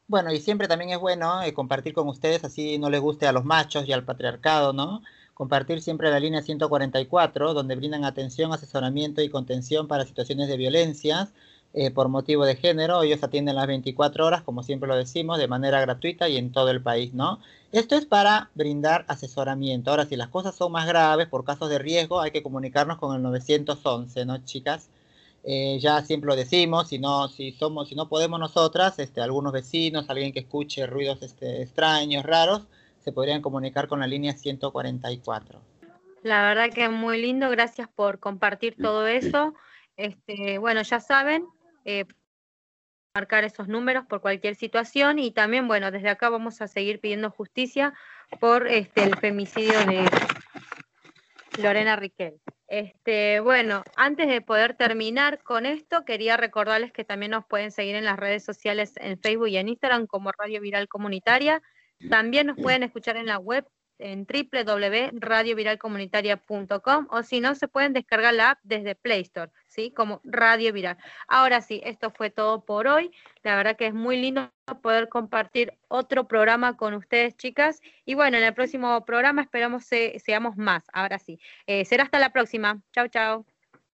Bueno, 0.06 0.32
y 0.32 0.40
siempre 0.40 0.68
también 0.68 0.90
es 0.90 0.98
bueno 0.98 1.42
eh, 1.42 1.52
compartir 1.52 1.92
con 1.92 2.08
ustedes, 2.08 2.42
así 2.44 2.78
no 2.78 2.88
les 2.88 3.00
guste 3.00 3.26
a 3.26 3.32
los 3.32 3.44
machos 3.44 3.86
y 3.86 3.92
al 3.92 4.04
patriarcado, 4.04 4.72
¿no? 4.72 5.02
compartir 5.38 5.80
siempre 5.80 6.10
la 6.10 6.18
línea 6.18 6.42
144, 6.42 7.54
donde 7.54 7.76
brindan 7.76 8.04
atención, 8.04 8.52
asesoramiento 8.52 9.22
y 9.22 9.28
contención 9.28 9.86
para 9.86 10.04
situaciones 10.04 10.48
de 10.48 10.56
violencia 10.56 11.30
eh, 11.80 11.92
por 11.92 12.08
motivo 12.08 12.44
de 12.44 12.56
género. 12.56 13.04
Ellos 13.04 13.22
atienden 13.22 13.54
las 13.54 13.68
24 13.68 14.26
horas, 14.26 14.42
como 14.42 14.64
siempre 14.64 14.88
lo 14.88 14.96
decimos, 14.96 15.38
de 15.38 15.46
manera 15.46 15.80
gratuita 15.80 16.28
y 16.28 16.36
en 16.36 16.50
todo 16.50 16.72
el 16.72 16.82
país, 16.82 17.14
¿no? 17.14 17.38
Esto 17.70 17.94
es 17.94 18.04
para 18.04 18.50
brindar 18.56 19.04
asesoramiento. 19.06 19.92
Ahora, 19.92 20.04
si 20.04 20.16
las 20.16 20.26
cosas 20.26 20.56
son 20.56 20.72
más 20.72 20.88
graves, 20.88 21.28
por 21.28 21.44
casos 21.44 21.70
de 21.70 21.78
riesgo, 21.78 22.20
hay 22.20 22.32
que 22.32 22.42
comunicarnos 22.42 22.98
con 22.98 23.14
el 23.14 23.22
911, 23.22 24.26
¿no, 24.26 24.44
chicas? 24.44 24.90
Eh, 25.44 25.78
ya 25.78 26.02
siempre 26.02 26.26
lo 26.26 26.34
decimos, 26.34 26.88
si 26.88 26.98
no, 26.98 27.28
si 27.28 27.52
somos, 27.52 27.88
si 27.88 27.94
no 27.94 28.08
podemos 28.08 28.40
nosotras, 28.40 28.98
este, 28.98 29.20
algunos 29.20 29.52
vecinos, 29.52 30.10
alguien 30.10 30.32
que 30.32 30.40
escuche 30.40 30.84
ruidos 30.84 31.22
este, 31.22 31.62
extraños, 31.62 32.24
raros, 32.24 32.62
se 33.04 33.12
podrían 33.12 33.40
comunicar 33.40 33.86
con 33.86 34.00
la 34.00 34.08
línea 34.08 34.32
144. 34.32 35.60
La 36.24 36.42
verdad 36.42 36.70
que 36.74 36.86
es 36.86 36.90
muy 36.90 37.22
lindo, 37.22 37.48
gracias 37.50 37.88
por 37.94 38.18
compartir 38.18 38.74
todo 38.82 39.06
eso. 39.06 39.54
Este, 39.96 40.58
bueno, 40.58 40.82
ya 40.82 40.98
saben, 40.98 41.46
eh, 41.88 42.04
marcar 43.14 43.44
esos 43.44 43.66
números 43.66 44.04
por 44.06 44.20
cualquier 44.20 44.54
situación 44.54 45.18
y 45.18 45.30
también, 45.30 45.66
bueno, 45.66 45.90
desde 45.90 46.10
acá 46.10 46.28
vamos 46.28 46.60
a 46.60 46.68
seguir 46.68 47.00
pidiendo 47.00 47.30
justicia 47.30 47.94
por 48.40 48.68
este, 48.68 49.04
el 49.04 49.16
femicidio 49.16 49.78
de 49.86 50.04
Lorena 51.62 51.96
Riquel. 51.96 52.40
Este, 52.66 53.40
bueno, 53.40 53.82
antes 53.96 54.28
de 54.28 54.42
poder 54.42 54.74
terminar 54.74 55.42
con 55.42 55.64
esto, 55.64 56.04
quería 56.04 56.36
recordarles 56.36 56.92
que 56.92 57.04
también 57.04 57.30
nos 57.30 57.46
pueden 57.46 57.70
seguir 57.70 57.96
en 57.96 58.04
las 58.04 58.18
redes 58.18 58.44
sociales 58.44 58.92
en 58.96 59.18
Facebook 59.18 59.48
y 59.48 59.56
en 59.56 59.70
Instagram 59.70 60.06
como 60.06 60.30
Radio 60.32 60.60
Viral 60.60 60.88
Comunitaria 60.88 61.62
también 62.10 62.46
nos 62.46 62.56
pueden 62.56 62.82
escuchar 62.84 63.16
en 63.16 63.26
la 63.26 63.38
web 63.38 63.66
en 63.98 64.26
www.radioviralcomunitaria.com 64.26 67.06
o 67.10 67.22
si 67.22 67.40
no, 67.40 67.54
se 67.54 67.68
pueden 67.68 67.92
descargar 67.92 68.32
la 68.34 68.50
app 68.50 68.58
desde 68.62 68.94
Play 68.94 69.20
Store, 69.22 69.50
¿sí? 69.66 69.90
Como 69.90 70.20
Radio 70.24 70.72
Viral. 70.72 70.96
Ahora 71.26 71.60
sí, 71.60 71.80
esto 71.84 72.10
fue 72.10 72.30
todo 72.30 72.64
por 72.64 72.86
hoy. 72.86 73.10
La 73.42 73.56
verdad 73.56 73.76
que 73.76 73.86
es 73.86 73.94
muy 73.94 74.20
lindo 74.20 74.50
poder 74.82 75.08
compartir 75.08 75.72
otro 75.88 76.28
programa 76.28 76.76
con 76.76 76.94
ustedes, 76.94 77.36
chicas. 77.36 77.80
Y 78.04 78.14
bueno, 78.14 78.38
en 78.38 78.44
el 78.44 78.54
próximo 78.54 79.04
programa 79.04 79.42
esperamos 79.42 79.84
seamos 79.84 80.56
más. 80.56 80.84
Ahora 80.92 81.18
sí. 81.18 81.40
Eh, 81.66 81.84
será 81.84 82.04
hasta 82.04 82.18
la 82.18 82.32
próxima. 82.32 82.80
Chao, 82.92 83.08
chao. 83.08 83.44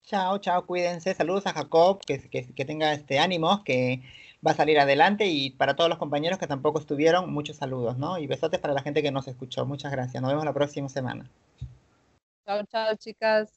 Chao, 0.03 0.39
chao, 0.39 0.65
cuídense. 0.65 1.15
Saludos 1.15 1.47
a 1.47 1.53
Jacob, 1.53 2.01
que, 2.07 2.31
que, 2.31 2.55
que 2.55 2.65
tenga 2.65 2.95
este 2.95 3.19
ánimo, 3.19 3.63
que 3.63 4.01
va 4.47 4.53
a 4.53 4.55
salir 4.55 4.79
adelante 4.79 5.27
y 5.27 5.51
para 5.51 5.77
todos 5.77 5.91
los 5.91 5.99
compañeros 5.99 6.39
que 6.39 6.47
tampoco 6.47 6.79
estuvieron, 6.79 7.33
muchos 7.33 7.57
saludos, 7.57 7.99
¿no? 7.99 8.19
Y 8.19 8.27
besotes 8.27 8.61
para 8.61 8.75
la 8.75 8.83
gente 8.83 9.03
que 9.03 9.11
nos 9.11 9.29
escuchó. 9.29 9.67
Muchas 9.67 9.93
gracias. 9.93 10.23
Nos 10.23 10.31
vemos 10.31 10.45
la 10.45 10.53
próxima 10.53 10.89
semana. 10.89 11.29
Chao, 12.47 12.65
chao, 12.67 12.97
chicas. 12.97 13.53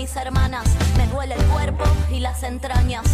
mis 0.00 0.14
hermanas. 0.14 0.64
Me 0.96 1.08
duele 1.08 1.34
el 1.34 1.44
cuerpo 1.46 1.82
y 2.08 2.20
las 2.20 2.44
entrañas. 2.44 3.04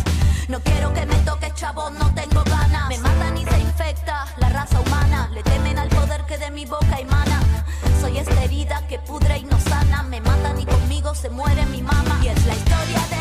No 0.48 0.60
quiero 0.60 0.92
que 0.92 1.06
me 1.06 1.14
toques, 1.24 1.54
chabón, 1.54 1.98
no 1.98 2.12
tengo 2.12 2.44
ganas. 2.44 2.90
Me 2.90 2.98
matan 2.98 3.38
y 3.38 3.44
se 3.46 3.58
infecta 3.58 4.26
la 4.36 4.50
raza 4.50 4.78
humana. 4.82 5.30
Le 5.32 5.42
temen 5.42 5.78
al 5.78 5.88
poder 5.88 6.26
que 6.26 6.36
de 6.36 6.50
mi 6.50 6.66
boca 6.66 6.98
emana. 6.98 7.40
Soy 8.02 8.18
esta 8.18 8.44
herida 8.44 8.86
que 8.86 8.98
pudre 8.98 9.38
y 9.38 9.44
no 9.44 9.58
sana. 9.60 10.02
Me 10.02 10.20
matan 10.20 10.60
y 10.60 10.66
conmigo 10.66 11.14
se 11.14 11.30
muere 11.30 11.64
mi 11.66 11.80
mamá. 11.80 12.20
Y 12.22 12.28
es 12.28 12.44
la 12.44 12.54
historia 12.54 13.00
de 13.08 13.13